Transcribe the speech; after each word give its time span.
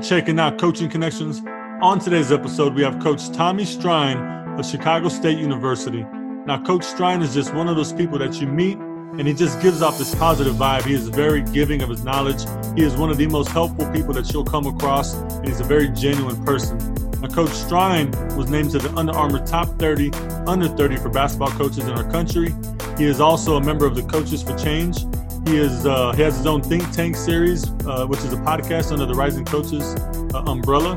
For 0.00 0.06
checking 0.06 0.38
out 0.38 0.58
Coaching 0.58 0.88
Connections. 0.88 1.42
On 1.82 1.98
today's 1.98 2.32
episode, 2.32 2.74
we 2.74 2.82
have 2.82 3.00
Coach 3.00 3.30
Tommy 3.32 3.64
Strine 3.64 4.58
of 4.58 4.64
Chicago 4.64 5.08
State 5.08 5.38
University. 5.38 6.06
Now, 6.46 6.62
Coach 6.62 6.82
Strine 6.82 7.22
is 7.22 7.34
just 7.34 7.52
one 7.52 7.68
of 7.68 7.76
those 7.76 7.92
people 7.92 8.18
that 8.18 8.40
you 8.40 8.46
meet 8.46 8.78
and 8.78 9.26
he 9.26 9.34
just 9.34 9.60
gives 9.60 9.82
off 9.82 9.98
this 9.98 10.14
positive 10.14 10.54
vibe. 10.54 10.84
He 10.84 10.94
is 10.94 11.08
very 11.08 11.42
giving 11.42 11.82
of 11.82 11.90
his 11.90 12.02
knowledge. 12.02 12.42
He 12.76 12.82
is 12.82 12.96
one 12.96 13.10
of 13.10 13.18
the 13.18 13.26
most 13.26 13.48
helpful 13.48 13.90
people 13.92 14.14
that 14.14 14.32
you'll 14.32 14.44
come 14.44 14.66
across, 14.66 15.14
and 15.14 15.46
he's 15.46 15.60
a 15.60 15.64
very 15.64 15.88
genuine 15.88 16.42
person. 16.44 16.78
Now, 17.20 17.28
Coach 17.28 17.50
Strine 17.50 18.10
was 18.36 18.48
named 18.48 18.70
to 18.70 18.78
the 18.78 18.94
Under 18.96 19.12
Armour 19.12 19.44
Top 19.44 19.68
30 19.78 20.12
Under 20.46 20.68
30 20.68 20.96
for 20.96 21.10
basketball 21.10 21.50
coaches 21.50 21.86
in 21.86 21.90
our 21.90 22.10
country. 22.10 22.54
He 22.96 23.04
is 23.04 23.20
also 23.20 23.56
a 23.56 23.60
member 23.62 23.84
of 23.84 23.96
the 23.96 24.02
Coaches 24.04 24.42
for 24.42 24.56
Change. 24.56 25.04
He 25.50 25.56
is 25.56 25.84
uh, 25.84 26.12
he 26.12 26.22
has 26.22 26.36
his 26.36 26.46
own 26.46 26.62
think 26.62 26.88
tank 26.92 27.16
series, 27.16 27.68
uh, 27.84 28.06
which 28.06 28.20
is 28.20 28.32
a 28.32 28.36
podcast 28.36 28.92
under 28.92 29.04
the 29.04 29.14
Rising 29.14 29.44
Coaches 29.44 29.96
uh, 30.32 30.44
umbrella, 30.46 30.94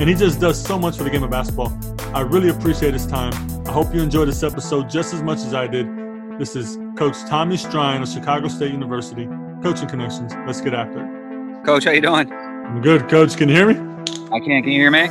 and 0.00 0.08
he 0.08 0.16
just 0.16 0.40
does 0.40 0.60
so 0.60 0.76
much 0.76 0.96
for 0.96 1.04
the 1.04 1.10
game 1.10 1.22
of 1.22 1.30
basketball. 1.30 1.72
I 2.12 2.22
really 2.22 2.48
appreciate 2.48 2.94
his 2.94 3.06
time. 3.06 3.32
I 3.64 3.70
hope 3.70 3.94
you 3.94 4.02
enjoyed 4.02 4.26
this 4.26 4.42
episode 4.42 4.90
just 4.90 5.14
as 5.14 5.22
much 5.22 5.38
as 5.38 5.54
I 5.54 5.68
did. 5.68 5.86
This 6.36 6.56
is 6.56 6.80
Coach 6.98 7.16
Tommy 7.28 7.54
Strine 7.54 8.02
of 8.02 8.08
Chicago 8.08 8.48
State 8.48 8.72
University, 8.72 9.28
Coaching 9.62 9.88
Connections. 9.88 10.32
Let's 10.48 10.60
get 10.60 10.74
after 10.74 11.06
it. 11.06 11.64
Coach, 11.64 11.84
how 11.84 11.92
you 11.92 12.00
doing? 12.00 12.28
I'm 12.32 12.80
good, 12.82 13.08
Coach. 13.08 13.36
Can 13.36 13.48
you 13.48 13.54
hear 13.54 13.68
me? 13.68 13.74
I 14.32 14.40
can. 14.40 14.64
Can 14.64 14.72
you 14.72 14.80
hear 14.80 14.90
me? 14.90 15.04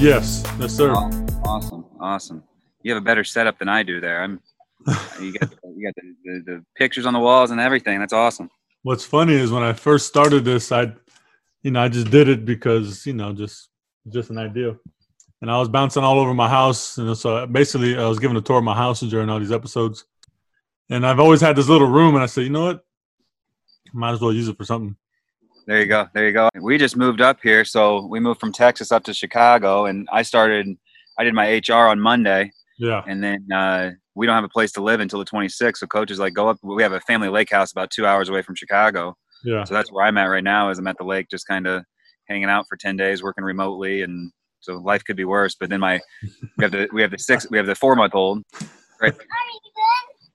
Yes, 0.00 0.42
yes, 0.58 0.72
sir. 0.72 0.94
Oh, 0.96 1.26
awesome, 1.44 1.84
awesome. 2.00 2.42
You 2.82 2.94
have 2.94 3.02
a 3.02 3.04
better 3.04 3.24
setup 3.24 3.58
than 3.58 3.68
I 3.68 3.82
do 3.82 4.00
there. 4.00 4.22
I'm. 4.22 4.40
You 5.20 5.32
got 5.38 5.50
you 5.76 5.86
got 5.86 5.94
the, 5.96 6.14
the, 6.24 6.52
the 6.52 6.64
pictures 6.76 7.06
on 7.06 7.12
the 7.12 7.20
walls 7.20 7.50
and 7.50 7.60
everything. 7.60 7.98
That's 7.98 8.12
awesome. 8.12 8.48
What's 8.82 9.04
funny 9.04 9.34
is 9.34 9.50
when 9.50 9.62
I 9.62 9.72
first 9.72 10.06
started 10.06 10.44
this, 10.44 10.72
I, 10.72 10.92
you 11.62 11.70
know, 11.72 11.80
I 11.82 11.88
just 11.88 12.10
did 12.10 12.28
it 12.28 12.44
because 12.44 13.04
you 13.06 13.12
know, 13.12 13.32
just 13.32 13.68
just 14.08 14.30
an 14.30 14.38
idea, 14.38 14.76
and 15.42 15.50
I 15.50 15.58
was 15.58 15.68
bouncing 15.68 16.04
all 16.04 16.18
over 16.20 16.32
my 16.34 16.48
house, 16.48 16.96
and 16.98 17.16
so 17.16 17.46
basically 17.46 17.96
I 17.98 18.06
was 18.08 18.18
giving 18.20 18.36
a 18.36 18.40
tour 18.40 18.58
of 18.58 18.64
my 18.64 18.74
house 18.76 19.00
during 19.00 19.28
all 19.28 19.40
these 19.40 19.50
episodes, 19.52 20.04
and 20.90 21.04
I've 21.06 21.18
always 21.20 21.40
had 21.40 21.56
this 21.56 21.68
little 21.68 21.88
room, 21.88 22.14
and 22.14 22.22
I 22.22 22.26
said, 22.26 22.44
you 22.44 22.50
know 22.50 22.66
what, 22.66 22.84
might 23.92 24.12
as 24.12 24.20
well 24.20 24.32
use 24.32 24.46
it 24.48 24.56
for 24.56 24.64
something. 24.64 24.96
There 25.66 25.80
you 25.80 25.86
go. 25.86 26.06
There 26.14 26.26
you 26.26 26.32
go. 26.32 26.48
We 26.60 26.78
just 26.78 26.96
moved 26.96 27.20
up 27.20 27.40
here, 27.42 27.64
so 27.64 28.06
we 28.06 28.20
moved 28.20 28.38
from 28.38 28.52
Texas 28.52 28.92
up 28.92 29.02
to 29.04 29.12
Chicago, 29.14 29.86
and 29.86 30.08
I 30.12 30.22
started. 30.22 30.68
I 31.18 31.24
did 31.24 31.34
my 31.34 31.60
HR 31.66 31.88
on 31.88 31.98
Monday, 31.98 32.52
Yeah. 32.78 33.02
and 33.08 33.24
then 33.24 33.50
uh, 33.50 33.90
we 34.16 34.26
don't 34.26 34.34
have 34.34 34.44
a 34.44 34.48
place 34.48 34.72
to 34.72 34.82
live 34.82 34.98
until 35.00 35.18
the 35.20 35.24
26th. 35.26 35.76
So 35.76 35.86
coach 35.86 36.10
is 36.10 36.18
like, 36.18 36.32
go 36.34 36.48
up. 36.48 36.58
We 36.62 36.82
have 36.82 36.92
a 36.92 37.00
family 37.00 37.28
lake 37.28 37.50
house 37.50 37.70
about 37.70 37.90
two 37.90 38.06
hours 38.06 38.28
away 38.28 38.42
from 38.42 38.54
Chicago, 38.56 39.14
Yeah. 39.44 39.62
so 39.64 39.74
that's 39.74 39.92
where 39.92 40.04
I'm 40.04 40.16
at 40.18 40.24
right 40.24 40.42
now. 40.42 40.70
Is 40.70 40.78
I'm 40.78 40.86
at 40.88 40.96
the 40.98 41.04
lake, 41.04 41.26
just 41.30 41.46
kind 41.46 41.66
of 41.66 41.84
hanging 42.26 42.46
out 42.48 42.64
for 42.68 42.76
10 42.76 42.96
days, 42.96 43.22
working 43.22 43.44
remotely, 43.44 44.02
and 44.02 44.32
so 44.60 44.78
life 44.78 45.04
could 45.04 45.16
be 45.16 45.24
worse. 45.26 45.54
But 45.54 45.68
then 45.70 45.80
my 45.80 46.00
we 46.56 46.64
have 46.64 46.72
the 46.72 46.88
we 46.92 47.02
have 47.02 47.10
the 47.12 47.18
six 47.18 47.46
we 47.50 47.58
have 47.58 47.66
the 47.66 47.74
four 47.76 47.94
month 47.94 48.14
old. 48.14 48.42
Right. 48.98 49.12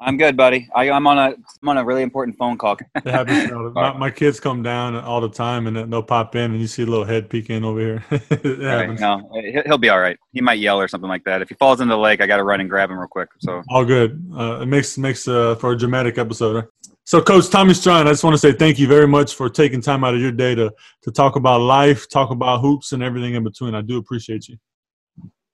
I'm 0.03 0.17
good, 0.17 0.35
buddy. 0.35 0.67
I, 0.75 0.89
I'm 0.89 1.06
on 1.06 1.17
a 1.19 1.35
I'm 1.62 1.69
on 1.69 1.78
a 1.78 1.85
really 1.85 2.01
important 2.01 2.35
phone 2.38 2.57
call. 2.57 2.78
It 2.95 3.06
happens. 3.06 3.51
My, 3.73 3.95
my 3.97 4.09
kids 4.12 4.39
come 4.39 4.63
down 4.63 4.95
all 4.95 5.22
the 5.22 5.29
time, 5.29 5.67
and 5.67 5.91
they'll 5.91 6.01
pop 6.01 6.35
in, 6.35 6.51
and 6.51 6.59
you 6.59 6.66
see 6.67 6.81
a 6.81 6.85
little 6.88 7.06
head 7.06 7.29
peeking 7.29 7.63
over 7.63 7.79
here. 7.79 8.03
Right, 8.44 9.00
no, 9.00 9.29
he- 9.34 9.61
he'll 9.66 9.78
be 9.78 9.90
all 9.90 10.00
right. 10.00 10.17
He 10.34 10.41
might 10.41 10.59
yell 10.59 10.79
or 10.79 10.88
something 10.88 11.09
like 11.09 11.23
that. 11.25 11.41
If 11.41 11.50
he 11.50 11.56
falls 11.56 11.81
into 11.81 11.94
the 11.94 12.00
lake, 12.00 12.19
I 12.19 12.25
got 12.28 12.38
to 12.38 12.44
run 12.44 12.59
and 12.61 12.69
grab 12.69 12.90
him 12.90 12.97
real 12.97 13.07
quick. 13.07 13.29
So 13.40 13.61
All 13.69 13.85
good. 13.85 14.23
Uh, 14.35 14.61
it 14.61 14.66
makes 14.66 14.97
makes 14.97 15.28
uh, 15.28 15.56
for 15.56 15.72
a 15.73 15.78
dramatic 15.78 16.17
episode. 16.17 16.56
Right? 16.56 16.66
So, 17.03 17.22
Coach 17.22 17.50
Tommy 17.50 17.73
Strine, 17.73 18.06
I 18.07 18.11
just 18.11 18.23
want 18.23 18.34
to 18.34 18.38
say 18.40 18.53
thank 18.53 18.79
you 18.79 18.88
very 18.88 19.07
much 19.07 19.35
for 19.35 19.50
taking 19.50 19.81
time 19.81 20.03
out 20.03 20.13
of 20.16 20.19
your 20.22 20.31
day 20.31 20.56
to 20.56 20.72
to 21.03 21.11
talk 21.11 21.35
about 21.35 21.61
life, 21.61 22.09
talk 22.09 22.31
about 22.31 22.61
hoops, 22.61 22.91
and 22.94 23.03
everything 23.03 23.35
in 23.35 23.44
between. 23.44 23.75
I 23.75 23.81
do 23.81 23.97
appreciate 23.97 24.47
you. 24.47 24.57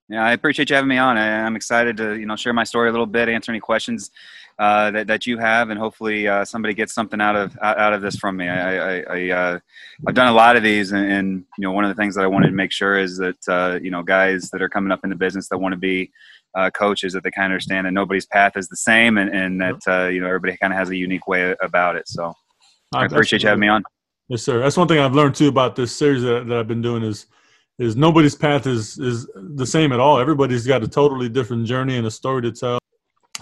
Yeah, 0.09 0.25
I 0.25 0.31
appreciate 0.33 0.69
you 0.69 0.75
having 0.75 0.89
me 0.89 0.97
on. 0.97 1.17
I, 1.17 1.41
I'm 1.41 1.55
excited 1.55 1.97
to 1.97 2.17
you 2.17 2.25
know 2.25 2.35
share 2.35 2.53
my 2.53 2.63
story 2.63 2.89
a 2.89 2.91
little 2.91 3.05
bit, 3.05 3.29
answer 3.29 3.51
any 3.51 3.59
questions 3.59 4.11
uh, 4.59 4.89
that 4.91 5.07
that 5.07 5.27
you 5.27 5.37
have, 5.37 5.69
and 5.69 5.79
hopefully 5.79 6.27
uh, 6.27 6.45
somebody 6.45 6.73
gets 6.73 6.93
something 6.93 7.19
out 7.19 7.35
of 7.35 7.57
out 7.61 7.77
out 7.77 7.93
of 7.93 8.01
this 8.01 8.15
from 8.15 8.37
me. 8.37 8.47
I, 8.47 8.77
I, 8.77 9.03
I 9.09 9.29
uh, 9.31 9.59
I've 10.07 10.15
done 10.15 10.27
a 10.27 10.33
lot 10.33 10.55
of 10.55 10.63
these, 10.63 10.91
and, 10.93 11.11
and 11.11 11.45
you 11.57 11.63
know 11.63 11.71
one 11.71 11.83
of 11.83 11.89
the 11.89 12.01
things 12.01 12.15
that 12.15 12.23
I 12.23 12.27
wanted 12.27 12.47
to 12.47 12.53
make 12.53 12.71
sure 12.71 12.97
is 12.97 13.17
that 13.17 13.49
uh, 13.49 13.79
you 13.81 13.91
know 13.91 14.01
guys 14.01 14.49
that 14.51 14.61
are 14.61 14.69
coming 14.69 14.91
up 14.91 15.01
in 15.03 15.09
the 15.09 15.15
business 15.15 15.49
that 15.49 15.57
want 15.57 15.73
to 15.73 15.77
be 15.77 16.11
uh, 16.55 16.69
coaches 16.71 17.13
that 17.13 17.23
they 17.23 17.31
kind 17.31 17.45
of 17.45 17.51
understand 17.51 17.85
that 17.85 17.91
nobody's 17.91 18.25
path 18.25 18.53
is 18.55 18.67
the 18.69 18.77
same, 18.77 19.17
and, 19.17 19.29
and 19.29 19.61
that 19.61 19.81
uh, 19.87 20.07
you 20.07 20.21
know 20.21 20.27
everybody 20.27 20.55
kind 20.57 20.71
of 20.71 20.79
has 20.79 20.89
a 20.89 20.95
unique 20.95 21.27
way 21.27 21.55
about 21.61 21.95
it. 21.97 22.07
So 22.07 22.33
I 22.93 23.05
appreciate 23.05 23.43
you 23.43 23.49
having 23.49 23.61
me 23.61 23.67
on. 23.67 23.83
Yes, 24.29 24.43
sir. 24.43 24.59
That's 24.59 24.75
one 24.75 24.87
thing 24.87 24.99
I've 24.99 25.15
learned 25.15 25.35
too 25.35 25.47
about 25.47 25.75
this 25.75 25.95
series 25.95 26.21
that, 26.23 26.47
that 26.47 26.57
I've 26.57 26.67
been 26.67 26.81
doing 26.81 27.03
is 27.03 27.27
is 27.79 27.95
nobody's 27.95 28.35
path 28.35 28.67
is 28.67 28.97
is 28.97 29.27
the 29.35 29.65
same 29.65 29.91
at 29.91 29.99
all. 29.99 30.19
Everybody's 30.19 30.65
got 30.65 30.83
a 30.83 30.87
totally 30.87 31.29
different 31.29 31.65
journey 31.65 31.97
and 31.97 32.07
a 32.07 32.11
story 32.11 32.41
to 32.43 32.51
tell. 32.51 32.79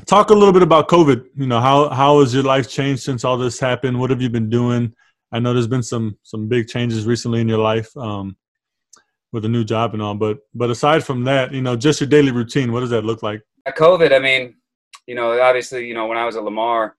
Talk 0.05 0.29
a 0.29 0.33
little 0.33 0.51
bit 0.51 0.61
about 0.61 0.89
COVID. 0.89 1.25
You 1.35 1.47
know, 1.47 1.61
how 1.61 1.89
how 1.89 2.19
has 2.19 2.33
your 2.33 2.43
life 2.43 2.69
changed 2.69 3.03
since 3.03 3.23
all 3.23 3.37
this 3.37 3.59
happened? 3.59 3.99
What 3.99 4.09
have 4.09 4.21
you 4.21 4.29
been 4.29 4.49
doing? 4.49 4.93
I 5.31 5.39
know 5.39 5.53
there's 5.53 5.67
been 5.67 5.83
some 5.83 6.17
some 6.23 6.47
big 6.47 6.67
changes 6.67 7.05
recently 7.05 7.41
in 7.41 7.47
your 7.47 7.59
life 7.59 7.95
um, 7.95 8.35
with 9.31 9.45
a 9.45 9.49
new 9.49 9.63
job 9.63 9.93
and 9.93 10.01
all. 10.01 10.15
But 10.15 10.39
but 10.53 10.69
aside 10.69 11.03
from 11.03 11.23
that, 11.25 11.53
you 11.53 11.61
know, 11.61 11.75
just 11.75 12.01
your 12.01 12.09
daily 12.09 12.31
routine. 12.31 12.71
What 12.71 12.81
does 12.81 12.89
that 12.89 13.05
look 13.05 13.23
like? 13.23 13.41
At 13.65 13.77
COVID, 13.77 14.13
I 14.13 14.19
mean, 14.19 14.55
you 15.07 15.15
know, 15.15 15.39
obviously, 15.39 15.87
you 15.87 15.93
know, 15.93 16.07
when 16.07 16.17
I 16.17 16.25
was 16.25 16.35
at 16.35 16.43
Lamar, 16.43 16.95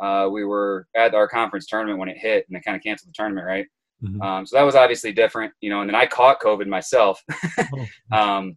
uh, 0.00 0.28
we 0.30 0.44
were 0.44 0.86
at 0.94 1.14
our 1.14 1.28
conference 1.28 1.66
tournament 1.66 1.98
when 1.98 2.08
it 2.08 2.18
hit, 2.18 2.46
and 2.46 2.56
they 2.56 2.60
kind 2.60 2.76
of 2.76 2.82
canceled 2.82 3.08
the 3.08 3.14
tournament, 3.14 3.46
right? 3.46 3.66
Mhm. 4.04 4.22
Um, 4.22 4.46
so 4.46 4.56
that 4.56 4.62
was 4.64 4.74
obviously 4.74 5.12
different, 5.12 5.52
you 5.60 5.70
know. 5.70 5.80
And 5.80 5.88
then 5.88 5.94
I 5.94 6.06
caught 6.06 6.40
COVID 6.40 6.66
myself, 6.66 7.22
Oh. 7.58 7.86
um, 8.12 8.54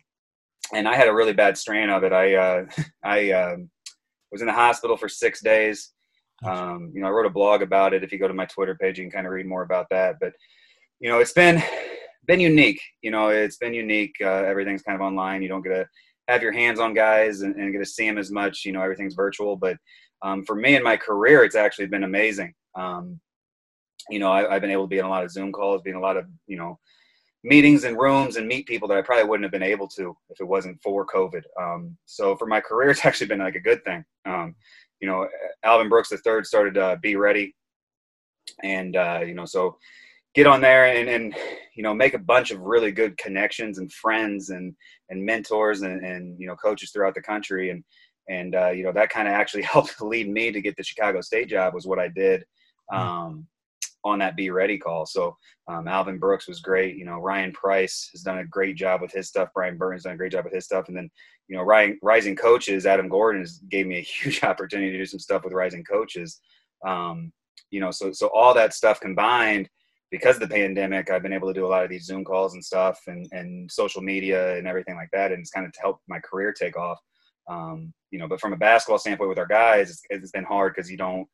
and 0.74 0.88
I 0.88 0.96
had 0.96 1.08
a 1.08 1.14
really 1.14 1.34
bad 1.34 1.58
strain 1.58 1.90
of 1.90 2.04
it. 2.04 2.12
I 2.14 2.36
uh, 2.36 2.66
I 3.04 3.32
um, 3.32 3.70
was 4.32 4.42
in 4.42 4.48
the 4.48 4.54
hospital 4.54 4.98
for 4.98 5.08
six 5.10 5.42
days. 5.42 5.94
Um, 6.46 6.92
you 6.94 7.02
know, 7.02 7.08
I 7.08 7.12
wrote 7.12 7.26
a 7.26 7.30
blog 7.32 7.62
about 7.62 7.94
it. 7.94 8.04
If 8.04 8.12
you 8.12 8.20
go 8.20 8.28
to 8.28 8.34
my 8.34 8.46
Twitter 8.46 8.76
page, 8.76 8.98
you 9.00 9.06
can 9.06 9.12
kind 9.12 9.26
of 9.28 9.34
read 9.34 9.48
more 9.48 9.64
about 9.64 9.88
that. 9.92 10.18
But 10.20 10.34
you 11.00 11.10
know, 11.10 11.20
it's 11.20 11.34
been 11.34 11.64
been 12.26 12.40
unique. 12.40 12.82
You 13.02 13.12
know, 13.12 13.30
it's 13.30 13.58
been 13.58 13.74
unique. 13.74 14.16
Uh, 14.22 14.44
everything's 14.44 14.82
kind 14.84 14.96
of 14.96 15.02
online. 15.02 15.42
You 15.42 15.50
don't 15.50 15.62
get 15.64 15.70
to 15.70 15.88
have 16.28 16.42
your 16.42 16.52
hands 16.52 16.80
on 16.80 16.94
guys 16.94 17.42
and, 17.42 17.56
and 17.56 17.72
get 17.72 17.80
to 17.80 17.86
see 17.86 18.06
them 18.08 18.18
as 18.18 18.32
much. 18.32 18.66
You 18.66 18.74
know, 18.74 18.82
everything's 18.82 19.16
virtual. 19.16 19.56
But 19.56 19.78
um, 20.24 20.44
for 20.44 20.56
me 20.56 20.76
and 20.76 20.84
my 20.84 20.98
career, 20.98 21.44
it's 21.44 21.56
actually 21.56 21.88
been 21.88 22.04
amazing. 22.04 22.54
Um, 22.76 23.20
you 24.10 24.20
know, 24.20 24.32
I, 24.32 24.56
I've 24.56 24.62
been 24.62 24.72
able 24.72 24.84
to 24.84 24.90
be 24.90 25.00
in 25.00 25.06
a 25.06 25.10
lot 25.10 25.24
of 25.24 25.32
Zoom 25.32 25.52
calls, 25.52 25.82
be 25.82 25.90
in 25.90 25.96
a 25.96 26.02
lot 26.02 26.18
of 26.18 26.26
you 26.48 26.58
know 26.58 26.80
meetings 27.44 27.84
and 27.84 27.98
rooms 27.98 28.36
and 28.36 28.48
meet 28.48 28.68
people 28.68 28.88
that 28.88 28.98
I 28.98 29.02
probably 29.02 29.26
wouldn't 29.26 29.46
have 29.46 29.52
been 29.52 29.64
able 29.64 29.88
to 29.90 30.16
if 30.30 30.40
it 30.40 30.48
wasn't 30.48 30.82
for 30.82 31.06
COVID. 31.06 31.44
Um, 31.62 31.98
so 32.06 32.36
for 32.36 32.46
my 32.46 32.62
career, 32.68 32.90
it's 32.90 33.06
actually 33.06 33.28
been 33.28 33.40
like 33.40 33.56
a 33.56 33.60
good 33.60 33.84
thing. 33.84 34.04
Um, 34.26 34.56
you 35.00 35.08
know, 35.08 35.28
Alvin 35.64 35.90
Brooks 35.90 36.12
III 36.12 36.44
started 36.44 36.78
uh, 36.78 36.98
Be 37.02 37.16
Ready, 37.16 37.56
and 38.64 38.96
uh, 38.96 39.22
you 39.26 39.36
know, 39.36 39.46
so 39.46 39.78
get 40.38 40.46
on 40.48 40.62
there 40.62 40.86
and, 40.86 41.10
and 41.10 41.36
you 41.76 41.82
know 41.82 41.94
make 41.94 42.14
a 42.14 42.20
bunch 42.20 42.52
of 42.52 42.62
really 42.62 42.92
good 42.92 43.18
connections 43.18 43.80
and 43.80 43.92
friends 43.92 44.52
and 44.52 44.76
and 45.10 45.24
mentors 45.24 45.82
and, 45.82 46.06
and 46.06 46.40
you 46.40 46.46
know 46.48 46.56
coaches 46.56 46.92
throughout 46.92 47.16
the 47.16 47.22
country 47.22 47.72
and 47.72 47.84
and 48.30 48.56
uh, 48.56 48.70
you 48.70 48.84
know 48.84 48.92
that 48.92 49.10
kind 49.10 49.28
of 49.28 49.34
actually 49.34 49.64
helped 49.74 50.00
lead 50.02 50.30
me 50.30 50.52
to 50.52 50.62
get 50.62 50.78
the 50.78 50.84
Chicago 50.84 51.22
State 51.22 51.50
job 51.50 51.74
was 51.74 51.88
what 51.88 52.00
I 52.00 52.08
did 52.08 52.46
um, 52.94 53.48
on 54.08 54.20
that 54.20 54.36
Be 54.36 54.50
Ready 54.50 54.78
call. 54.78 55.06
So 55.06 55.36
um, 55.68 55.88
Alvin 55.88 56.18
Brooks 56.18 56.48
was 56.48 56.60
great. 56.60 56.96
You 56.96 57.06
know 57.06 57.20
Ryan 57.20 57.52
Price 57.52 58.10
has 58.12 58.22
done 58.22 58.40
a 58.40 58.46
great 58.46 58.76
job 58.76 59.02
with 59.02 59.12
his 59.12 59.28
stuff. 59.28 59.50
Brian 59.54 59.78
Burton's 59.78 60.04
done 60.04 60.14
a 60.14 60.18
great 60.18 60.32
job 60.32 60.46
with 60.46 60.54
his 60.54 60.66
stuff. 60.66 60.88
And 60.88 60.98
then 60.98 61.10
you 61.48 61.58
know 61.58 61.64
Ryan, 61.64 62.00
Rising 62.02 62.36
Coaches 62.36 62.86
Adam 62.86 63.10
Gordon 63.10 63.42
has 63.42 63.60
gave 63.70 63.88
me 63.88 63.98
a 63.98 64.02
huge 64.24 64.44
opportunity 64.44 64.92
to 64.92 64.98
do 64.98 65.06
some 65.06 65.20
stuff 65.20 65.44
with 65.44 65.54
Rising 65.54 65.84
Coaches. 65.84 66.40
Um, 66.86 67.32
you 67.72 67.80
know 67.80 67.92
so 67.92 68.12
so 68.12 68.28
all 68.34 68.54
that 68.54 68.74
stuff 68.74 69.00
combined 69.00 69.70
because 70.10 70.36
of 70.36 70.42
the 70.42 70.48
pandemic, 70.48 71.10
I've 71.10 71.22
been 71.22 71.34
able 71.34 71.50
to 71.50 71.54
do 71.54 71.66
a 71.66 71.68
lot 71.68 71.84
of 71.84 71.90
these 71.90 72.06
Zoom 72.06 72.24
calls 72.24 72.54
and 72.54 72.64
stuff 72.64 73.00
and, 73.08 73.28
and 73.32 73.70
social 73.70 74.02
media 74.02 74.58
and 74.58 74.68
everything 74.68 74.96
like 74.96 75.10
that. 75.12 75.32
And 75.32 75.42
it's 75.42 75.52
kind 75.52 75.66
of 75.66 75.74
helped 75.82 76.04
my 76.08 76.20
career 76.20 76.54
take 76.54 76.78
off. 76.78 76.98
Um, 77.50 77.94
you 78.12 78.20
know, 78.20 78.28
but 78.28 78.40
from 78.40 78.54
a 78.54 78.58
basketball 78.58 79.00
standpoint 79.00 79.30
with 79.30 79.40
our 79.40 79.48
guys, 79.48 79.90
it's, 79.90 80.02
it's 80.10 80.32
been 80.32 80.44
hard 80.44 80.74
because 80.76 80.90
you 80.90 80.98
don't, 80.98 81.28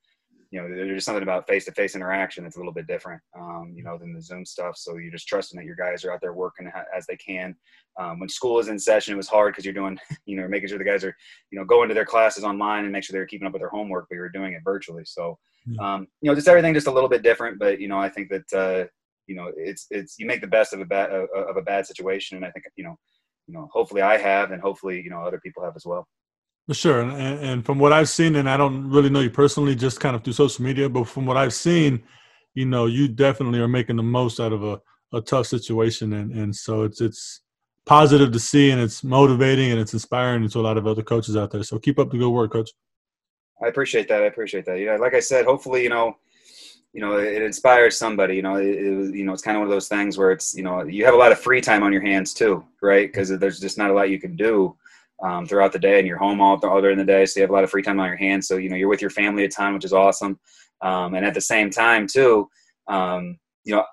you 0.53 0.61
know, 0.61 0.67
there's 0.69 1.03
something 1.03 1.23
about 1.23 1.47
face-to-face 1.47 1.95
interaction 1.95 2.43
that's 2.43 2.57
a 2.57 2.59
little 2.59 2.71
bit 2.71 2.85
different, 2.85 3.19
um, 3.35 3.73
you 3.75 3.83
know, 3.83 3.97
than 3.97 4.13
the 4.13 4.21
Zoom 4.21 4.45
stuff. 4.45 4.77
So 4.77 4.97
you're 4.97 5.11
just 5.11 5.27
trusting 5.27 5.57
that 5.57 5.65
your 5.65 5.75
guys 5.75 6.05
are 6.05 6.13
out 6.13 6.21
there 6.21 6.33
working 6.33 6.69
as 6.95 7.07
they 7.07 7.15
can. 7.15 7.55
Um, 7.99 8.19
when 8.19 8.29
school 8.29 8.59
is 8.59 8.67
in 8.67 8.77
session, 8.77 9.15
it 9.15 9.17
was 9.17 9.27
hard 9.27 9.51
because 9.51 9.65
you're 9.65 9.73
doing, 9.73 9.97
you 10.27 10.37
know, 10.37 10.47
making 10.47 10.69
sure 10.69 10.77
the 10.77 10.83
guys 10.83 11.03
are, 11.03 11.15
you 11.49 11.57
know, 11.57 11.65
going 11.65 11.89
to 11.89 11.95
their 11.95 12.05
classes 12.05 12.43
online 12.43 12.83
and 12.83 12.93
make 12.93 13.03
sure 13.03 13.13
they're 13.13 13.25
keeping 13.25 13.47
up 13.47 13.53
with 13.53 13.63
their 13.63 13.69
homework, 13.69 14.05
but 14.07 14.15
you're 14.15 14.29
doing 14.29 14.53
it 14.53 14.61
virtually. 14.63 15.05
So, 15.05 15.39
um, 15.79 16.07
you 16.21 16.29
know, 16.29 16.35
just 16.35 16.47
everything 16.47 16.75
just 16.75 16.85
a 16.85 16.91
little 16.91 17.09
bit 17.09 17.23
different. 17.23 17.57
But 17.57 17.79
you 17.81 17.87
know, 17.87 17.97
I 17.97 18.09
think 18.09 18.29
that 18.29 18.53
uh, 18.53 18.87
you 19.25 19.35
know, 19.35 19.51
it's 19.57 19.87
it's 19.89 20.19
you 20.19 20.27
make 20.27 20.41
the 20.41 20.47
best 20.47 20.71
of 20.73 20.81
a 20.81 20.85
bad 20.85 21.09
of 21.09 21.29
of 21.35 21.57
a 21.57 21.63
bad 21.63 21.87
situation, 21.87 22.37
and 22.37 22.45
I 22.45 22.51
think 22.51 22.65
you 22.75 22.83
know, 22.83 22.95
you 23.47 23.55
know, 23.55 23.69
hopefully 23.71 24.03
I 24.03 24.19
have, 24.19 24.51
and 24.51 24.61
hopefully 24.61 25.01
you 25.01 25.09
know 25.09 25.21
other 25.21 25.39
people 25.39 25.63
have 25.63 25.75
as 25.75 25.85
well. 25.85 26.07
Sure, 26.71 27.01
and, 27.01 27.39
and 27.39 27.65
from 27.65 27.77
what 27.77 27.91
I've 27.91 28.07
seen, 28.07 28.37
and 28.37 28.49
I 28.49 28.55
don't 28.55 28.89
really 28.89 29.09
know 29.09 29.19
you 29.19 29.29
personally, 29.29 29.75
just 29.75 29.99
kind 29.99 30.15
of 30.15 30.23
through 30.23 30.33
social 30.33 30.63
media, 30.63 30.87
but 30.87 31.09
from 31.09 31.25
what 31.25 31.35
I've 31.35 31.53
seen, 31.53 32.01
you 32.53 32.65
know, 32.65 32.85
you 32.85 33.09
definitely 33.09 33.59
are 33.59 33.67
making 33.67 33.97
the 33.97 34.03
most 34.03 34.39
out 34.39 34.53
of 34.53 34.63
a, 34.63 34.79
a 35.11 35.19
tough 35.19 35.47
situation, 35.47 36.13
and 36.13 36.31
and 36.31 36.55
so 36.55 36.83
it's 36.83 37.01
it's 37.01 37.41
positive 37.85 38.31
to 38.31 38.39
see, 38.39 38.71
and 38.71 38.79
it's 38.79 39.03
motivating, 39.03 39.71
and 39.71 39.79
it's 39.81 39.91
inspiring 39.91 40.47
to 40.47 40.59
a 40.59 40.61
lot 40.61 40.77
of 40.77 40.87
other 40.87 41.03
coaches 41.03 41.35
out 41.35 41.51
there. 41.51 41.63
So 41.63 41.79
keep 41.79 41.99
up 41.99 42.09
the 42.09 42.17
good 42.17 42.29
work, 42.29 42.53
coach. 42.53 42.71
I 43.61 43.67
appreciate 43.67 44.07
that. 44.07 44.23
I 44.23 44.27
appreciate 44.27 44.65
that. 44.65 44.79
Yeah, 44.79 44.95
like 44.95 45.13
I 45.13 45.19
said, 45.19 45.43
hopefully, 45.43 45.83
you 45.83 45.89
know, 45.89 46.15
you 46.93 47.01
know, 47.01 47.17
it 47.17 47.41
inspires 47.41 47.97
somebody. 47.97 48.37
You 48.37 48.41
know, 48.41 48.55
it, 48.55 48.67
it, 48.67 49.15
you 49.15 49.25
know, 49.25 49.33
it's 49.33 49.41
kind 49.41 49.57
of 49.57 49.61
one 49.61 49.67
of 49.67 49.73
those 49.73 49.89
things 49.89 50.17
where 50.17 50.31
it's, 50.31 50.55
you 50.55 50.63
know, 50.63 50.83
you 50.83 51.03
have 51.03 51.13
a 51.13 51.17
lot 51.17 51.33
of 51.33 51.39
free 51.39 51.59
time 51.59 51.83
on 51.83 51.91
your 51.91 52.01
hands 52.01 52.33
too, 52.33 52.63
right? 52.81 53.11
Because 53.11 53.37
there's 53.37 53.59
just 53.59 53.77
not 53.77 53.89
a 53.89 53.93
lot 53.93 54.09
you 54.09 54.19
can 54.19 54.37
do 54.37 54.77
um, 55.23 55.45
throughout 55.45 55.71
the 55.71 55.79
day, 55.79 55.99
and 55.99 56.07
you're 56.07 56.17
home 56.17 56.41
all, 56.41 56.59
all 56.65 56.81
during 56.81 56.97
the 56.97 57.05
day, 57.05 57.25
so 57.25 57.39
you 57.39 57.43
have 57.43 57.49
a 57.49 57.53
lot 57.53 57.63
of 57.63 57.71
free 57.71 57.81
time 57.81 57.99
on 57.99 58.07
your 58.07 58.17
hands. 58.17 58.47
So 58.47 58.57
you 58.57 58.69
know, 58.69 58.75
you're 58.75 58.89
with 58.89 59.01
your 59.01 59.09
family 59.09 59.45
a 59.45 59.49
ton, 59.49 59.73
which 59.73 59.85
is 59.85 59.93
awesome. 59.93 60.39
Um, 60.81 61.15
and 61.15 61.25
at 61.25 61.33
the 61.33 61.41
same 61.41 61.69
time, 61.69 62.07
too, 62.07 62.49
um, 62.87 63.37
you 63.63 63.73
know, 63.73 63.85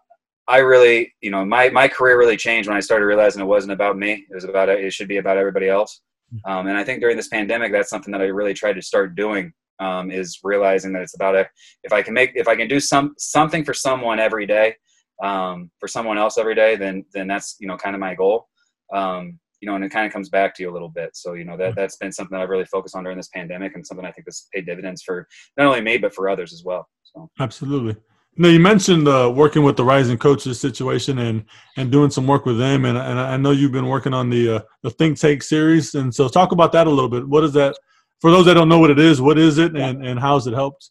I 0.48 0.58
really, 0.58 1.14
you 1.20 1.30
know, 1.30 1.44
my 1.44 1.70
my 1.70 1.86
career 1.86 2.18
really 2.18 2.36
changed 2.36 2.68
when 2.68 2.76
I 2.76 2.80
started 2.80 3.06
realizing 3.06 3.40
it 3.40 3.46
wasn't 3.46 3.72
about 3.72 3.96
me. 3.96 4.26
It 4.28 4.34
was 4.34 4.44
about 4.44 4.68
it 4.68 4.92
should 4.92 5.08
be 5.08 5.18
about 5.18 5.36
everybody 5.36 5.68
else. 5.68 6.00
Hmm. 6.32 6.50
Um, 6.50 6.66
and 6.66 6.76
I 6.76 6.84
think 6.84 7.00
during 7.00 7.16
this 7.16 7.28
pandemic, 7.28 7.72
that's 7.72 7.90
something 7.90 8.12
that 8.12 8.20
I 8.20 8.26
really 8.26 8.54
tried 8.54 8.74
to 8.74 8.82
start 8.82 9.14
doing 9.14 9.52
um, 9.80 10.10
is 10.10 10.38
realizing 10.42 10.92
that 10.92 11.02
it's 11.02 11.14
about 11.14 11.34
a, 11.34 11.48
if 11.82 11.92
I 11.92 12.02
can 12.02 12.14
make 12.14 12.32
if 12.34 12.48
I 12.48 12.54
can 12.54 12.68
do 12.68 12.80
some 12.80 13.14
something 13.18 13.64
for 13.64 13.74
someone 13.74 14.20
every 14.20 14.46
day, 14.46 14.74
um, 15.22 15.70
for 15.80 15.88
someone 15.88 16.18
else 16.18 16.38
every 16.38 16.54
day, 16.54 16.76
then 16.76 17.04
then 17.12 17.26
that's 17.26 17.56
you 17.60 17.66
know 17.66 17.76
kind 17.76 17.96
of 17.96 18.00
my 18.00 18.14
goal. 18.14 18.48
Um, 18.92 19.38
you 19.60 19.68
know, 19.68 19.74
and 19.74 19.84
it 19.84 19.90
kind 19.90 20.06
of 20.06 20.12
comes 20.12 20.28
back 20.28 20.54
to 20.54 20.62
you 20.62 20.70
a 20.70 20.72
little 20.72 20.88
bit. 20.88 21.10
So 21.14 21.34
you 21.34 21.44
know 21.44 21.56
that 21.56 21.74
that's 21.76 21.96
been 21.96 22.12
something 22.12 22.36
that 22.36 22.42
I've 22.42 22.48
really 22.48 22.64
focused 22.64 22.96
on 22.96 23.04
during 23.04 23.16
this 23.16 23.28
pandemic, 23.28 23.74
and 23.74 23.86
something 23.86 24.06
I 24.06 24.12
think 24.12 24.26
has 24.26 24.46
paid 24.52 24.66
dividends 24.66 25.02
for 25.02 25.26
not 25.56 25.66
only 25.66 25.80
me 25.80 25.98
but 25.98 26.14
for 26.14 26.28
others 26.28 26.52
as 26.52 26.64
well. 26.64 26.88
So 27.02 27.30
absolutely. 27.38 27.96
Now 28.36 28.48
you 28.48 28.60
mentioned 28.60 29.08
uh, 29.08 29.30
working 29.34 29.64
with 29.64 29.76
the 29.76 29.84
rising 29.84 30.16
coaches 30.16 30.60
situation 30.60 31.18
and 31.18 31.44
and 31.76 31.90
doing 31.90 32.10
some 32.10 32.26
work 32.26 32.46
with 32.46 32.58
them, 32.58 32.84
and 32.84 32.96
and 32.96 33.18
I 33.20 33.36
know 33.36 33.50
you've 33.50 33.72
been 33.72 33.88
working 33.88 34.14
on 34.14 34.30
the 34.30 34.56
uh, 34.56 34.60
the 34.82 34.90
think 34.90 35.18
tank 35.18 35.42
series, 35.42 35.94
and 35.94 36.14
so 36.14 36.28
talk 36.28 36.52
about 36.52 36.72
that 36.72 36.86
a 36.86 36.90
little 36.90 37.10
bit. 37.10 37.28
What 37.28 37.44
is 37.44 37.52
that 37.54 37.76
for 38.20 38.30
those 38.30 38.46
that 38.46 38.54
don't 38.54 38.68
know 38.68 38.78
what 38.78 38.90
it 38.90 38.98
is, 38.98 39.20
what 39.20 39.38
is 39.38 39.58
it 39.58 39.76
and, 39.76 40.04
and 40.04 40.20
how's 40.20 40.46
it 40.46 40.54
helped? 40.54 40.90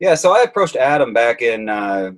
Yeah, 0.00 0.14
so 0.14 0.32
I 0.32 0.42
approached 0.42 0.76
Adam 0.76 1.12
back 1.12 1.42
in, 1.42 1.68
uh, 1.68 2.12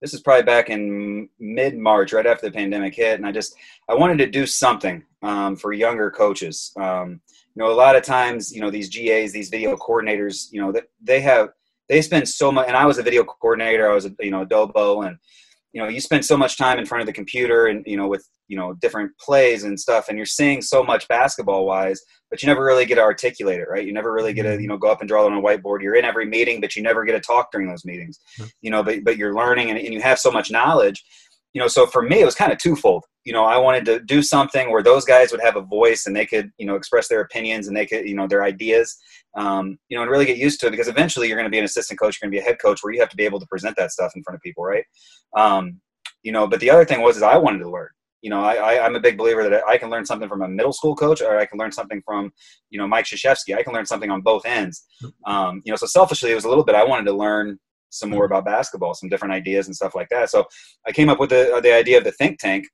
this 0.00 0.14
is 0.14 0.20
probably 0.20 0.44
back 0.44 0.70
in 0.70 1.28
mid 1.38 1.76
March, 1.76 2.12
right 2.12 2.26
after 2.26 2.46
the 2.46 2.52
pandemic 2.52 2.94
hit. 2.94 3.16
And 3.18 3.26
I 3.26 3.32
just, 3.32 3.54
I 3.88 3.94
wanted 3.94 4.18
to 4.18 4.26
do 4.26 4.46
something 4.46 5.02
um, 5.22 5.56
for 5.56 5.72
younger 5.72 6.10
coaches. 6.10 6.72
Um, 6.76 7.20
you 7.54 7.62
know, 7.62 7.70
a 7.70 7.74
lot 7.74 7.96
of 7.96 8.02
times, 8.02 8.52
you 8.52 8.60
know, 8.60 8.70
these 8.70 8.88
GAs, 8.88 9.32
these 9.32 9.48
video 9.48 9.76
coordinators, 9.76 10.48
you 10.52 10.60
know, 10.60 10.72
they 11.02 11.20
have, 11.20 11.50
they 11.88 12.00
spend 12.00 12.28
so 12.28 12.52
much, 12.52 12.68
and 12.68 12.76
I 12.76 12.86
was 12.86 12.98
a 12.98 13.02
video 13.02 13.24
coordinator, 13.24 13.90
I 13.90 13.94
was, 13.94 14.06
a, 14.06 14.14
you 14.20 14.30
know, 14.30 14.42
a 14.42 14.46
Dobo, 14.46 15.06
and, 15.06 15.18
you 15.72 15.80
know 15.80 15.88
you 15.88 16.00
spend 16.00 16.24
so 16.24 16.36
much 16.36 16.56
time 16.58 16.78
in 16.78 16.86
front 16.86 17.00
of 17.00 17.06
the 17.06 17.12
computer 17.12 17.66
and 17.66 17.84
you 17.86 17.96
know 17.96 18.08
with 18.08 18.28
you 18.48 18.56
know 18.56 18.74
different 18.74 19.10
plays 19.18 19.64
and 19.64 19.78
stuff 19.78 20.08
and 20.08 20.16
you're 20.16 20.26
seeing 20.26 20.60
so 20.60 20.82
much 20.82 21.06
basketball 21.08 21.64
wise 21.66 22.00
but 22.30 22.42
you 22.42 22.46
never 22.46 22.64
really 22.64 22.84
get 22.84 22.96
to 22.96 23.00
articulate 23.00 23.60
it 23.60 23.68
right? 23.68 23.86
You 23.86 23.92
never 23.92 24.12
really 24.12 24.32
get 24.32 24.44
to 24.44 24.50
mm-hmm. 24.50 24.60
you 24.62 24.68
know 24.68 24.78
go 24.78 24.90
up 24.90 25.00
and 25.00 25.08
draw 25.08 25.24
it 25.24 25.32
on 25.32 25.38
a 25.38 25.42
whiteboard. 25.42 25.82
You're 25.82 25.96
in 25.96 26.04
every 26.04 26.26
meeting 26.26 26.60
but 26.60 26.76
you 26.76 26.82
never 26.82 27.04
get 27.04 27.12
to 27.12 27.20
talk 27.20 27.50
during 27.52 27.68
those 27.68 27.84
meetings. 27.84 28.18
You 28.62 28.70
know 28.70 28.82
but, 28.82 29.04
but 29.04 29.16
you're 29.16 29.34
learning 29.34 29.70
and, 29.70 29.78
and 29.78 29.92
you 29.94 30.00
have 30.00 30.18
so 30.18 30.30
much 30.30 30.50
knowledge. 30.50 31.02
You 31.54 31.60
know 31.60 31.68
so 31.68 31.86
for 31.86 32.02
me 32.02 32.20
it 32.20 32.24
was 32.24 32.34
kind 32.34 32.52
of 32.52 32.58
twofold. 32.58 33.04
You 33.24 33.32
know 33.32 33.44
i 33.44 33.58
wanted 33.58 33.84
to 33.84 34.00
do 34.00 34.22
something 34.22 34.70
where 34.70 34.82
those 34.82 35.04
guys 35.04 35.30
would 35.30 35.42
have 35.42 35.56
a 35.56 35.62
voice 35.62 36.06
and 36.06 36.16
they 36.16 36.26
could 36.26 36.50
you 36.58 36.66
know 36.66 36.74
express 36.74 37.06
their 37.08 37.20
opinions 37.20 37.68
and 37.68 37.76
they 37.76 37.86
could 37.86 38.08
you 38.08 38.16
know 38.16 38.26
their 38.26 38.42
ideas 38.42 38.96
um, 39.36 39.78
you 39.88 39.96
know 39.96 40.02
and 40.02 40.10
really 40.10 40.26
get 40.26 40.36
used 40.36 40.60
to 40.60 40.66
it 40.66 40.70
because 40.70 40.88
eventually 40.88 41.28
you're 41.28 41.36
going 41.36 41.46
to 41.46 41.50
be 41.50 41.58
an 41.58 41.64
assistant 41.64 41.98
coach 41.98 42.18
you're 42.20 42.28
going 42.28 42.32
to 42.32 42.40
be 42.40 42.44
a 42.44 42.48
head 42.48 42.58
coach 42.60 42.80
where 42.82 42.92
you 42.92 43.00
have 43.00 43.08
to 43.08 43.16
be 43.16 43.24
able 43.24 43.40
to 43.40 43.46
present 43.46 43.76
that 43.76 43.90
stuff 43.90 44.12
in 44.16 44.22
front 44.22 44.34
of 44.34 44.42
people 44.42 44.64
right 44.64 44.84
um, 45.36 45.80
you 46.22 46.32
know 46.32 46.46
but 46.46 46.60
the 46.60 46.70
other 46.70 46.84
thing 46.84 47.00
was 47.00 47.16
is 47.16 47.22
i 47.22 47.36
wanted 47.36 47.58
to 47.58 47.70
learn 47.70 47.88
you 48.22 48.28
know, 48.28 48.42
I, 48.42 48.54
I, 48.54 48.86
am 48.86 48.96
a 48.96 49.00
big 49.00 49.16
believer 49.16 49.48
that 49.48 49.62
I 49.66 49.78
can 49.78 49.88
learn 49.88 50.04
something 50.04 50.28
from 50.28 50.42
a 50.42 50.48
middle 50.48 50.72
school 50.72 50.94
coach, 50.94 51.22
or 51.22 51.38
I 51.38 51.46
can 51.46 51.58
learn 51.58 51.72
something 51.72 52.02
from, 52.04 52.32
you 52.68 52.78
know, 52.78 52.86
Mike 52.86 53.06
Krzyzewski. 53.06 53.56
I 53.56 53.62
can 53.62 53.72
learn 53.72 53.86
something 53.86 54.10
on 54.10 54.20
both 54.20 54.44
ends. 54.44 54.84
Um, 55.26 55.62
you 55.64 55.72
know, 55.72 55.76
so 55.76 55.86
selfishly, 55.86 56.30
it 56.30 56.34
was 56.34 56.44
a 56.44 56.48
little 56.48 56.64
bit. 56.64 56.74
I 56.74 56.84
wanted 56.84 57.04
to 57.04 57.14
learn 57.14 57.58
some 57.90 58.10
more 58.10 58.24
about 58.24 58.44
basketball, 58.44 58.94
some 58.94 59.08
different 59.08 59.34
ideas 59.34 59.66
and 59.66 59.74
stuff 59.74 59.94
like 59.94 60.08
that. 60.10 60.30
So 60.30 60.46
I 60.86 60.92
came 60.92 61.08
up 61.08 61.18
with 61.18 61.30
the, 61.30 61.60
the 61.62 61.72
idea 61.72 61.98
of 61.98 62.04
the 62.04 62.12
think 62.12 62.38
tank, 62.38 62.66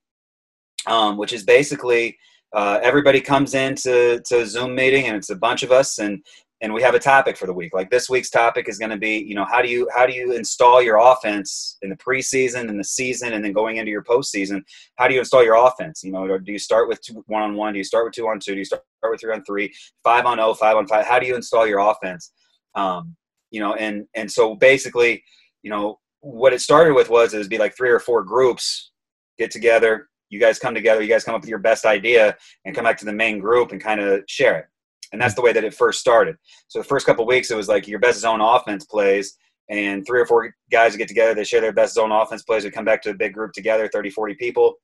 um, 0.86 1.16
which 1.16 1.32
is 1.32 1.44
basically 1.44 2.16
uh, 2.54 2.80
everybody 2.82 3.20
comes 3.20 3.54
into 3.54 4.20
to 4.26 4.40
a 4.40 4.46
Zoom 4.46 4.74
meeting 4.74 5.06
and 5.06 5.16
it's 5.16 5.30
a 5.30 5.36
bunch 5.36 5.62
of 5.62 5.72
us 5.72 5.98
and 5.98 6.22
and 6.62 6.72
we 6.72 6.80
have 6.82 6.94
a 6.94 6.98
topic 6.98 7.36
for 7.36 7.46
the 7.46 7.52
week. 7.52 7.74
Like 7.74 7.90
this 7.90 8.08
week's 8.08 8.30
topic 8.30 8.68
is 8.68 8.78
going 8.78 8.90
to 8.90 8.96
be, 8.96 9.18
you 9.18 9.34
know, 9.34 9.44
how 9.44 9.60
do 9.60 9.68
you 9.68 9.88
how 9.94 10.06
do 10.06 10.14
you 10.14 10.32
install 10.32 10.82
your 10.82 10.96
offense 10.96 11.76
in 11.82 11.90
the 11.90 11.96
preseason 11.96 12.68
and 12.68 12.78
the 12.78 12.84
season, 12.84 13.34
and 13.34 13.44
then 13.44 13.52
going 13.52 13.76
into 13.76 13.90
your 13.90 14.02
postseason? 14.02 14.62
How 14.96 15.06
do 15.06 15.14
you 15.14 15.20
install 15.20 15.44
your 15.44 15.56
offense? 15.56 16.02
You 16.02 16.12
know, 16.12 16.38
do 16.38 16.52
you 16.52 16.58
start 16.58 16.88
with 16.88 17.00
two, 17.02 17.22
one 17.26 17.42
on 17.42 17.54
one? 17.54 17.74
Do 17.74 17.78
you 17.78 17.84
start 17.84 18.06
with 18.06 18.14
two 18.14 18.26
on 18.26 18.40
two? 18.40 18.52
Do 18.52 18.58
you 18.58 18.64
start 18.64 18.82
with 19.02 19.20
three 19.20 19.34
on 19.34 19.44
three? 19.44 19.72
Five 20.02 20.24
on 20.24 20.40
oh, 20.40 20.54
five 20.54 20.76
on 20.76 20.86
five? 20.86 21.04
How 21.04 21.18
do 21.18 21.26
you 21.26 21.36
install 21.36 21.66
your 21.66 21.80
offense? 21.80 22.32
Um, 22.74 23.16
you 23.50 23.60
know, 23.60 23.74
and 23.74 24.06
and 24.14 24.30
so 24.30 24.54
basically, 24.54 25.22
you 25.62 25.70
know, 25.70 25.98
what 26.20 26.54
it 26.54 26.60
started 26.60 26.94
with 26.94 27.10
was 27.10 27.34
it 27.34 27.38
would 27.38 27.50
be 27.50 27.58
like 27.58 27.76
three 27.76 27.90
or 27.90 28.00
four 28.00 28.24
groups 28.24 28.92
get 29.38 29.50
together. 29.50 30.08
You 30.30 30.40
guys 30.40 30.58
come 30.58 30.74
together. 30.74 31.02
You 31.02 31.08
guys 31.08 31.22
come 31.22 31.34
up 31.34 31.42
with 31.42 31.50
your 31.50 31.58
best 31.58 31.84
idea 31.84 32.36
and 32.64 32.74
come 32.74 32.84
back 32.84 32.98
to 32.98 33.04
the 33.04 33.12
main 33.12 33.38
group 33.38 33.72
and 33.72 33.80
kind 33.80 34.00
of 34.00 34.24
share 34.26 34.58
it. 34.58 34.66
And 35.12 35.20
that's 35.20 35.34
the 35.34 35.42
way 35.42 35.52
that 35.52 35.64
it 35.64 35.74
first 35.74 36.00
started. 36.00 36.36
So 36.68 36.78
the 36.80 36.84
first 36.84 37.06
couple 37.06 37.26
weeks, 37.26 37.50
it 37.50 37.56
was 37.56 37.68
like 37.68 37.86
your 37.86 37.98
best 37.98 38.20
zone 38.20 38.40
offense 38.40 38.84
plays, 38.84 39.36
and 39.68 40.06
three 40.06 40.20
or 40.20 40.26
four 40.26 40.54
guys 40.70 40.92
would 40.92 40.98
get 40.98 41.08
together. 41.08 41.34
They 41.34 41.44
share 41.44 41.60
their 41.60 41.72
best 41.72 41.94
zone 41.94 42.12
offense 42.12 42.42
plays. 42.42 42.64
We 42.64 42.70
come 42.70 42.84
back 42.84 43.02
to 43.02 43.10
a 43.10 43.14
big 43.14 43.32
group 43.32 43.52
together, 43.52 43.88
30, 43.92 44.10
40 44.10 44.34
people, 44.34 44.74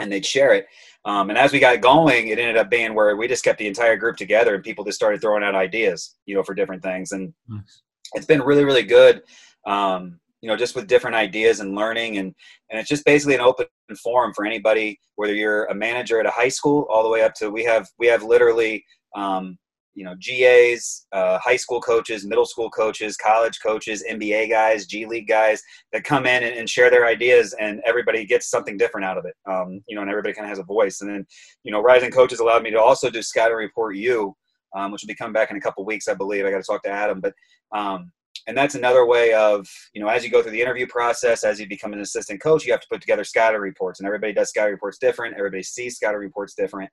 and 0.00 0.10
they'd 0.10 0.26
share 0.26 0.54
it. 0.54 0.66
Um, 1.04 1.30
and 1.30 1.38
as 1.38 1.52
we 1.52 1.58
got 1.58 1.80
going, 1.80 2.28
it 2.28 2.38
ended 2.38 2.56
up 2.56 2.70
being 2.70 2.94
where 2.94 3.16
we 3.16 3.28
just 3.28 3.44
kept 3.44 3.58
the 3.58 3.66
entire 3.66 3.96
group 3.96 4.16
together, 4.16 4.54
and 4.54 4.64
people 4.64 4.84
just 4.84 4.96
started 4.96 5.20
throwing 5.20 5.42
out 5.42 5.54
ideas, 5.54 6.16
you 6.26 6.34
know, 6.34 6.42
for 6.42 6.54
different 6.54 6.82
things. 6.82 7.12
And 7.12 7.32
nice. 7.48 7.82
it's 8.14 8.26
been 8.26 8.42
really, 8.42 8.64
really 8.64 8.84
good. 8.84 9.22
Um, 9.66 10.18
you 10.40 10.48
know, 10.48 10.56
just 10.56 10.74
with 10.74 10.88
different 10.88 11.14
ideas 11.14 11.60
and 11.60 11.74
learning, 11.74 12.18
and 12.18 12.34
and 12.70 12.80
it's 12.80 12.88
just 12.88 13.04
basically 13.04 13.36
an 13.36 13.40
open 13.40 13.66
forum 14.02 14.32
for 14.34 14.44
anybody, 14.44 14.98
whether 15.14 15.34
you're 15.34 15.66
a 15.66 15.74
manager 15.74 16.18
at 16.18 16.26
a 16.26 16.30
high 16.30 16.48
school, 16.48 16.86
all 16.90 17.04
the 17.04 17.08
way 17.08 17.22
up 17.22 17.34
to 17.34 17.50
we 17.50 17.62
have 17.62 17.88
we 17.98 18.08
have 18.08 18.24
literally 18.24 18.84
um, 19.14 19.58
you 19.94 20.04
know 20.04 20.14
GAs, 20.20 21.06
uh, 21.12 21.38
high 21.38 21.56
school 21.56 21.80
coaches, 21.80 22.24
middle 22.24 22.46
school 22.46 22.70
coaches, 22.70 23.16
college 23.16 23.58
coaches, 23.62 24.04
NBA 24.10 24.50
guys, 24.50 24.86
G 24.86 25.06
League 25.06 25.28
guys 25.28 25.62
that 25.92 26.04
come 26.04 26.26
in 26.26 26.42
and, 26.42 26.56
and, 26.56 26.68
share 26.68 26.90
their 26.90 27.06
ideas, 27.06 27.54
and 27.60 27.80
everybody 27.86 28.24
gets 28.24 28.48
something 28.48 28.76
different 28.76 29.04
out 29.04 29.18
of 29.18 29.26
it. 29.26 29.34
Um, 29.50 29.82
you 29.88 29.94
know, 29.94 30.02
and 30.02 30.10
everybody 30.10 30.34
kind 30.34 30.46
of 30.46 30.50
has 30.50 30.58
a 30.58 30.64
voice. 30.64 31.00
And 31.00 31.10
then, 31.10 31.26
you 31.64 31.72
know, 31.72 31.82
Rising 31.82 32.10
Coaches 32.10 32.40
allowed 32.40 32.62
me 32.62 32.70
to 32.70 32.80
also 32.80 33.10
do 33.10 33.22
Scouting 33.22 33.56
Report 33.56 33.96
U, 33.96 34.34
um, 34.74 34.92
which 34.92 35.02
will 35.02 35.08
be 35.08 35.14
coming 35.14 35.34
back 35.34 35.50
in 35.50 35.56
a 35.56 35.60
couple 35.60 35.84
weeks, 35.84 36.08
I 36.08 36.14
believe. 36.14 36.46
I 36.46 36.50
got 36.50 36.58
to 36.58 36.62
talk 36.62 36.82
to 36.84 36.90
Adam, 36.90 37.20
but 37.20 37.34
um, 37.76 38.12
and 38.46 38.56
that's 38.56 38.74
another 38.74 39.06
way 39.06 39.32
of 39.34 39.68
you 39.94 40.00
know 40.00 40.08
as 40.08 40.24
you 40.24 40.30
go 40.30 40.42
through 40.42 40.52
the 40.52 40.60
interview 40.60 40.86
process 40.86 41.44
as 41.44 41.60
you 41.60 41.68
become 41.68 41.92
an 41.92 42.00
assistant 42.00 42.42
coach 42.42 42.64
you 42.64 42.72
have 42.72 42.80
to 42.80 42.88
put 42.90 43.00
together 43.00 43.24
scouting 43.24 43.60
reports 43.60 44.00
and 44.00 44.06
everybody 44.06 44.32
does 44.32 44.48
scouting 44.48 44.72
reports 44.72 44.98
different 44.98 45.36
everybody 45.36 45.62
sees 45.62 45.96
scouting 45.96 46.18
reports 46.18 46.54
different 46.54 46.90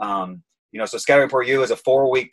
um, 0.00 0.42
you 0.72 0.78
know 0.78 0.86
so 0.86 0.98
scouting 0.98 1.22
report 1.22 1.46
u 1.46 1.62
is 1.62 1.70
a 1.70 1.76
four 1.76 2.10
week 2.10 2.32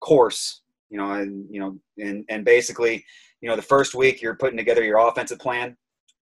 course 0.00 0.62
you 0.90 0.98
know 0.98 1.12
and 1.12 1.46
you 1.50 1.60
know 1.60 1.78
and 1.98 2.24
and 2.28 2.44
basically 2.44 3.04
you 3.40 3.48
know 3.48 3.56
the 3.56 3.62
first 3.62 3.94
week 3.94 4.20
you're 4.20 4.36
putting 4.36 4.56
together 4.56 4.84
your 4.84 4.98
offensive 5.08 5.38
plan. 5.38 5.76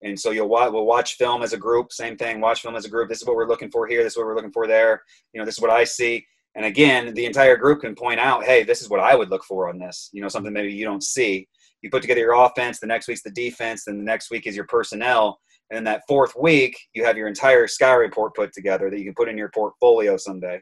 And 0.05 0.19
so 0.19 0.31
you'll 0.31 0.50
watch, 0.50 0.69
we'll 0.74 0.86
watch 0.86 1.13
film 1.15 1.43
as 1.43 1.53
a 1.53 1.57
group 1.57 1.91
same 1.91 2.17
thing 2.17 2.41
watch 2.41 2.62
film 2.62 2.75
as 2.75 2.86
a 2.86 2.89
group. 2.89 3.10
This 3.10 3.22
is 3.22 3.27
what 3.27 3.36
we're 3.36 3.48
looking 3.48 3.72
for 3.72 3.88
here 3.88 4.03
this 4.03 4.13
is 4.13 4.17
what 4.17 4.25
we're 4.25 4.36
looking 4.36 4.51
for 4.51 4.67
there 4.67 5.01
you 5.33 5.39
know 5.39 5.45
this 5.45 5.55
is 5.55 5.62
what 5.62 5.72
i 5.72 5.83
see. 5.83 6.25
And 6.55 6.65
again 6.65 7.13
the 7.13 7.25
entire 7.25 7.57
group 7.57 7.81
can 7.81 7.95
point 7.95 8.19
out 8.19 8.43
hey 8.43 8.63
this 8.63 8.81
is 8.81 8.89
what 8.89 9.00
i 9.00 9.15
would 9.15 9.29
look 9.29 9.43
for 9.43 9.69
on 9.69 9.79
this 9.79 10.10
you 10.13 10.22
know 10.22 10.27
something 10.27 10.53
maybe 10.53 10.74
you 10.74 10.86
don't 10.86 11.03
see. 11.03 11.48
You 11.81 11.89
put 11.89 12.01
together 12.01 12.22
your 12.22 12.45
offense 12.45 12.79
the 12.79 12.88
next 12.88 13.07
week's 13.07 13.24
the 13.24 13.31
defense 13.31 13.86
then 13.86 13.98
the 13.98 14.03
next 14.03 14.29
week 14.29 14.45
is 14.48 14.55
your 14.55 14.67
personnel. 14.67 15.39
And 15.69 15.77
then 15.77 15.83
that 15.86 16.03
fourth 16.07 16.33
week 16.39 16.77
you 16.93 17.05
have 17.05 17.17
your 17.17 17.27
entire 17.27 17.67
sky 17.67 17.93
report 17.93 18.36
put 18.36 18.53
together 18.53 18.89
that 18.89 19.00
you 19.00 19.05
can 19.05 19.15
put 19.15 19.29
in 19.29 19.38
your 19.38 19.50
portfolio 19.50 20.17
someday 20.17 20.62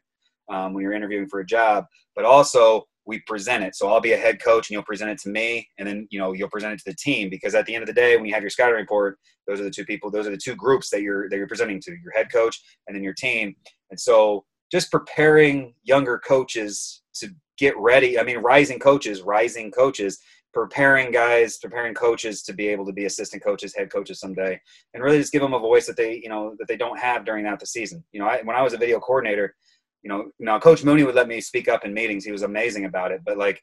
um, 0.52 0.74
when 0.74 0.84
you're 0.84 0.94
interviewing 0.94 1.28
for 1.28 1.40
a 1.40 1.46
job 1.46 1.86
but 2.16 2.26
also 2.26 2.84
we 3.06 3.20
present 3.22 3.64
it 3.64 3.76
so 3.76 3.90
i'll 3.90 4.02
be 4.02 4.14
a 4.14 4.18
head 4.18 4.42
coach 4.42 4.70
and 4.70 4.74
you'll 4.74 4.84
present 4.84 5.10
it 5.10 5.18
to 5.18 5.30
me 5.30 5.68
and 5.80 5.88
then 5.88 6.08
you 6.12 6.20
know 6.20 6.34
you'll 6.34 6.50
present 6.50 6.74
it 6.74 6.78
to 6.78 6.90
the 6.90 6.96
team 6.96 7.30
because 7.30 7.56
at 7.56 7.66
the 7.66 7.74
end 7.74 7.82
of 7.82 7.88
the 7.88 7.94
day 7.94 8.16
when 8.16 8.26
you 8.26 8.34
have 8.34 8.44
your 8.44 8.50
scouting 8.50 8.76
report 8.76 9.18
those 9.48 9.60
are 9.60 9.64
the 9.64 9.72
two 9.72 9.86
people 9.86 10.12
those 10.12 10.28
are 10.28 10.32
the 10.32 10.38
two 10.38 10.56
groups 10.56 10.90
that 10.90 11.02
you're 11.02 11.30
that 11.30 11.38
you're 11.38 11.48
presenting 11.48 11.80
to 11.80 11.92
your 12.04 12.14
head 12.14 12.28
coach 12.32 12.62
and 12.88 12.96
then 12.96 13.04
your 13.04 13.14
team 13.14 13.56
and 13.90 14.00
so 14.00 14.46
just 14.72 14.92
preparing 14.92 15.74
younger 15.84 16.20
coaches 16.20 17.02
to 17.14 17.30
get 17.58 17.76
ready 17.78 18.20
i 18.20 18.24
mean 18.24 18.38
rising 18.38 18.80
coaches 18.80 19.22
rising 19.22 19.72
coaches 19.72 20.20
preparing 20.54 21.12
guys, 21.12 21.58
preparing 21.58 21.94
coaches 21.94 22.44
to 22.44 22.54
be 22.54 22.68
able 22.68 22.86
to 22.86 22.92
be 22.92 23.06
assistant 23.06 23.44
coaches, 23.44 23.76
head 23.76 23.92
coaches 23.92 24.20
someday, 24.20 24.60
and 24.94 25.04
really 25.04 25.18
just 25.18 25.32
give 25.32 25.42
them 25.42 25.54
a 25.54 25.60
voice 25.60 25.88
that 25.88 25.96
they, 25.96 26.20
you 26.22 26.30
know, 26.30 26.56
that 26.60 26.68
they 26.68 26.76
don't 26.76 27.00
have 27.00 27.26
during 27.26 27.44
that 27.44 27.60
the 27.60 27.66
season. 27.66 28.04
You 28.12 28.20
know, 28.20 28.28
I, 28.28 28.42
when 28.44 28.56
I 28.56 28.62
was 28.62 28.74
a 28.74 28.78
video 28.78 29.00
coordinator, 29.00 29.56
you 30.04 30.10
know, 30.10 30.32
now 30.40 30.60
Coach 30.60 30.84
Mooney 30.84 31.04
would 31.04 31.16
let 31.16 31.28
me 31.28 31.42
speak 31.42 31.68
up 31.68 31.86
in 31.86 31.94
meetings. 31.94 32.26
He 32.26 32.32
was 32.32 32.42
amazing 32.42 32.86
about 32.86 33.12
it. 33.12 33.22
But 33.26 33.38
like, 33.38 33.62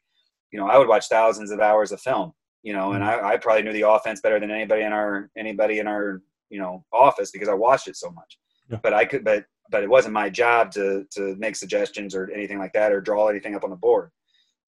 you 0.51 0.59
know, 0.59 0.67
I 0.67 0.77
would 0.77 0.87
watch 0.87 1.07
thousands 1.07 1.51
of 1.51 1.59
hours 1.59 1.91
of 1.91 2.01
film. 2.01 2.33
You 2.61 2.73
know, 2.73 2.91
and 2.91 3.03
mm-hmm. 3.03 3.25
I, 3.25 3.33
I 3.33 3.37
probably 3.37 3.63
knew 3.63 3.71
the 3.71 3.89
offense 3.89 4.19
better 4.19 4.39
than 4.39 4.51
anybody 4.51 4.83
in 4.83 4.91
our 4.91 5.29
anybody 5.37 5.79
in 5.79 5.87
our 5.87 6.21
you 6.49 6.59
know 6.59 6.83
office 6.91 7.31
because 7.31 7.47
I 7.47 7.53
watched 7.53 7.87
it 7.87 7.95
so 7.95 8.11
much. 8.11 8.37
Yeah. 8.69 8.79
But 8.83 8.93
I 8.93 9.05
could, 9.05 9.23
but 9.23 9.45
but 9.71 9.83
it 9.83 9.89
wasn't 9.89 10.13
my 10.13 10.29
job 10.29 10.71
to 10.71 11.05
to 11.11 11.35
make 11.37 11.55
suggestions 11.55 12.13
or 12.15 12.29
anything 12.31 12.59
like 12.59 12.73
that 12.73 12.91
or 12.91 12.99
draw 12.99 13.27
anything 13.27 13.55
up 13.55 13.63
on 13.63 13.69
the 13.69 13.75
board. 13.75 14.11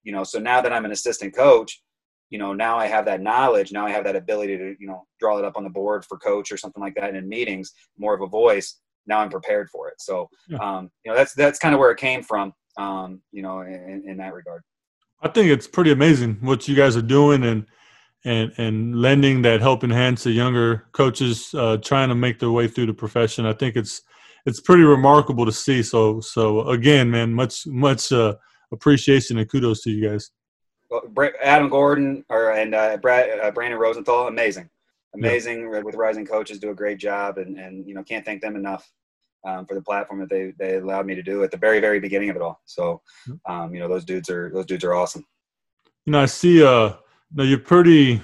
You 0.04 0.14
know, 0.14 0.24
so 0.24 0.40
now 0.40 0.62
that 0.62 0.72
I'm 0.72 0.86
an 0.86 0.92
assistant 0.92 1.36
coach, 1.36 1.82
you 2.30 2.40
know, 2.40 2.54
now 2.54 2.78
I 2.78 2.88
have 2.88 3.06
that 3.06 3.22
knowledge. 3.22 3.72
Now 3.72 3.86
I 3.86 3.92
have 3.92 4.06
that 4.06 4.16
ability 4.16 4.58
to 4.58 4.76
you 4.80 4.88
know 4.88 5.06
draw 5.20 5.38
it 5.38 5.46
up 5.46 5.58
on 5.58 5.64
the 5.64 5.70
board 5.70 6.06
for 6.06 6.18
coach 6.18 6.52
or 6.52 6.58
something 6.58 6.82
like 6.82 6.96
that. 6.96 7.10
And 7.10 7.18
in 7.18 7.28
meetings, 7.28 7.74
more 7.98 8.14
of 8.14 8.22
a 8.22 8.28
voice. 8.28 8.80
Now 9.08 9.20
I'm 9.20 9.30
prepared 9.30 9.70
for 9.70 9.88
it. 9.90 9.96
So 10.00 10.30
um, 10.60 10.90
you 11.04 11.12
know 11.12 11.18
that's 11.18 11.34
that's 11.34 11.60
kind 11.60 11.74
of 11.74 11.80
where 11.80 11.92
it 11.92 11.98
came 11.98 12.24
from. 12.24 12.54
Um, 12.78 13.22
you 13.32 13.42
know, 13.42 13.62
in, 13.62 14.04
in 14.08 14.18
that 14.18 14.34
regard. 14.34 14.62
I 15.22 15.28
think 15.28 15.50
it's 15.50 15.68
pretty 15.68 15.92
amazing 15.92 16.38
what 16.42 16.68
you 16.68 16.76
guys 16.76 16.96
are 16.96 17.02
doing 17.02 17.44
and 17.44 17.66
and 18.24 18.52
and 18.58 18.96
lending 18.96 19.42
that 19.44 19.62
helping 19.62 19.90
hand 19.90 20.18
to 20.20 20.32
younger 20.32 20.88
coaches 20.92 21.54
uh, 21.54 21.78
trying 21.78 22.10
to 22.10 22.16
make 22.16 22.40
their 22.40 22.52
way 22.52 22.68
through 22.68 22.88
the 22.88 22.94
profession. 22.94 23.46
I 23.46 23.54
think 23.54 23.76
it's 23.76 24.02
it's 24.46 24.60
pretty 24.60 24.84
remarkable 24.84 25.46
to 25.46 25.52
see. 25.52 25.84
So 25.84 26.22
so 26.22 26.70
again, 26.70 27.10
man, 27.10 27.34
much 27.34 27.68
much 27.68 28.12
uh, 28.12 28.36
appreciation 28.72 29.38
and 29.38 29.50
kudos 29.50 29.82
to 29.84 29.92
you 29.92 30.10
guys. 30.10 30.32
Well, 30.90 31.04
Adam 31.42 31.70
Gordon 31.70 32.26
or 32.30 32.52
and 32.52 32.76
uh, 32.76 32.98
Brad, 32.98 33.40
uh, 33.40 33.52
Brandon 33.52 33.80
Rosenthal, 33.80 34.28
amazing, 34.28 34.70
amazing 35.14 35.70
with 35.70 35.96
Rising 35.96 36.26
Coaches, 36.26 36.60
do 36.60 36.70
a 36.70 36.76
great 36.76 36.98
job, 36.98 37.38
and 37.38 37.58
and 37.58 37.88
you 37.88 37.94
know 37.94 38.04
can't 38.04 38.26
thank 38.26 38.42
them 38.42 38.56
enough 38.56 38.90
um, 39.46 39.66
for 39.66 39.76
the 39.76 39.82
platform 39.82 40.20
that 40.20 40.30
they 40.30 40.54
they 40.58 40.78
allowed 40.78 41.06
me 41.06 41.16
to 41.16 41.24
do 41.24 41.44
at 41.44 41.52
the 41.52 41.58
very 41.58 41.80
very 41.80 42.00
beginning 42.00 42.30
of 42.30 42.36
it 42.36 42.42
all. 42.42 42.62
So, 42.66 43.02
um, 43.48 43.74
you 43.74 43.80
know 43.80 43.88
those 43.88 44.06
dudes 44.06 44.30
are 44.30 44.52
those 44.54 44.66
dudes 44.66 44.84
are 44.84 44.94
awesome. 44.94 45.26
You 46.06 46.12
know, 46.12 46.22
I 46.22 46.26
see. 46.26 46.64
Uh, 46.64 46.94
now 47.34 47.44
you're 47.44 47.60
pretty, 47.60 48.22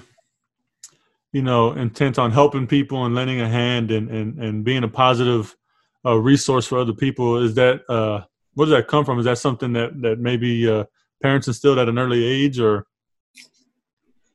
you 1.32 1.42
know, 1.42 1.72
intent 1.72 2.18
on 2.18 2.30
helping 2.30 2.66
people 2.66 3.04
and 3.04 3.14
lending 3.14 3.40
a 3.40 3.48
hand 3.48 3.90
and 3.90 4.10
and 4.10 4.38
and 4.42 4.64
being 4.64 4.84
a 4.84 4.88
positive 4.88 5.56
uh, 6.04 6.16
resource 6.16 6.66
for 6.66 6.78
other 6.78 6.92
people. 6.92 7.38
Is 7.38 7.54
that 7.54 7.82
uh, 7.88 8.22
where 8.54 8.66
does 8.66 8.74
that 8.74 8.88
come 8.88 9.04
from? 9.04 9.18
Is 9.18 9.24
that 9.24 9.38
something 9.38 9.72
that 9.74 10.00
that 10.02 10.18
maybe 10.18 10.68
uh, 10.68 10.84
parents 11.22 11.48
instilled 11.48 11.78
at 11.78 11.88
an 11.88 11.98
early 11.98 12.24
age, 12.24 12.58
or 12.58 12.86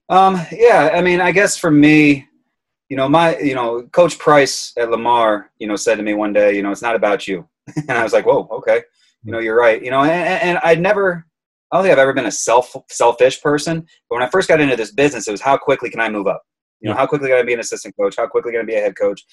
Um, 0.10 0.39
yeah, 0.51 0.91
I 0.93 1.01
mean, 1.01 1.22
I 1.22 1.31
guess 1.31 1.57
for 1.57 1.72
me, 1.72 2.27
you 2.94 2.98
know, 2.98 3.10
my, 3.10 3.36
you 3.40 3.56
know, 3.56 3.82
Coach 3.92 4.20
Price 4.20 4.72
at 4.78 4.92
Lamar, 4.92 5.50
you 5.58 5.66
know, 5.66 5.76
said 5.76 5.96
to 5.96 6.04
me 6.04 6.14
one 6.14 6.32
day, 6.32 6.56
you 6.56 6.62
know, 6.62 6.70
it's 6.70 6.84
not 6.84 6.96
about 6.96 7.28
you, 7.28 7.50
and 7.76 7.98
I 7.98 8.04
was 8.04 8.14
like, 8.14 8.28
whoa, 8.28 8.48
okay, 8.52 8.84
you 9.24 9.32
know, 9.32 9.40
you're 9.40 9.58
right, 9.58 9.84
you 9.84 9.90
know, 9.90 10.04
and, 10.04 10.44
and 10.44 10.60
I'd 10.64 10.80
never, 10.80 11.26
I 11.72 11.76
don't 11.76 11.86
think 11.86 11.92
I've 11.92 11.98
ever 11.98 12.14
been 12.14 12.28
a 12.28 12.32
self 12.32 12.76
selfish 12.92 13.42
person, 13.42 13.80
but 14.08 14.18
when 14.18 14.22
I 14.22 14.30
first 14.30 14.48
got 14.48 14.62
into 14.62 14.76
this 14.76 14.92
business, 14.92 15.28
it 15.28 15.32
was 15.32 15.42
how 15.42 15.58
quickly 15.58 15.90
can 15.90 16.02
I 16.02 16.10
move 16.10 16.28
up? 16.28 16.44
You 16.82 16.90
know, 16.92 16.96
how 16.96 17.08
quickly 17.08 17.30
can 17.30 17.40
I 17.40 17.42
be 17.42 17.56
an 17.56 17.62
assistant 17.62 17.96
coach? 18.00 18.14
How 18.16 18.28
quickly 18.28 18.52
can 18.52 18.62
I 18.62 18.64
be 18.64 18.76
a 18.76 18.82
head 18.82 18.96
coach? 18.96 19.26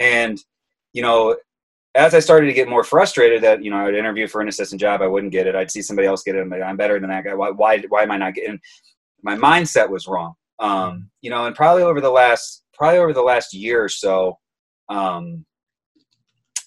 And 0.00 0.38
you 0.92 1.02
know, 1.02 1.36
as 1.96 2.14
I 2.14 2.20
started 2.20 2.46
to 2.46 2.52
get 2.52 2.68
more 2.68 2.84
frustrated 2.84 3.42
that 3.42 3.64
you 3.64 3.72
know 3.72 3.78
I'd 3.78 3.96
interview 3.96 4.28
for 4.28 4.40
an 4.42 4.46
assistant 4.46 4.80
job, 4.80 5.02
I 5.02 5.08
wouldn't 5.08 5.32
get 5.32 5.48
it. 5.48 5.56
I'd 5.56 5.72
see 5.72 5.82
somebody 5.82 6.06
else 6.06 6.22
get 6.22 6.36
it. 6.36 6.40
I'm 6.42 6.50
like, 6.50 6.62
I'm 6.62 6.76
better 6.76 7.00
than 7.00 7.10
that 7.10 7.24
guy. 7.24 7.34
Why? 7.34 7.50
Why? 7.50 7.82
Why 7.88 8.04
am 8.04 8.12
I 8.12 8.16
not 8.16 8.34
getting? 8.34 8.60
My 9.24 9.34
mindset 9.34 9.90
was 9.90 10.06
wrong. 10.06 10.34
Um, 10.60 11.10
you 11.20 11.30
know, 11.30 11.46
and 11.46 11.56
probably 11.56 11.82
over 11.82 12.00
the 12.00 12.10
last 12.10 12.62
probably 12.78 12.98
over 13.00 13.12
the 13.12 13.22
last 13.22 13.52
year 13.52 13.82
or 13.82 13.88
so, 13.88 14.38
um, 14.88 15.44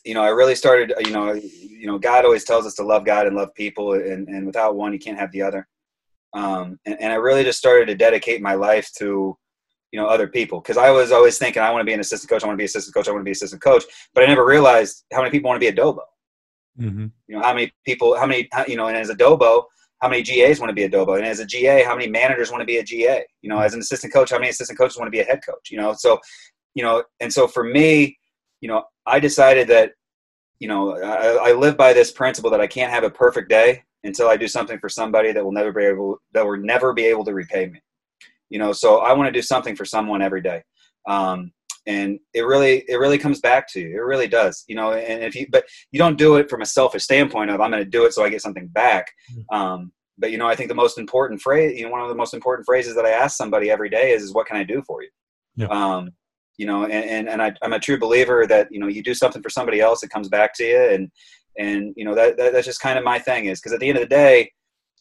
you 0.04 0.14
know, 0.14 0.24
I 0.24 0.30
really 0.30 0.56
started. 0.56 0.94
You 1.00 1.12
know, 1.12 1.34
you 1.34 1.88
know, 1.88 1.98
God 1.98 2.26
always 2.26 2.44
tells 2.44 2.66
us 2.66 2.76
to 2.76 2.84
love 2.84 3.06
God 3.06 3.28
and 3.28 3.36
love 3.36 3.54
people, 3.56 3.94
and 3.94 4.28
and 4.28 4.46
without 4.46 4.76
one, 4.76 4.94
you 4.94 5.00
can't 5.00 5.18
have 5.18 5.32
the 5.32 5.42
other. 5.42 5.68
Um, 6.34 6.80
and, 6.86 6.98
and 7.02 7.12
I 7.12 7.16
really 7.16 7.44
just 7.44 7.60
started 7.60 7.88
to 7.88 7.96
dedicate 7.96 8.42
my 8.42 8.54
life 8.54 8.90
to 9.00 9.38
you 9.92 10.00
know 10.00 10.08
other 10.08 10.28
people 10.28 10.62
because 10.62 10.78
I 10.78 10.90
was 10.90 11.12
always 11.12 11.38
thinking 11.38 11.62
I 11.62 11.70
want 11.72 11.82
to 11.82 11.86
be 11.86 11.94
an 11.94 12.00
assistant 12.00 12.30
coach, 12.30 12.44
I 12.44 12.48
want 12.48 12.58
to 12.58 12.62
be 12.62 12.66
assistant 12.66 12.96
coach, 12.96 13.08
I 13.08 13.12
want 13.12 13.22
to 13.22 13.26
be 13.26 13.32
assistant 13.32 13.62
coach, 13.62 13.84
but 14.14 14.24
I 14.24 14.28
never 14.28 14.46
realized 14.46 15.04
how 15.12 15.20
many 15.20 15.32
people 15.32 15.50
want 15.50 15.62
to 15.62 15.72
be 15.72 15.76
a 15.76 15.84
dobo. 15.84 16.00
mm-hmm. 16.80 17.08
You 17.28 17.36
know 17.36 17.42
how 17.42 17.54
many 17.54 17.72
people, 17.86 18.18
how 18.18 18.26
many 18.26 18.48
how- 18.52 18.66
you 18.68 18.78
know, 18.78 18.88
and 18.88 18.98
as 18.98 19.10
a 19.10 19.16
dobo, 19.16 19.66
how 20.02 20.10
many 20.10 20.24
GAs 20.24 20.60
want 20.60 20.70
to 20.70 20.74
be 20.74 20.84
a 20.84 20.90
dobo, 20.90 21.18
and 21.18 21.26
as 21.26 21.40
a 21.40 21.46
GA, 21.46 21.84
how 21.84 21.96
many 21.96 22.10
managers 22.10 22.52
want 22.52 22.62
to 22.62 22.66
be 22.66 22.78
a 22.78 22.84
GA? 22.84 23.24
You 23.42 23.50
know, 23.50 23.60
as 23.60 23.74
an 23.74 23.80
assistant 23.80 24.14
coach, 24.14 24.32
how 24.32 24.38
many 24.38 24.50
assistant 24.50 24.78
coaches 24.78 24.98
want 24.98 25.08
to 25.08 25.12
be 25.12 25.20
a 25.20 25.24
head 25.24 25.42
coach? 25.46 25.70
You 25.70 25.78
know, 25.78 25.94
so 25.94 26.20
you 26.74 26.84
know, 26.84 27.04
and 27.20 27.32
so 27.32 27.48
for 27.48 27.64
me, 27.64 28.18
you 28.62 28.68
know, 28.68 28.84
I 29.06 29.20
decided 29.20 29.68
that 29.68 29.92
you 30.60 30.68
know 30.68 30.98
I, 30.98 31.50
I 31.50 31.54
live 31.54 31.78
by 31.78 31.94
this 31.94 32.12
principle 32.12 32.50
that 32.52 32.62
I 32.62 32.68
can't 32.68 32.92
have 32.92 33.04
a 33.04 33.10
perfect 33.10 33.50
day 33.50 33.84
until 34.04 34.28
I 34.28 34.38
do 34.38 34.48
something 34.48 34.80
for 34.80 34.90
somebody 34.90 35.32
that 35.32 35.44
will 35.44 35.52
never 35.52 35.72
be 35.72 35.86
able 35.86 36.18
that 36.34 36.46
will 36.46 36.58
never 36.58 36.94
be 36.94 37.06
able 37.06 37.26
to 37.26 37.34
repay 37.34 37.68
me 37.68 37.82
you 38.52 38.60
know 38.60 38.72
so 38.72 39.00
i 39.00 39.12
want 39.14 39.28
to 39.28 39.32
do 39.32 39.42
something 39.42 39.76
for 39.76 39.86
someone 39.86 40.22
every 40.22 40.42
day 40.42 40.62
um, 41.08 41.52
and 41.88 42.20
it 42.34 42.42
really 42.42 42.84
it 42.88 42.96
really 42.98 43.18
comes 43.18 43.40
back 43.40 43.68
to 43.68 43.80
you 43.80 43.90
it 43.90 44.04
really 44.06 44.28
does 44.28 44.64
you 44.68 44.76
know 44.76 44.94
and 44.94 45.24
if 45.24 45.36
you 45.36 45.48
but 45.52 45.66
you 45.92 45.98
don't 45.98 46.18
do 46.18 46.36
it 46.36 46.50
from 46.50 46.62
a 46.62 46.66
selfish 46.66 47.04
standpoint 47.04 47.50
of 47.50 47.60
i'm 47.60 47.72
going 47.72 47.84
to 47.84 47.90
do 47.90 48.06
it 48.06 48.14
so 48.14 48.24
i 48.24 48.30
get 48.30 48.42
something 48.42 48.68
back 48.68 49.08
um, 49.52 49.92
but 50.18 50.32
you 50.32 50.38
know 50.38 50.48
i 50.48 50.56
think 50.56 50.70
the 50.70 50.76
most 50.76 50.98
important 51.00 51.42
phrase 51.42 51.78
you 51.80 51.86
know 51.86 51.92
one 51.92 52.02
of 52.02 52.10
the 52.10 52.16
most 52.16 52.34
important 52.34 52.66
phrases 52.66 52.94
that 52.96 53.06
i 53.06 53.10
ask 53.10 53.36
somebody 53.36 53.70
every 53.72 53.90
day 53.90 54.12
is, 54.12 54.22
is 54.24 54.34
what 54.34 54.46
can 54.46 54.58
i 54.58 54.64
do 54.64 54.82
for 54.84 55.02
you 55.02 55.10
Yeah. 55.56 55.68
um, 55.68 56.12
you 56.58 56.66
know 56.68 56.84
and 56.84 56.94
and, 56.94 57.30
and 57.30 57.42
I, 57.42 57.54
i'm 57.64 57.74
a 57.74 57.80
true 57.80 57.98
believer 58.00 58.46
that 58.48 58.68
you 58.72 58.80
know 58.80 58.88
you 58.88 59.02
do 59.02 59.14
something 59.16 59.42
for 59.42 59.50
somebody 59.50 59.80
else 59.80 60.04
it 60.04 60.10
comes 60.12 60.30
back 60.30 60.54
to 60.56 60.64
you 60.64 60.80
and 60.80 61.12
and 61.58 61.94
you 61.98 62.06
know 62.06 62.14
that, 62.16 62.38
that 62.38 62.54
that's 62.54 62.68
just 62.68 62.82
kind 62.82 62.98
of 63.00 63.04
my 63.04 63.18
thing 63.20 63.46
is 63.46 63.60
because 63.60 63.74
at 63.74 63.80
the 63.80 63.90
end 63.90 63.98
of 63.98 64.04
the 64.04 64.16
day 64.16 64.52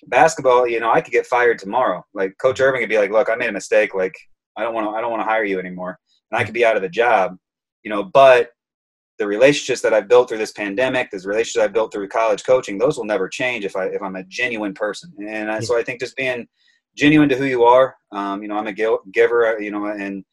basketball, 0.07 0.67
you 0.67 0.81
know, 0.81 0.91
I 0.91 1.01
could 1.03 1.13
get 1.13 1.27
fired 1.27 1.59
tomorrow. 1.59 2.03
Like 2.15 2.33
Coach 2.41 2.59
Irvin 2.61 2.81
could 2.81 2.89
be 2.89 2.99
like, 2.99 3.11
"Look, 3.11 3.29
I 3.29 3.35
made 3.35 3.49
a 3.51 3.53
mistake. 3.53 3.95
Like, 3.95 4.15
I 4.57 4.63
don't 4.63 4.75
want 4.75 4.87
to. 4.87 4.91
I 4.97 5.01
don't 5.01 5.11
want 5.11 5.21
to 5.21 5.29
hire 5.29 5.45
you 5.45 5.59
anymore," 5.59 5.99
and 6.31 6.41
I 6.41 6.45
could 6.45 6.55
be 6.55 6.65
out 6.65 6.77
of 6.77 6.83
the 6.83 6.89
job. 6.89 7.37
You 7.83 7.91
know, 7.91 8.05
but 8.05 8.51
the 9.19 9.27
relationships 9.27 9.83
that 9.83 9.93
I've 9.93 10.09
built 10.09 10.29
through 10.29 10.39
this 10.39 10.53
pandemic, 10.53 11.11
the 11.11 11.19
relationships 11.19 11.63
I've 11.63 11.73
built 11.73 11.93
through 11.93 12.09
college 12.09 12.45
coaching, 12.45 12.79
those 12.79 12.97
will 12.97 13.05
never 13.05 13.29
change 13.29 13.65
if 13.65 13.77
I 13.77 13.87
if 13.87 14.03
I'm 14.03 14.17
a 14.17 14.25
genuine 14.25 14.75
person. 14.75 15.13
And 15.27 15.51
I, 15.51 15.61
so 15.61 15.79
I 15.79 15.83
think 15.83 16.01
just 16.01 16.17
being 16.17 16.47
genuine 16.97 17.29
to 17.29 17.37
who 17.37 17.45
you 17.45 17.65
are. 17.65 17.95
Um, 18.13 18.43
you 18.43 18.49
know, 18.49 18.57
I'm 18.57 18.67
a 18.67 18.73
giver. 18.73 19.47
uh, 19.47 19.59
You 19.59 19.71
know, 19.71 19.87
and 19.87 20.25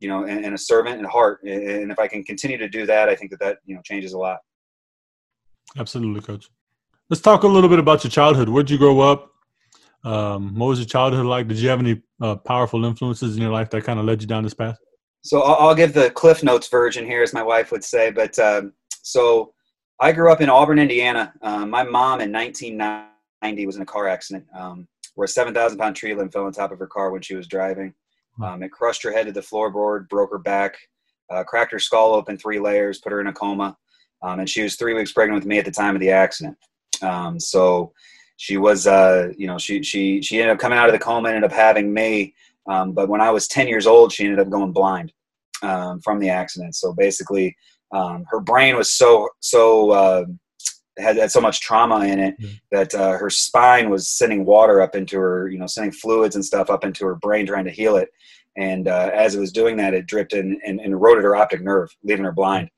you 0.00 0.08
know, 0.08 0.24
and, 0.24 0.44
and 0.44 0.54
a 0.54 0.58
servant 0.58 1.00
at 1.00 1.10
heart. 1.10 1.42
And 1.42 1.90
if 1.90 1.98
I 1.98 2.06
can 2.06 2.22
continue 2.22 2.58
to 2.58 2.68
do 2.68 2.86
that, 2.86 3.08
I 3.08 3.16
think 3.16 3.30
that 3.32 3.40
that 3.40 3.58
you 3.64 3.74
know 3.74 3.82
changes 3.84 4.12
a 4.12 4.18
lot. 4.18 4.38
Absolutely, 5.76 6.20
coach. 6.20 6.48
Let's 7.10 7.20
talk 7.20 7.42
a 7.42 7.48
little 7.48 7.68
bit 7.68 7.78
about 7.78 8.04
your 8.04 8.10
childhood. 8.10 8.48
Where'd 8.48 8.70
you 8.70 8.78
grow 8.78 9.00
up? 9.00 9.32
Um, 10.04 10.54
what 10.58 10.66
was 10.68 10.78
your 10.78 10.86
childhood 10.86 11.26
like? 11.26 11.48
Did 11.48 11.58
you 11.58 11.68
have 11.68 11.80
any 11.80 12.02
uh, 12.20 12.36
powerful 12.36 12.84
influences 12.84 13.36
in 13.36 13.42
your 13.42 13.50
life 13.50 13.68
that 13.70 13.82
kind 13.84 13.98
of 13.98 14.04
led 14.04 14.20
you 14.20 14.28
down 14.28 14.44
this 14.44 14.54
path? 14.54 14.78
So 15.28 15.42
I'll, 15.42 15.68
I'll 15.68 15.74
give 15.74 15.92
the 15.92 16.10
Cliff 16.12 16.42
Notes 16.42 16.68
version 16.68 17.04
here, 17.04 17.22
as 17.22 17.34
my 17.34 17.42
wife 17.42 17.70
would 17.70 17.84
say. 17.84 18.10
But 18.10 18.38
um, 18.38 18.72
so 19.02 19.52
I 20.00 20.10
grew 20.10 20.32
up 20.32 20.40
in 20.40 20.48
Auburn, 20.48 20.78
Indiana. 20.78 21.34
Um, 21.42 21.68
my 21.68 21.82
mom 21.82 22.22
in 22.22 22.32
1990 22.32 23.66
was 23.66 23.76
in 23.76 23.82
a 23.82 23.86
car 23.86 24.08
accident 24.08 24.46
um, 24.58 24.88
where 25.16 25.26
a 25.26 25.28
7,000 25.28 25.76
pound 25.76 25.96
tree 25.96 26.14
limb 26.14 26.30
fell 26.30 26.46
on 26.46 26.52
top 26.52 26.72
of 26.72 26.78
her 26.78 26.86
car 26.86 27.10
when 27.10 27.20
she 27.20 27.34
was 27.34 27.46
driving. 27.46 27.92
Um, 28.42 28.62
it 28.62 28.72
crushed 28.72 29.02
her 29.02 29.12
head 29.12 29.26
to 29.26 29.32
the 29.32 29.42
floorboard, 29.42 30.08
broke 30.08 30.30
her 30.30 30.38
back, 30.38 30.78
uh, 31.28 31.44
cracked 31.44 31.72
her 31.72 31.78
skull 31.78 32.14
open 32.14 32.38
three 32.38 32.58
layers, 32.58 32.98
put 32.98 33.12
her 33.12 33.20
in 33.20 33.26
a 33.26 33.32
coma. 33.32 33.76
Um, 34.22 34.40
and 34.40 34.48
she 34.48 34.62
was 34.62 34.76
three 34.76 34.94
weeks 34.94 35.12
pregnant 35.12 35.42
with 35.42 35.46
me 35.46 35.58
at 35.58 35.66
the 35.66 35.70
time 35.70 35.94
of 35.94 36.00
the 36.00 36.10
accident. 36.10 36.56
Um, 37.02 37.38
so 37.38 37.92
she 38.38 38.56
was, 38.56 38.86
uh, 38.86 39.28
you 39.36 39.46
know, 39.46 39.58
she, 39.58 39.82
she, 39.82 40.22
she 40.22 40.40
ended 40.40 40.54
up 40.54 40.58
coming 40.58 40.78
out 40.78 40.88
of 40.88 40.94
the 40.94 40.98
coma, 40.98 41.28
ended 41.28 41.44
up 41.44 41.52
having 41.52 41.92
me. 41.92 42.34
Um, 42.66 42.92
but 42.92 43.10
when 43.10 43.20
I 43.20 43.30
was 43.30 43.46
10 43.46 43.68
years 43.68 43.86
old, 43.86 44.10
she 44.10 44.24
ended 44.24 44.40
up 44.40 44.48
going 44.48 44.72
blind 44.72 45.12
um, 45.62 46.00
from 46.00 46.18
the 46.18 46.30
accident. 46.30 46.74
So 46.74 46.92
basically, 46.92 47.56
um, 47.92 48.24
her 48.28 48.40
brain 48.40 48.76
was 48.76 48.92
so 48.92 49.28
so 49.40 49.90
uh, 49.90 50.24
had, 50.98 51.16
had 51.16 51.30
so 51.30 51.40
much 51.40 51.60
trauma 51.60 52.04
in 52.04 52.18
it 52.18 52.34
Mm. 52.40 52.60
that 52.72 52.94
uh, 52.94 53.12
her 53.12 53.30
spine 53.30 53.90
was 53.90 54.08
sending 54.08 54.44
water 54.44 54.80
up 54.80 54.94
into 54.94 55.18
her, 55.18 55.48
you 55.48 55.58
know, 55.58 55.66
sending 55.66 55.92
fluids 55.92 56.34
and 56.34 56.44
stuff 56.44 56.70
up 56.70 56.84
into 56.84 57.06
her 57.06 57.14
brain, 57.14 57.46
trying 57.46 57.64
to 57.64 57.70
heal 57.70 57.96
it. 57.96 58.08
And 58.56 58.88
uh, 58.88 59.10
as 59.14 59.34
it 59.34 59.40
was 59.40 59.52
doing 59.52 59.76
that, 59.76 59.94
it 59.94 60.06
dripped 60.06 60.32
in 60.32 60.60
and, 60.66 60.80
and 60.80 60.92
eroded 60.92 61.24
her 61.24 61.36
optic 61.36 61.62
nerve, 61.62 61.88
leaving 62.02 62.24
her 62.24 62.32
blind. 62.32 62.68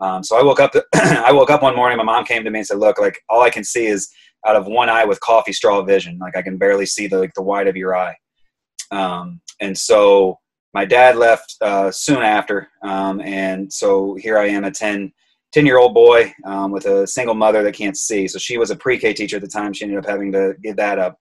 Um, 0.00 0.22
so 0.22 0.38
I 0.38 0.42
woke 0.42 0.60
up. 0.60 0.74
I 0.94 1.32
woke 1.32 1.50
up 1.50 1.62
one 1.62 1.76
morning. 1.76 1.98
My 1.98 2.04
mom 2.04 2.24
came 2.24 2.44
to 2.44 2.50
me 2.50 2.60
and 2.60 2.66
said, 2.66 2.78
"Look, 2.78 2.98
like 2.98 3.18
all 3.28 3.42
I 3.42 3.50
can 3.50 3.64
see 3.64 3.86
is 3.86 4.10
out 4.46 4.56
of 4.56 4.66
one 4.66 4.88
eye 4.88 5.04
with 5.04 5.20
coffee 5.20 5.52
straw 5.52 5.82
vision. 5.82 6.18
Like 6.18 6.36
I 6.36 6.42
can 6.42 6.56
barely 6.56 6.86
see 6.86 7.06
the 7.06 7.18
like 7.18 7.34
the 7.34 7.42
white 7.42 7.68
of 7.68 7.76
your 7.76 7.94
eye." 7.94 8.16
Um, 8.90 9.40
and 9.60 9.76
so 9.76 10.38
my 10.72 10.84
dad 10.84 11.16
left 11.16 11.56
uh, 11.60 11.90
soon 11.90 12.22
after, 12.22 12.68
um, 12.82 13.20
and 13.20 13.72
so 13.72 14.14
here 14.14 14.38
I 14.38 14.48
am, 14.48 14.64
a 14.64 14.70
10, 14.70 15.12
10 15.52 15.66
year 15.66 15.78
old 15.78 15.94
boy 15.94 16.32
um, 16.44 16.70
with 16.70 16.86
a 16.86 17.06
single 17.06 17.34
mother 17.34 17.62
that 17.62 17.74
can't 17.74 17.96
see. 17.96 18.28
So 18.28 18.38
she 18.38 18.56
was 18.56 18.70
a 18.70 18.76
pre-K 18.76 19.14
teacher 19.14 19.36
at 19.36 19.42
the 19.42 19.48
time. 19.48 19.72
She 19.72 19.84
ended 19.84 19.98
up 19.98 20.06
having 20.06 20.32
to 20.32 20.54
give 20.62 20.76
that 20.76 20.98
up. 20.98 21.18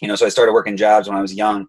You 0.00 0.08
know, 0.08 0.16
so 0.16 0.26
I 0.26 0.30
started 0.30 0.52
working 0.52 0.76
jobs 0.76 1.08
when 1.08 1.16
I 1.16 1.22
was 1.22 1.34
young. 1.34 1.66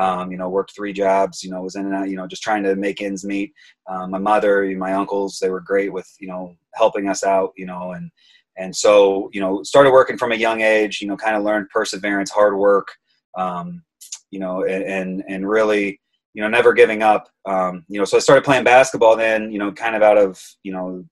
Um, 0.00 0.30
you 0.30 0.38
know, 0.38 0.48
worked 0.48 0.74
three 0.74 0.92
jobs. 0.92 1.42
You 1.42 1.50
know, 1.50 1.62
was 1.62 1.76
in 1.76 1.84
and 1.84 1.94
out. 1.94 2.08
You 2.08 2.16
know, 2.16 2.26
just 2.26 2.42
trying 2.42 2.62
to 2.62 2.76
make 2.76 3.02
ends 3.02 3.24
meet. 3.24 3.52
Um, 3.88 4.10
my 4.10 4.18
mother, 4.18 4.64
my 4.76 4.94
uncles, 4.94 5.38
they 5.38 5.50
were 5.50 5.60
great 5.60 5.92
with 5.92 6.08
you 6.20 6.28
know 6.28 6.56
helping 6.74 7.08
us 7.08 7.24
out. 7.24 7.52
You 7.56 7.66
know, 7.66 7.92
and 7.92 8.10
and 8.56 8.74
so 8.74 9.28
you 9.32 9.40
know 9.40 9.62
started 9.64 9.90
working 9.90 10.16
from 10.16 10.32
a 10.32 10.36
young 10.36 10.60
age. 10.60 11.00
You 11.02 11.08
know, 11.08 11.16
kind 11.16 11.36
of 11.36 11.42
learned 11.42 11.68
perseverance, 11.70 12.30
hard 12.30 12.56
work. 12.56 12.88
Um, 13.36 13.82
you 14.30 14.38
know, 14.38 14.64
and, 14.64 14.84
and 14.84 15.24
and 15.28 15.48
really 15.48 16.00
you 16.34 16.42
know, 16.42 16.48
never 16.48 16.72
giving 16.72 17.02
up. 17.02 17.28
Um, 17.46 17.84
you 17.88 17.98
know, 17.98 18.04
so 18.04 18.16
I 18.16 18.20
started 18.20 18.44
playing 18.44 18.64
basketball 18.64 19.16
then, 19.16 19.50
you 19.50 19.58
know, 19.58 19.72
kind 19.72 19.96
of 19.96 20.02
out 20.02 20.18
of, 20.18 20.40
you 20.62 20.72
know, 20.72 21.04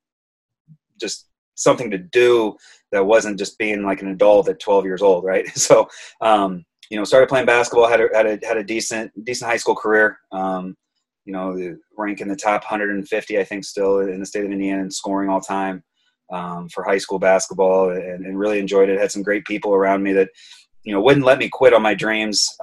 just 1.01 1.27
something 1.55 1.91
to 1.91 1.99
do 1.99 2.57
that 2.93 3.05
wasn't 3.05 3.39
just 3.39 3.59
being 3.59 3.83
like 3.83 4.03
an 4.03 4.09
adult 4.09 4.49
at 4.49 4.61
12 4.61 4.85
years 4.85 5.03
old, 5.03 5.25
right? 5.25 5.47
So, 5.57 5.89
um, 6.21 6.65
you 6.91 6.97
know, 6.97 7.05
started 7.05 7.29
playing 7.29 7.47
basketball, 7.47 7.89
had 7.89 8.01
a, 8.01 8.09
had 8.15 8.27
a, 8.27 8.47
had 8.47 8.57
a 8.57 8.65
decent, 8.65 9.11
decent 9.25 9.51
high 9.51 9.57
school 9.57 9.75
career. 9.75 10.19
Um, 10.31 10.77
you 11.25 11.33
know, 11.33 11.77
rank 11.99 12.21
in 12.21 12.29
the 12.29 12.37
top 12.37 12.63
150, 12.63 13.39
I 13.39 13.45
think, 13.45 13.65
still 13.65 13.99
in 13.99 14.21
the 14.21 14.27
state 14.27 14.45
of 14.45 14.53
Indiana 14.53 14.83
and 14.83 14.95
scoring 14.95 15.29
all 15.29 15.41
time 15.41 15.83
um, 16.33 16.69
for 16.69 16.85
high 16.85 16.99
school 16.99 17.19
basketball, 17.19 17.91
and, 17.91 18.25
and, 18.25 18.39
really 18.39 18.59
enjoyed 18.59 18.89
it. 18.89 19.01
Had 19.01 19.11
some 19.11 19.23
great 19.23 19.45
people 19.45 19.75
around 19.75 20.03
me 20.03 20.13
that, 20.13 20.29
you 20.85 20.93
know, 20.93 21.01
wouldn't 21.01 21.27
let 21.27 21.39
me 21.39 21.49
quit 21.49 21.75
on 21.75 21.83
my 21.83 21.95
dreams. 21.95 22.55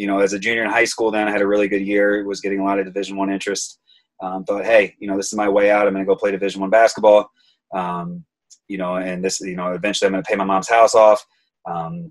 You 0.00 0.06
know, 0.06 0.20
as 0.20 0.32
a 0.32 0.38
junior 0.38 0.64
in 0.64 0.70
high 0.70 0.86
school, 0.86 1.10
then 1.10 1.28
I 1.28 1.30
had 1.30 1.42
a 1.42 1.46
really 1.46 1.68
good 1.68 1.86
year. 1.86 2.24
Was 2.24 2.40
getting 2.40 2.60
a 2.60 2.64
lot 2.64 2.78
of 2.78 2.86
Division 2.86 3.16
One 3.16 3.30
interest. 3.30 3.78
Um, 4.22 4.44
thought, 4.44 4.64
hey, 4.64 4.94
you 4.98 5.06
know, 5.06 5.16
this 5.16 5.26
is 5.26 5.34
my 5.34 5.48
way 5.48 5.70
out. 5.70 5.86
I'm 5.86 5.92
going 5.92 6.04
to 6.04 6.08
go 6.08 6.16
play 6.16 6.30
Division 6.30 6.60
One 6.62 6.70
basketball. 6.70 7.30
Um, 7.74 8.24
you 8.66 8.78
know, 8.78 8.96
and 8.96 9.22
this, 9.22 9.40
you 9.40 9.56
know, 9.56 9.72
eventually 9.72 10.06
I'm 10.06 10.12
going 10.12 10.24
to 10.24 10.28
pay 10.28 10.36
my 10.36 10.44
mom's 10.44 10.68
house 10.68 10.94
off. 10.94 11.24
Um, 11.66 12.10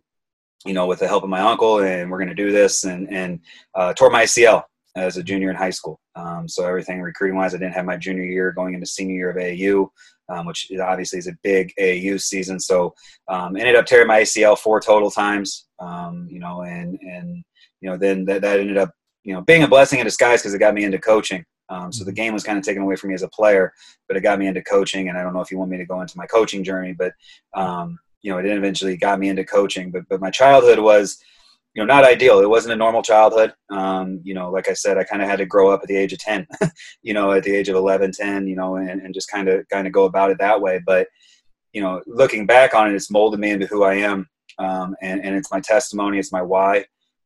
you 0.66 0.74
know, 0.74 0.86
with 0.86 1.00
the 1.00 1.08
help 1.08 1.24
of 1.24 1.30
my 1.30 1.40
uncle, 1.40 1.80
and 1.80 2.12
we're 2.12 2.20
going 2.20 2.30
to 2.30 2.36
do 2.36 2.52
this. 2.52 2.84
And 2.84 3.12
and 3.12 3.40
uh, 3.74 3.94
tore 3.94 4.12
my 4.12 4.24
ACL 4.24 4.66
as 4.96 5.18
a 5.18 5.24
junior 5.24 5.50
in 5.50 5.56
high 5.56 5.70
school. 5.70 6.00
Um, 6.16 6.48
so 6.48 6.68
everything 6.68 7.02
recruiting 7.02 7.38
wise, 7.38 7.56
I 7.56 7.58
didn't 7.58 7.74
have 7.74 7.86
my 7.86 7.98
junior 7.98 8.24
year 8.24 8.52
going 8.52 8.74
into 8.74 8.86
senior 8.86 9.16
year 9.16 9.30
of 9.32 9.38
AAU, 9.38 9.88
um, 10.30 10.46
which 10.46 10.72
obviously 10.82 11.20
is 11.20 11.28
a 11.28 11.38
big 11.44 11.74
AAU 11.80 12.22
season. 12.22 12.60
So 12.60 12.94
um, 13.28 13.56
ended 13.56 13.76
up 13.76 13.86
tearing 13.86 14.08
my 14.08 14.22
ACL 14.22 14.58
four 14.58 14.80
total 14.80 15.10
times. 15.10 15.68
Um, 15.80 16.28
you 16.30 16.40
know, 16.40 16.62
and 16.64 17.00
and 17.02 17.44
you 17.82 17.90
know 17.90 17.98
then 17.98 18.26
that, 18.26 18.42
that 18.42 18.60
ended 18.60 18.78
up 18.78 18.92
you 19.24 19.34
know 19.34 19.42
being 19.42 19.64
a 19.64 19.68
blessing 19.68 20.00
in 20.00 20.06
disguise 20.06 20.42
because 20.42 20.54
it 20.54 20.60
got 20.60 20.74
me 20.74 20.84
into 20.84 21.00
coaching. 21.00 21.44
Um, 21.70 21.92
so 21.92 22.04
the 22.04 22.12
game 22.12 22.34
was 22.34 22.44
kind 22.44 22.58
of 22.58 22.64
taken 22.64 22.82
away 22.82 22.96
from 22.96 23.10
me 23.10 23.14
as 23.14 23.22
a 23.22 23.28
player, 23.30 23.72
but 24.08 24.18
it 24.18 24.22
got 24.22 24.40
me 24.40 24.48
into 24.48 24.64
coaching. 24.64 25.10
And 25.10 25.18
I 25.18 25.22
don't 25.22 25.34
know 25.34 25.42
if 25.42 25.52
you 25.52 25.60
want 25.60 25.70
me 25.70 25.78
to 25.78 25.86
go 25.86 26.02
into 26.02 26.18
my 26.18 26.26
coaching 26.26 26.64
journey, 26.64 26.94
but 26.94 27.14
um, 27.54 28.00
you 28.24 28.32
know, 28.32 28.40
it 28.40 28.46
eventually 28.48 28.98
got 28.98 29.20
me 29.20 29.30
into 29.30 29.44
coaching. 29.44 29.92
But 29.92 30.04
but 30.10 30.20
my 30.20 30.32
childhood 30.32 30.80
was 30.80 31.24
you 31.74 31.82
know 31.82 31.94
not 31.94 32.04
ideal 32.04 32.40
it 32.40 32.50
wasn't 32.50 32.74
a 32.74 32.76
normal 32.76 33.02
childhood 33.02 33.54
um, 33.70 34.20
you 34.24 34.34
know 34.34 34.50
like 34.50 34.68
i 34.68 34.74
said 34.74 34.98
i 34.98 35.04
kind 35.04 35.22
of 35.22 35.28
had 35.28 35.38
to 35.38 35.46
grow 35.46 35.72
up 35.72 35.82
at 35.82 35.88
the 35.88 35.96
age 35.96 36.14
of 36.14 36.20
10 36.20 36.48
you 37.04 37.14
know 37.14 37.32
at 37.32 37.44
the 37.44 37.56
age 37.56 37.70
of 37.70 37.76
11 37.76 38.12
10 38.12 38.48
you 38.48 38.56
know 38.56 38.76
and, 38.76 39.02
and 39.02 39.14
just 39.14 39.30
kind 39.30 39.48
of 39.48 39.68
kind 39.70 39.88
of 39.88 39.94
go 39.94 40.06
about 40.06 40.32
it 40.32 40.38
that 40.40 40.60
way 40.60 40.80
but 40.86 41.08
you 41.74 41.82
know 41.82 42.02
looking 42.08 42.46
back 42.46 42.74
on 42.74 42.90
it 42.90 42.96
it's 42.96 43.12
molded 43.12 43.40
me 43.40 43.52
into 43.52 43.68
who 43.68 43.84
i 43.84 43.94
am 43.94 44.28
um, 44.58 44.96
and, 45.02 45.24
and 45.24 45.36
it's 45.36 45.52
my 45.52 45.60
testimony 45.60 46.18
it's 46.18 46.32
my 46.32 46.42
why 46.42 46.84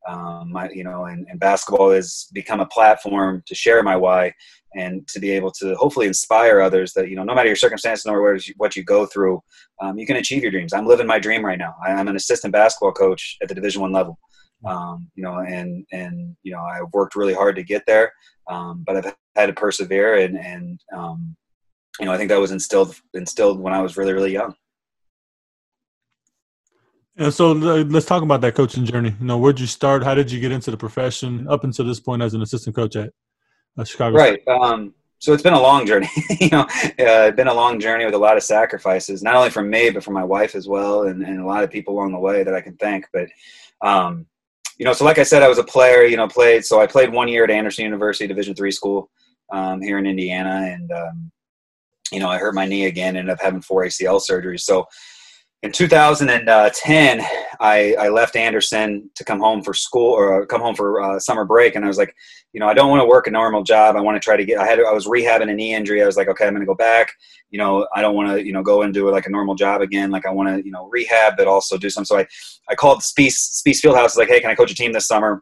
um, 0.08 0.52
my, 0.52 0.70
you 0.70 0.84
know 0.84 1.06
and, 1.06 1.26
and 1.30 1.40
basketball 1.40 1.92
has 1.92 2.28
become 2.34 2.60
a 2.60 2.66
platform 2.68 3.42
to 3.46 3.56
share 3.56 3.82
my 3.84 3.96
why 3.96 4.32
and 4.76 5.08
to 5.08 5.20
be 5.20 5.30
able 5.32 5.52
to 5.52 5.76
hopefully 5.76 6.08
inspire 6.08 6.60
others 6.60 6.94
that 6.94 7.10
you 7.10 7.16
know 7.16 7.24
no 7.24 7.36
matter 7.36 7.48
your 7.48 7.56
circumstances 7.56 8.06
nor 8.06 8.38
what 8.58 8.76
you 8.76 8.84
go 8.84 9.06
through 9.06 9.42
um, 9.82 9.98
you 9.98 10.06
can 10.06 10.18
achieve 10.18 10.42
your 10.42 10.52
dreams. 10.52 10.74
I'm 10.74 10.88
living 10.88 11.08
my 11.08 11.20
dream 11.20 11.46
right 11.46 11.58
now. 11.58 11.76
I'm 11.84 12.08
an 12.08 12.16
assistant 12.16 12.54
basketball 12.54 12.94
coach 12.94 13.38
at 13.42 13.50
the 13.50 13.56
division 13.56 13.82
one 13.82 13.92
level. 13.92 14.18
Um, 14.66 15.10
you 15.16 15.24
know, 15.24 15.40
and 15.40 15.86
and 15.92 16.36
you 16.44 16.54
know, 16.54 16.62
I've 16.62 16.92
worked 16.94 17.16
really 17.16 17.34
hard 17.34 17.58
to 17.58 17.64
get 17.64 17.84
there, 17.86 18.14
um, 18.50 18.84
but 18.86 18.96
I've 18.96 19.16
had 19.36 19.48
to 19.48 19.54
persevere, 19.54 20.16
and 20.16 20.38
and 20.38 20.80
um, 20.96 21.36
you 22.00 22.06
know, 22.06 22.14
I 22.14 22.18
think 22.18 22.30
that 22.30 22.40
was 22.40 22.52
instilled 22.52 22.96
instilled 23.14 23.60
when 23.60 23.74
I 23.74 23.82
was 23.82 23.98
really 23.98 24.14
really 24.14 24.32
young. 24.32 24.56
And 27.18 27.34
so 27.34 27.52
let's 27.52 28.08
talk 28.08 28.24
about 28.24 28.42
that 28.42 28.56
coaching 28.56 28.86
journey. 28.86 29.14
You 29.20 29.26
know, 29.26 29.38
where'd 29.38 29.60
you 29.60 29.68
start? 29.68 30.04
How 30.04 30.16
did 30.16 30.32
you 30.32 30.40
get 30.40 30.52
into 30.52 30.72
the 30.72 30.78
profession 30.78 31.48
up 31.48 31.64
until 31.64 31.86
this 31.86 32.00
point 32.00 32.24
as 32.24 32.34
an 32.34 32.42
assistant 32.42 32.76
coach 32.76 32.96
at 32.96 33.12
uh, 33.78 33.84
Chicago? 33.84 34.18
Right. 34.18 34.42
Um, 34.48 34.96
so 35.20 35.32
it's 35.32 35.44
been 35.44 35.54
a 35.54 35.62
long 35.62 35.86
journey. 35.86 36.10
you 36.42 36.50
know, 36.50 36.62
uh, 36.62 36.68
it's 36.98 37.36
been 37.36 37.48
a 37.48 37.54
long 37.54 37.80
journey 37.80 38.04
with 38.06 38.16
a 38.16 38.18
lot 38.18 38.36
of 38.36 38.44
sacrifices, 38.44 39.22
not 39.22 39.36
only 39.36 39.52
from 39.52 39.70
me 39.70 39.92
but 39.92 40.04
from 40.04 40.16
my 40.16 40.24
wife 40.24 40.56
as 40.56 40.68
well, 40.68 41.04
and, 41.04 41.24
and 41.24 41.40
a 41.40 41.46
lot 41.46 41.64
of 41.64 41.70
people 41.70 41.94
along 41.94 42.12
the 42.12 42.20
way 42.20 42.44
that 42.44 42.56
I 42.56 42.62
can 42.62 42.76
thank. 42.78 43.06
But 43.14 43.30
um, 43.82 44.26
you 44.80 44.86
know, 44.86 44.94
so 44.94 45.06
like 45.06 45.20
I 45.20 45.24
said, 45.24 45.44
I 45.44 45.48
was 45.48 45.60
a 45.60 45.64
player. 45.64 46.04
You 46.04 46.18
know, 46.18 46.28
played. 46.28 46.66
So 46.66 46.82
I 46.82 46.88
played 46.88 47.12
one 47.12 47.28
year 47.28 47.44
at 47.44 47.52
Anderson 47.52 47.86
University, 47.86 48.28
Division 48.28 48.56
three 48.56 48.72
school 48.72 49.12
um, 49.52 49.82
here 49.82 50.00
in 50.00 50.08
Indiana, 50.08 50.74
and 50.74 50.92
um, 50.92 51.32
you 52.12 52.20
know, 52.20 52.28
I 52.28 52.40
hurt 52.40 52.56
my 52.56 52.66
knee 52.66 52.88
again. 52.88 53.16
Ended 53.16 53.32
up 53.32 53.40
having 53.40 53.62
four 53.62 53.86
ACL 53.86 54.20
surgeries. 54.20 54.62
So 54.62 54.88
in 55.64 55.72
2010, 55.72 57.22
I, 57.62 57.96
I 57.98 58.10
left 58.10 58.36
Anderson 58.36 59.10
to 59.16 59.24
come 59.24 59.40
home 59.40 59.64
for 59.64 59.74
school 59.74 60.12
or 60.12 60.46
come 60.46 60.60
home 60.60 60.76
for 60.76 61.02
uh, 61.02 61.20
summer 61.20 61.46
break, 61.46 61.76
and 61.76 61.86
I 61.86 61.88
was 61.88 61.98
like, 61.98 62.14
you 62.52 62.60
know, 62.60 62.68
I 62.68 62.74
don't 62.74 62.90
want 62.90 63.02
to 63.02 63.08
work 63.08 63.28
a 63.28 63.32
normal 63.32 63.64
job. 63.64 63.96
I 63.96 64.02
want 64.02 64.22
to 64.22 64.24
try 64.24 64.36
to 64.36 64.44
get. 64.44 64.60
I 64.60 64.68
had 64.68 64.80
I 64.80 64.92
was 64.92 65.08
rehabbing 65.08 65.50
a 65.50 65.54
knee 65.54 65.74
injury. 65.74 66.04
I 66.04 66.06
was 66.06 66.18
like, 66.18 66.28
okay, 66.28 66.46
I'm 66.46 66.54
going 66.54 66.62
to 66.62 66.68
go 66.68 66.76
back. 66.76 67.14
You 67.50 67.60
know, 67.60 67.88
I 67.96 68.02
don't 68.02 68.14
want 68.14 68.30
to 68.30 68.46
you 68.46 68.52
know 68.52 68.62
go 68.62 68.82
and 68.82 68.94
do 68.94 69.10
like 69.10 69.26
a 69.26 69.30
normal 69.30 69.56
job 69.56 69.82
again. 69.82 70.12
Like 70.12 70.26
I 70.26 70.32
want 70.32 70.50
to 70.50 70.64
you 70.64 70.72
know 70.72 70.90
rehab, 70.92 71.36
but 71.38 71.48
also 71.48 71.78
do 71.78 71.90
some. 71.90 72.04
So 72.04 72.20
I 72.20 72.28
I 72.70 72.76
called 72.76 73.02
Spiece 73.02 73.40
Spiece 73.40 73.82
Fieldhouse. 73.82 74.18
Like, 74.18 74.28
hey, 74.28 74.42
can 74.42 74.52
I 74.52 74.56
coach 74.56 74.72
a 74.72 74.76
team 74.76 74.92
this 74.92 75.08
summer? 75.08 75.42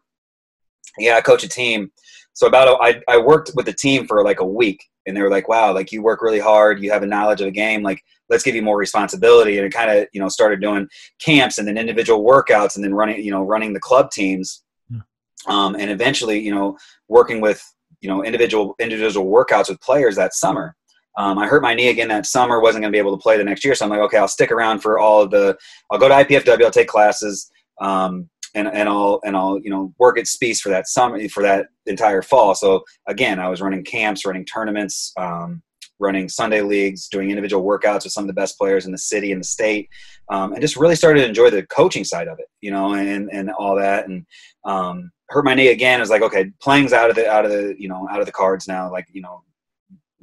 Yeah, 0.98 1.16
I 1.16 1.20
coach 1.20 1.42
a 1.42 1.48
team. 1.48 1.90
So 2.32 2.46
about 2.46 2.68
a, 2.68 2.80
I 2.80 3.02
I 3.08 3.18
worked 3.18 3.50
with 3.56 3.66
the 3.66 3.74
team 3.74 4.06
for 4.06 4.24
like 4.24 4.38
a 4.38 4.46
week, 4.46 4.84
and 5.06 5.16
they 5.16 5.20
were 5.20 5.30
like, 5.30 5.48
wow, 5.48 5.74
like 5.74 5.90
you 5.90 6.00
work 6.00 6.22
really 6.22 6.40
hard. 6.40 6.80
You 6.80 6.92
have 6.92 7.02
a 7.02 7.06
knowledge 7.06 7.40
of 7.40 7.46
the 7.46 7.50
game. 7.50 7.82
Like 7.82 8.02
let's 8.32 8.42
give 8.42 8.54
you 8.54 8.62
more 8.62 8.76
responsibility 8.76 9.58
and 9.58 9.66
it 9.66 9.72
kind 9.72 9.90
of 9.90 10.08
you 10.12 10.20
know 10.20 10.28
started 10.28 10.60
doing 10.60 10.88
camps 11.20 11.58
and 11.58 11.68
then 11.68 11.78
individual 11.78 12.24
workouts 12.24 12.74
and 12.74 12.84
then 12.84 12.94
running 12.94 13.22
you 13.22 13.30
know 13.30 13.42
running 13.42 13.72
the 13.72 13.80
club 13.80 14.10
teams 14.10 14.64
hmm. 14.90 14.98
um, 15.52 15.76
and 15.76 15.90
eventually 15.90 16.40
you 16.40 16.52
know 16.52 16.76
working 17.08 17.40
with 17.40 17.62
you 18.00 18.08
know 18.08 18.24
individual 18.24 18.74
individual 18.80 19.26
workouts 19.26 19.68
with 19.68 19.80
players 19.80 20.16
that 20.16 20.34
summer 20.34 20.74
um, 21.18 21.38
I 21.38 21.46
hurt 21.46 21.62
my 21.62 21.74
knee 21.74 21.90
again 21.90 22.08
that 22.08 22.24
summer, 22.24 22.58
wasn't 22.58 22.82
going 22.82 22.90
to 22.90 22.96
be 22.96 22.98
able 22.98 23.14
to 23.14 23.22
play 23.22 23.36
the 23.36 23.44
next 23.44 23.64
year. 23.64 23.74
So 23.74 23.84
I'm 23.84 23.90
like, 23.90 24.00
okay, 24.00 24.16
I'll 24.16 24.28
stick 24.28 24.50
around 24.50 24.80
for 24.80 24.98
all 24.98 25.20
of 25.20 25.30
the. 25.30 25.58
I'll 25.90 25.98
go 25.98 26.08
to 26.08 26.14
IPFW. 26.14 26.64
I'll 26.64 26.70
take 26.70 26.88
classes, 26.88 27.50
um, 27.82 28.30
and 28.54 28.66
and 28.66 28.88
I'll 28.88 29.20
and 29.24 29.36
I'll 29.36 29.58
you 29.62 29.68
know 29.68 29.92
work 29.98 30.18
at 30.18 30.26
Spiece 30.26 30.62
for 30.62 30.70
that 30.70 30.88
summer 30.88 31.28
for 31.28 31.42
that 31.42 31.66
entire 31.84 32.22
fall. 32.22 32.54
So 32.54 32.82
again, 33.06 33.38
I 33.38 33.48
was 33.48 33.60
running 33.60 33.84
camps, 33.84 34.24
running 34.24 34.46
tournaments, 34.46 35.12
um, 35.18 35.62
running 36.02 36.28
Sunday 36.28 36.60
leagues, 36.60 37.08
doing 37.08 37.30
individual 37.30 37.64
workouts 37.64 38.04
with 38.04 38.12
some 38.12 38.24
of 38.24 38.28
the 38.28 38.34
best 38.34 38.58
players 38.58 38.84
in 38.84 38.92
the 38.92 38.98
city 38.98 39.32
and 39.32 39.40
the 39.40 39.46
state, 39.46 39.88
um, 40.30 40.52
and 40.52 40.60
just 40.60 40.76
really 40.76 40.96
started 40.96 41.20
to 41.20 41.26
enjoy 41.26 41.48
the 41.48 41.64
coaching 41.66 42.04
side 42.04 42.28
of 42.28 42.38
it, 42.38 42.46
you 42.60 42.70
know, 42.70 42.94
and 42.94 43.30
and 43.32 43.50
all 43.50 43.76
that. 43.76 44.08
And 44.08 44.26
um, 44.64 45.10
hurt 45.30 45.44
my 45.44 45.54
knee 45.54 45.68
again. 45.68 46.00
I 46.00 46.02
was 46.02 46.10
like, 46.10 46.22
okay, 46.22 46.50
playing's 46.60 46.92
out 46.92 47.08
of 47.08 47.16
the 47.16 47.30
out 47.30 47.44
of 47.44 47.50
the 47.50 47.74
you 47.78 47.88
know 47.88 48.06
out 48.10 48.20
of 48.20 48.26
the 48.26 48.32
cards 48.32 48.68
now. 48.68 48.90
Like 48.90 49.06
you 49.12 49.22
know, 49.22 49.42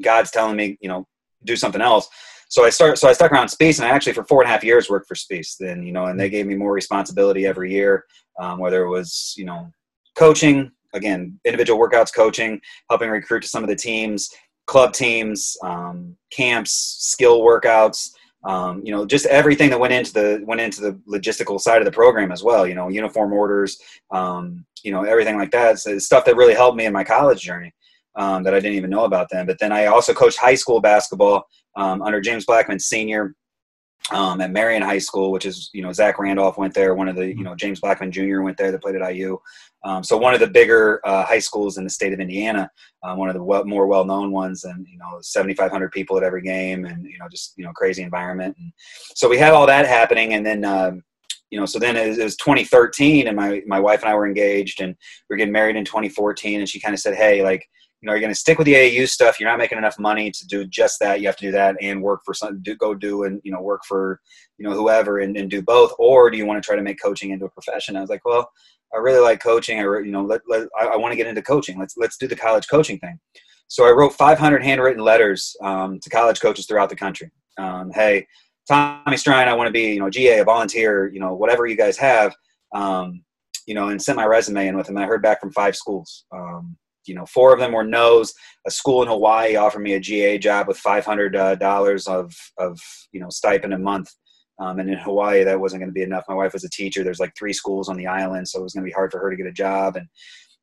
God's 0.02 0.32
telling 0.32 0.56
me 0.56 0.78
you 0.82 0.90
know 0.90 1.08
do 1.46 1.56
something 1.56 1.82
else. 1.82 2.08
So 2.50 2.66
I 2.66 2.70
start. 2.70 2.98
So 2.98 3.08
I 3.08 3.14
stuck 3.14 3.32
around 3.32 3.50
Spiece, 3.50 3.80
and 3.80 3.88
I 3.88 3.92
actually 3.92 4.14
for 4.14 4.26
four 4.26 4.42
and 4.42 4.50
a 4.50 4.52
half 4.52 4.64
years 4.64 4.90
worked 4.90 5.08
for 5.08 5.16
Spiece. 5.16 5.56
Then 5.60 5.84
you 5.84 5.94
know, 5.94 6.08
and 6.08 6.20
they 6.20 6.30
gave 6.30 6.46
me 6.46 6.56
more 6.56 6.74
responsibility 6.74 7.46
every 7.46 7.72
year, 7.72 8.06
um, 8.40 8.60
whether 8.60 8.84
it 8.84 8.90
was 8.90 9.34
you 9.38 9.46
know 9.46 9.72
coaching 10.18 10.72
again, 10.94 11.40
individual 11.46 11.80
workouts, 11.80 12.14
coaching, 12.14 12.60
helping 12.90 13.10
recruit 13.10 13.42
to 13.42 13.48
some 13.48 13.64
of 13.64 13.70
the 13.70 13.76
teams, 13.76 14.30
club 14.70 14.94
teams, 14.94 15.58
um, 15.64 16.16
camps, 16.32 16.98
skill 17.00 17.42
workouts. 17.42 18.12
Um, 18.46 18.82
you 18.86 18.94
know, 18.94 19.06
just 19.06 19.26
everything 19.26 19.70
that 19.72 19.80
went 19.80 19.92
into 19.92 20.14
the 20.14 20.42
went 20.46 20.62
into 20.62 20.80
the 20.80 20.94
logistical 21.10 21.60
side 21.60 21.82
of 21.82 21.86
the 21.86 21.92
program 21.92 22.32
as 22.32 22.44
well. 22.44 22.66
You 22.66 22.76
know, 22.76 22.88
uniform 22.88 23.34
orders, 23.34 23.82
um, 24.12 24.64
you 24.84 24.92
know, 24.92 25.04
everything 25.04 25.38
like 25.38 25.52
that. 25.52 25.80
So 25.80 25.98
stuff 25.98 26.24
that 26.26 26.38
really 26.38 26.54
helped 26.54 26.78
me 26.78 26.86
in 26.86 26.94
my 26.94 27.04
college 27.04 27.42
journey 27.42 27.74
um, 28.16 28.44
that 28.44 28.54
I 28.54 28.60
didn't 28.60 28.78
even 28.78 28.92
know 28.92 29.06
about 29.06 29.28
then. 29.30 29.46
But 29.46 29.58
then 29.60 29.72
I 29.74 29.88
also 29.88 30.14
coached 30.14 30.38
high 30.38 30.56
school 30.56 30.80
basketball 30.80 31.44
um, 31.76 32.02
under 32.02 32.22
James 32.22 32.46
Blackman 32.46 32.80
Senior 32.80 33.34
um, 34.12 34.42
at 34.42 34.52
Marion 34.52 34.82
High 34.82 34.98
School, 34.98 35.32
which 35.32 35.46
is 35.46 35.70
you 35.74 35.82
know 35.82 35.92
Zach 35.94 36.20
Randolph 36.20 36.58
went 36.58 36.74
there. 36.74 36.96
One 36.96 37.08
of 37.08 37.16
the 37.16 37.28
you 37.28 37.44
know 37.44 37.56
James 37.56 37.80
Blackman 37.80 38.12
Jr. 38.12 38.42
went 38.42 38.58
there 38.58 38.72
that 38.72 38.82
played 38.82 38.96
at 38.96 39.16
IU. 39.16 39.38
Um, 39.84 40.04
so 40.04 40.18
one 40.18 40.34
of 40.34 40.40
the 40.40 40.48
bigger 40.48 41.00
uh, 41.06 41.24
high 41.26 41.40
schools 41.40 41.78
in 41.78 41.84
the 41.84 41.90
state 41.90 42.12
of 42.12 42.20
Indiana, 42.20 42.70
um, 43.04 43.18
one 43.18 43.30
of 43.30 43.36
the 43.36 43.44
well, 43.44 43.64
more 43.66 43.88
well-known 43.88 44.32
ones, 44.32 44.64
and 44.64 44.86
you 44.88 44.98
know 44.98 45.20
7,500 45.22 45.92
people 45.92 46.18
at 46.18 46.24
every 46.24 46.42
game, 46.42 46.86
and 46.86 47.06
you 47.06 47.18
know 47.20 47.28
just 47.30 47.54
you 47.58 47.64
know 47.64 47.72
crazy 47.74 48.04
environment. 48.04 48.56
And 48.58 48.72
so 49.16 49.30
we 49.30 49.38
had 49.38 49.54
all 49.54 49.68
that 49.68 49.86
happening, 49.86 50.34
and 50.34 50.46
then 50.46 50.66
um, 50.66 51.04
you 51.50 51.60
know 51.60 51.66
so 51.66 51.80
then 51.80 51.96
it 51.96 52.22
was 52.22 52.36
2013, 52.38 53.28
and 53.28 53.36
my 53.36 53.62
my 53.68 53.80
wife 53.80 54.02
and 54.02 54.10
I 54.10 54.16
were 54.16 54.28
engaged, 54.28 54.82
and 54.82 54.96
we 55.30 55.36
are 55.36 55.38
getting 55.38 55.54
married 55.54 55.76
in 55.76 55.86
2014, 55.86 56.60
and 56.60 56.68
she 56.68 56.80
kind 56.80 56.94
of 56.94 57.00
said, 57.00 57.16
hey, 57.16 57.44
like 57.44 57.66
you 58.02 58.08
know, 58.08 58.14
you're 58.14 58.22
going 58.22 58.34
to 58.34 58.40
stick 58.40 58.58
with 58.58 58.66
the 58.66 58.76
AAU 58.76 59.08
stuff. 59.10 59.40
You're 59.40 59.50
not 59.50 59.58
making 59.58 59.78
enough 59.78 60.00
money 60.00 60.32
to 60.32 60.48
do 60.48 60.66
just 60.66 61.00
that. 61.00 61.20
You 61.20 61.28
have 61.28 61.36
to 61.38 61.46
do 61.46 61.52
that 61.52 61.76
and 61.82 62.02
work 62.02 62.22
for 62.24 62.34
some, 62.34 62.62
do, 62.62 62.76
go 62.76 62.94
do 62.96 63.24
and, 63.24 63.42
you 63.44 63.52
know, 63.52 63.62
work 63.62 63.82
for, 63.86 64.22
you 64.58 64.68
know, 64.68 64.74
whoever 64.74 65.20
and, 65.20 65.36
and 65.36 65.50
do 65.50 65.62
both. 65.62 65.94
Or 66.00 66.30
do 66.30 66.38
you 66.38 66.46
want 66.46 66.62
to 66.62 66.66
try 66.66 66.78
to 66.78 66.82
make 66.82 67.02
coaching 67.02 67.32
into 67.32 67.46
a 67.46 67.50
profession? 67.50 67.98
I 67.98 68.02
was 68.02 68.10
like, 68.10 68.24
well, 68.24 68.50
I 68.94 69.00
really 69.00 69.20
like 69.20 69.42
coaching. 69.42 69.80
I, 69.80 69.84
you 69.84 70.12
know, 70.12 70.24
let, 70.24 70.42
let 70.48 70.68
I, 70.80 70.86
I 70.86 70.96
want 70.96 71.12
to 71.12 71.18
get 71.18 71.28
into 71.28 71.42
coaching. 71.42 71.78
Let's, 71.78 71.98
let's 71.98 72.18
do 72.18 72.28
the 72.28 72.36
college 72.36 72.68
coaching 72.70 73.00
thing. 73.00 73.20
So 73.68 73.86
I 73.86 73.92
wrote 73.92 74.14
500 74.14 74.64
handwritten 74.64 75.04
letters 75.04 75.56
um, 75.62 76.00
to 76.00 76.10
college 76.10 76.40
coaches 76.40 76.66
throughout 76.66 76.90
the 76.90 76.96
country. 76.96 77.30
Um, 77.58 77.92
hey, 77.94 78.26
Tommy 78.68 79.18
Strine, 79.18 79.48
I 79.48 79.54
want 79.54 79.68
to 79.68 79.74
be, 79.74 79.94
you 79.94 80.00
know, 80.00 80.10
GA, 80.10 80.40
a 80.40 80.44
volunteer, 80.46 81.12
you 81.12 81.20
know, 81.20 81.34
whatever 81.34 81.68
you 81.68 81.76
guys 81.76 81.98
have. 81.98 82.34
Um, 82.74 83.24
you 83.68 83.76
know, 83.76 83.90
and 83.90 84.02
sent 84.02 84.16
my 84.16 84.26
resume 84.26 84.68
in 84.68 84.76
with 84.76 84.88
them. 84.88 84.98
I 84.98 85.06
heard 85.06 85.22
back 85.22 85.40
from 85.40 85.52
five 85.52 85.76
schools. 85.76 86.26
Um, 86.34 86.76
you 87.10 87.16
know, 87.16 87.26
four 87.26 87.54
of 87.54 87.60
them 87.60 87.74
were 87.74 87.84
no's. 87.84 88.34
A 88.68 88.72
school 88.72 89.02
in 89.02 89.08
Hawaii 89.08 89.56
offered 89.56 89.82
me 89.82 89.94
a 89.94 90.00
GA 90.00 90.38
job 90.38 90.68
with 90.68 90.78
five 90.78 91.06
hundred 91.06 91.36
uh, 91.36 91.56
dollars 91.56 92.08
of 92.08 92.34
of 92.58 92.80
you 93.12 93.20
know 93.20 93.30
stipend 93.30 93.74
a 93.74 93.78
month. 93.78 94.14
Um, 94.60 94.80
and 94.80 94.90
in 94.90 94.98
Hawaii, 94.98 95.44
that 95.46 95.60
wasn't 95.60 95.82
going 95.82 95.90
to 95.90 95.94
be 95.94 96.04
enough. 96.04 96.26
My 96.28 96.36
wife 96.36 96.52
was 96.52 96.66
a 96.66 96.70
teacher. 96.70 97.02
There's 97.04 97.20
like 97.20 97.34
three 97.38 97.54
schools 97.54 97.88
on 97.88 97.96
the 97.96 98.08
island, 98.08 98.48
so 98.48 98.60
it 98.60 98.64
was 98.64 98.74
going 98.74 98.84
to 98.84 98.90
be 98.90 98.94
hard 98.94 99.12
for 99.12 99.20
her 99.20 99.30
to 99.30 99.38
get 99.38 99.46
a 99.46 99.54
job. 99.54 99.96
And 99.96 100.08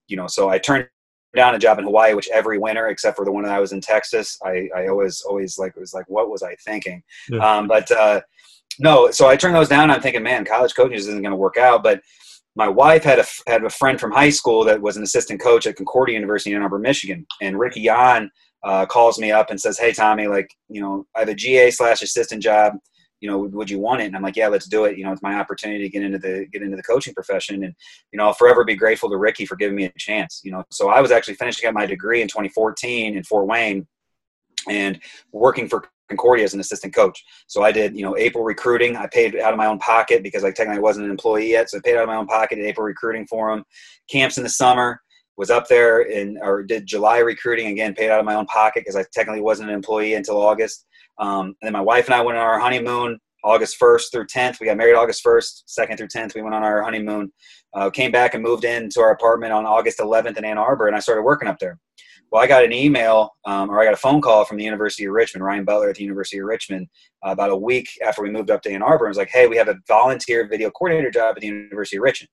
you 0.09 0.17
know, 0.17 0.27
so 0.27 0.49
I 0.49 0.59
turned 0.59 0.89
down 1.35 1.55
a 1.55 1.59
job 1.59 1.79
in 1.79 1.85
Hawaii, 1.85 2.15
which 2.15 2.29
every 2.33 2.59
winter, 2.59 2.89
except 2.89 3.17
for 3.17 3.25
the 3.25 3.33
one 3.33 3.45
that 3.45 3.53
I 3.53 3.61
was 3.61 3.73
in 3.73 3.81
Texas, 3.81 4.39
I, 4.45 4.69
I 4.77 4.89
always, 4.89 5.23
always 5.23 5.59
like, 5.59 5.75
it 5.77 5.81
was 5.81 5.95
like, 5.95 6.09
what 6.09 6.31
was 6.31 6.43
I 6.43 6.57
thinking? 6.65 7.03
Yeah. 7.29 7.39
Um, 7.39 7.69
but, 7.69 7.91
uh, 7.91 8.23
no, 8.79 9.11
so 9.11 9.29
I 9.29 9.37
turned 9.37 9.55
those 9.55 9.69
down. 9.69 9.91
I'm 9.91 10.01
thinking, 10.01 10.23
man, 10.23 10.45
college 10.45 10.75
coaching 10.75 10.97
isn't 10.97 11.23
going 11.23 11.31
to 11.31 11.37
work 11.37 11.57
out. 11.57 11.83
But 11.83 12.01
my 12.57 12.69
wife 12.69 13.05
had 13.05 13.19
a, 13.19 13.27
had 13.47 13.65
a 13.65 13.71
friend 13.71 14.01
from 14.01 14.11
high 14.11 14.31
school 14.31 14.65
that 14.65 14.81
was 14.81 14.97
an 14.97 15.03
assistant 15.03 15.41
coach 15.41 15.67
at 15.67 15.77
Concordia 15.77 16.15
University 16.15 16.51
in 16.51 16.57
Ann 16.57 16.63
Arbor, 16.63 16.79
Michigan. 16.79 17.27
And 17.41 17.59
Ricky 17.59 17.83
Yan 17.83 18.31
uh, 18.65 18.87
calls 18.87 19.19
me 19.19 19.31
up 19.31 19.51
and 19.51 19.61
says, 19.61 19.79
Hey, 19.79 19.93
Tommy, 19.93 20.27
like, 20.27 20.51
you 20.69 20.81
know, 20.81 21.07
I 21.15 21.21
have 21.21 21.29
a 21.29 21.35
GA 21.35 21.71
slash 21.71 22.03
assistant 22.03 22.43
job 22.43 22.75
you 23.21 23.31
know, 23.31 23.39
would 23.39 23.71
you 23.71 23.79
want 23.79 24.03
it? 24.03 24.07
And 24.07 24.17
I'm 24.17 24.23
like, 24.23 24.37
yeah, 24.37 24.49
let's 24.49 24.67
do 24.67 24.85
it. 24.85 24.99
You 24.99 25.05
know, 25.05 25.13
it's 25.13 25.23
my 25.23 25.35
opportunity 25.35 25.83
to 25.83 25.89
get 25.89 26.03
into 26.03 26.19
the 26.19 26.47
get 26.53 26.63
into 26.63 26.77
the 26.77 26.83
coaching 26.83 27.15
profession, 27.15 27.65
and 27.65 27.75
you 28.13 28.19
know, 28.19 28.27
I'll 28.27 28.35
forever 28.35 28.65
be 28.65 28.77
grateful 28.77 29.09
to 29.11 29.17
Ricky 29.17 29.47
for 29.47 29.57
giving 29.57 29.77
me 29.77 29.85
a 29.85 29.93
chance. 29.97 30.41
You 30.45 30.53
know, 30.53 30.65
so 30.71 30.91
I 30.91 31.01
was 31.01 31.11
actually 31.11 31.35
finishing 31.35 31.69
up 31.69 31.75
my 31.75 31.87
degree 31.87 32.23
in 32.23 32.29
2014 32.29 33.17
in 33.17 33.25
Fort 33.25 33.47
Wayne, 33.47 33.87
and 34.69 35.01
working 35.33 35.69
for 35.69 35.85
Concordia 36.09 36.45
as 36.45 36.55
an 36.55 36.61
assistant 36.61 36.95
coach. 36.95 37.23
So 37.47 37.63
I 37.63 37.73
did, 37.73 37.97
you 37.97 38.03
know, 38.03 38.17
April 38.17 38.45
recruiting. 38.45 38.97
I 38.97 39.07
paid 39.07 39.37
out 39.37 39.53
of 39.53 39.59
my 39.59 39.67
own 39.67 39.79
pocket 39.79 40.23
because 40.23 40.45
I 40.45 40.53
technically 40.53 40.83
wasn't 40.83 41.07
an 41.07 41.11
employee 41.11 41.51
yet. 41.51 41.71
So 41.71 41.79
I 41.79 41.81
paid 41.85 41.97
out 41.97 42.03
of 42.03 42.09
my 42.09 42.17
own 42.17 42.27
pocket 42.27 42.59
in 42.59 42.65
April 42.65 42.87
recruiting 42.87 43.27
for 43.27 43.51
them. 43.51 43.65
Camps 44.11 44.37
in 44.37 44.45
the 44.45 44.49
summer 44.49 45.01
was 45.37 45.51
up 45.51 45.69
there 45.69 46.01
and 46.01 46.39
or 46.41 46.63
did 46.63 46.87
July 46.87 47.19
recruiting 47.19 47.69
again, 47.69 47.95
paid 47.95 48.11
out 48.11 48.21
of 48.21 48.25
my 48.25 48.35
own 48.35 48.47
pocket 48.47 48.83
because 48.83 48.97
I 48.97 49.05
technically 49.13 49.43
wasn't 49.43 49.69
an 49.69 49.75
employee 49.75 50.15
until 50.15 50.41
August. 50.41 50.87
Um, 51.19 51.47
and 51.47 51.57
then 51.63 51.73
my 51.73 51.81
wife 51.81 52.07
and 52.07 52.15
I 52.15 52.21
went 52.23 52.39
on 52.39 52.45
our 52.45 52.59
honeymoon 52.59 53.19
August 53.45 53.79
1st 53.81 54.13
through 54.13 54.27
10th. 54.27 54.61
We 54.61 54.67
got 54.67 54.77
married 54.77 54.97
August 54.97 55.25
1st, 55.25 55.65
2nd 55.79 55.99
through 55.99 56.09
10th. 56.09 56.35
We 56.35 56.43
went 56.43 56.55
on 56.55 56.65
our 56.65 56.83
honeymoon. 56.83 57.33
Uh, 57.75 57.91
came 57.91 58.11
back 58.11 58.35
and 58.35 58.43
moved 58.43 58.65
into 58.65 59.01
our 59.01 59.13
apartment 59.13 59.53
on 59.53 59.67
August 59.67 59.99
11th 59.99 60.37
in 60.37 60.45
Ann 60.45 60.59
Arbor, 60.59 60.89
and 60.89 60.97
I 60.97 60.99
started 60.99 61.23
working 61.23 61.49
up 61.49 61.59
there. 61.59 61.79
Well, 62.31 62.43
I 62.43 62.47
got 62.47 62.65
an 62.65 62.73
email 62.73 63.37
um, 63.45 63.71
or 63.71 63.81
I 63.81 63.85
got 63.85 63.95
a 63.95 63.99
phone 63.99 64.21
call 64.21 64.45
from 64.45 64.57
the 64.57 64.65
University 64.65 65.05
of 65.05 65.13
Richmond, 65.13 65.45
Ryan 65.45 65.65
Butler 65.65 65.91
at 65.91 65.97
the 65.97 66.03
University 66.03 66.39
of 66.39 66.47
Richmond, 66.47 66.89
uh, 67.25 67.31
about 67.31 67.51
a 67.51 67.57
week 67.57 67.89
after 68.05 68.23
we 68.23 68.31
moved 68.31 68.51
up 68.51 68.63
to 68.63 68.71
Ann 68.71 68.83
Arbor. 68.83 69.07
And 69.07 69.11
was 69.11 69.19
like, 69.19 69.31
hey, 69.31 69.47
we 69.47 69.57
have 69.57 69.69
a 69.69 69.79
volunteer 69.87 70.47
video 70.49 70.71
coordinator 70.71 71.11
job 71.11 71.35
at 71.37 71.41
the 71.41 71.47
University 71.47 71.97
of 71.97 72.03
Richmond. 72.03 72.31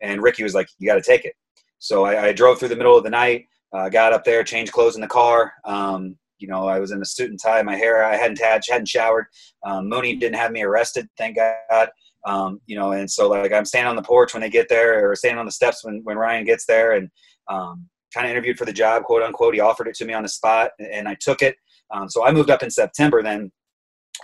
And 0.00 0.22
Ricky 0.22 0.42
was 0.42 0.54
like, 0.54 0.68
you 0.78 0.88
got 0.88 0.96
to 0.96 1.02
take 1.02 1.24
it. 1.24 1.34
So 1.78 2.04
I, 2.04 2.28
I, 2.28 2.32
drove 2.32 2.58
through 2.58 2.68
the 2.68 2.76
middle 2.76 2.96
of 2.96 3.04
the 3.04 3.10
night, 3.10 3.46
uh, 3.74 3.90
got 3.90 4.14
up 4.14 4.24
there, 4.24 4.42
changed 4.42 4.72
clothes 4.72 4.94
in 4.94 5.02
the 5.02 5.06
car, 5.06 5.52
um, 5.66 6.16
you 6.38 6.48
know, 6.48 6.66
I 6.66 6.78
was 6.78 6.90
in 6.90 7.00
a 7.00 7.04
suit 7.06 7.30
and 7.30 7.40
tie. 7.40 7.62
My 7.62 7.76
hair, 7.76 8.04
I 8.04 8.16
hadn't 8.16 8.38
had, 8.38 8.62
hadn't 8.68 8.88
showered. 8.88 9.26
Um, 9.64 9.88
Mooney 9.88 10.16
didn't 10.16 10.36
have 10.36 10.52
me 10.52 10.62
arrested, 10.62 11.08
thank 11.16 11.36
God. 11.36 11.88
Um, 12.26 12.60
you 12.66 12.76
know, 12.76 12.92
and 12.92 13.10
so 13.10 13.28
like 13.28 13.52
I'm 13.52 13.64
standing 13.64 13.88
on 13.88 13.96
the 13.96 14.02
porch 14.02 14.34
when 14.34 14.40
they 14.40 14.50
get 14.50 14.68
there, 14.68 15.10
or 15.10 15.16
standing 15.16 15.38
on 15.38 15.46
the 15.46 15.52
steps 15.52 15.84
when 15.84 16.00
when 16.04 16.16
Ryan 16.16 16.44
gets 16.44 16.66
there, 16.66 16.92
and 16.92 17.10
um, 17.48 17.86
kind 18.14 18.26
of 18.26 18.30
interviewed 18.30 18.56
for 18.56 18.64
the 18.64 18.72
job, 18.72 19.02
quote 19.02 19.22
unquote. 19.22 19.54
He 19.54 19.60
offered 19.60 19.88
it 19.88 19.94
to 19.96 20.04
me 20.04 20.14
on 20.14 20.22
the 20.22 20.28
spot, 20.28 20.70
and 20.78 21.08
I 21.08 21.16
took 21.20 21.42
it. 21.42 21.56
Um, 21.90 22.08
so 22.08 22.24
I 22.24 22.32
moved 22.32 22.50
up 22.50 22.62
in 22.62 22.70
September, 22.70 23.22
then 23.22 23.50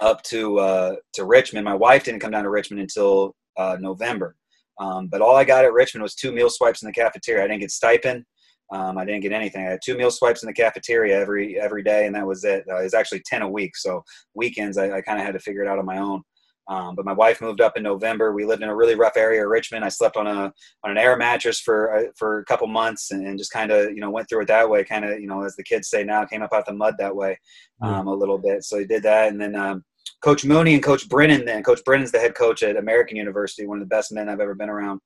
up 0.00 0.22
to 0.24 0.59
uh, 0.59 0.96
to 1.14 1.24
Richmond. 1.24 1.64
My 1.64 1.74
wife 1.74 2.05
didn't 2.05 2.20
come 2.20 2.31
down 2.31 2.44
to 2.44 2.50
Richmond 2.50 2.81
until 2.81 3.35
uh, 3.57 3.76
November. 3.81 4.37
Um, 4.79 5.09
but 5.09 5.20
all 5.20 5.37
I 5.37 5.44
got 5.44 5.64
at 5.64 5.72
Richmond 5.72 6.03
was 6.03 6.14
two 6.14 6.33
meal 6.33 6.48
swipes 6.48 6.83
in 6.83 6.87
the 6.87 6.92
cafeteria. 6.92 7.44
I 7.44 7.48
didn't 7.48 7.61
get 7.61 7.70
stipend. 7.70 8.24
Um, 8.72 8.96
I 8.96 9.05
didn't 9.05 9.22
get 9.22 9.33
anything. 9.33 9.66
I 9.66 9.70
had 9.70 9.81
two 9.85 9.96
meal 9.96 10.11
swipes 10.11 10.42
in 10.42 10.46
the 10.46 10.53
cafeteria 10.53 11.18
every 11.18 11.59
every 11.61 11.83
day, 11.83 12.07
and 12.07 12.14
that 12.14 12.26
was 12.26 12.44
it. 12.44 12.64
Uh, 12.70 12.79
it 12.81 12.85
was 12.85 12.94
actually 12.94 13.22
ten 13.26 13.42
a 13.42 13.48
week. 13.48 13.76
So 13.76 14.03
weekends, 14.35 14.79
I, 14.79 14.90
I 14.90 15.00
kind 15.03 15.18
of 15.18 15.26
had 15.26 15.33
to 15.33 15.40
figure 15.40 15.62
it 15.62 15.68
out 15.68 15.79
on 15.79 15.85
my 15.87 15.98
own. 15.98 16.22
Um, 16.71 16.95
but 16.95 17.05
my 17.05 17.13
wife 17.13 17.41
moved 17.41 17.61
up 17.61 17.77
in 17.77 17.83
November. 17.83 18.33
We 18.33 18.47
lived 18.47 18.63
in 18.63 18.69
a 18.69 18.77
really 18.77 18.95
rough 18.95 19.17
area 19.17 19.43
of 19.43 19.51
Richmond. 19.51 19.85
I 19.85 19.89
slept 19.89 20.17
on 20.17 20.29
a 20.29 20.53
on 20.85 20.91
an 20.93 20.99
air 20.99 21.17
mattress 21.17 21.59
for 21.59 21.97
uh, 21.97 22.03
for 22.17 22.39
a 22.39 22.45
couple 22.45 22.69
months, 22.69 23.11
and, 23.11 23.27
and 23.27 23.37
just 23.37 23.51
kind 23.51 23.73
of 23.73 23.91
you 23.91 24.01
know 24.01 24.11
went 24.11 24.29
through 24.29 24.43
it 24.43 24.49
that 24.49 24.71
way. 24.71 24.85
Kind 24.85 25.05
of 25.05 25.19
you 25.19 25.27
know 25.27 25.43
as 25.43 25.57
the 25.57 25.65
kids 25.65 25.91
say 25.91 26.05
now, 26.05 26.25
came 26.25 26.43
up 26.43 26.53
out 26.53 26.67
the 26.67 26.73
mud 26.73 26.95
that 26.99 27.15
way 27.15 27.37
um, 27.83 28.07
a 28.07 28.15
little 28.15 28.39
bit. 28.39 28.63
So 28.63 28.79
he 28.79 28.85
did 28.85 29.03
that, 29.03 29.33
and 29.33 29.41
then 29.41 29.57
um, 29.57 29.85
Coach 30.23 30.45
Mooney 30.45 30.75
and 30.75 30.83
Coach 30.83 31.09
Brennan. 31.09 31.45
Then 31.45 31.65
Coach 31.65 31.81
Brennan's 31.85 32.13
the 32.13 32.21
head 32.21 32.37
coach 32.37 32.63
at 32.63 32.77
American 32.77 33.17
University, 33.17 33.67
one 33.67 33.79
of 33.79 33.83
the 33.83 33.95
best 33.95 34.13
men 34.13 34.29
I've 34.29 34.41
ever 34.41 34.55
been 34.55 34.71
around. 34.71 35.01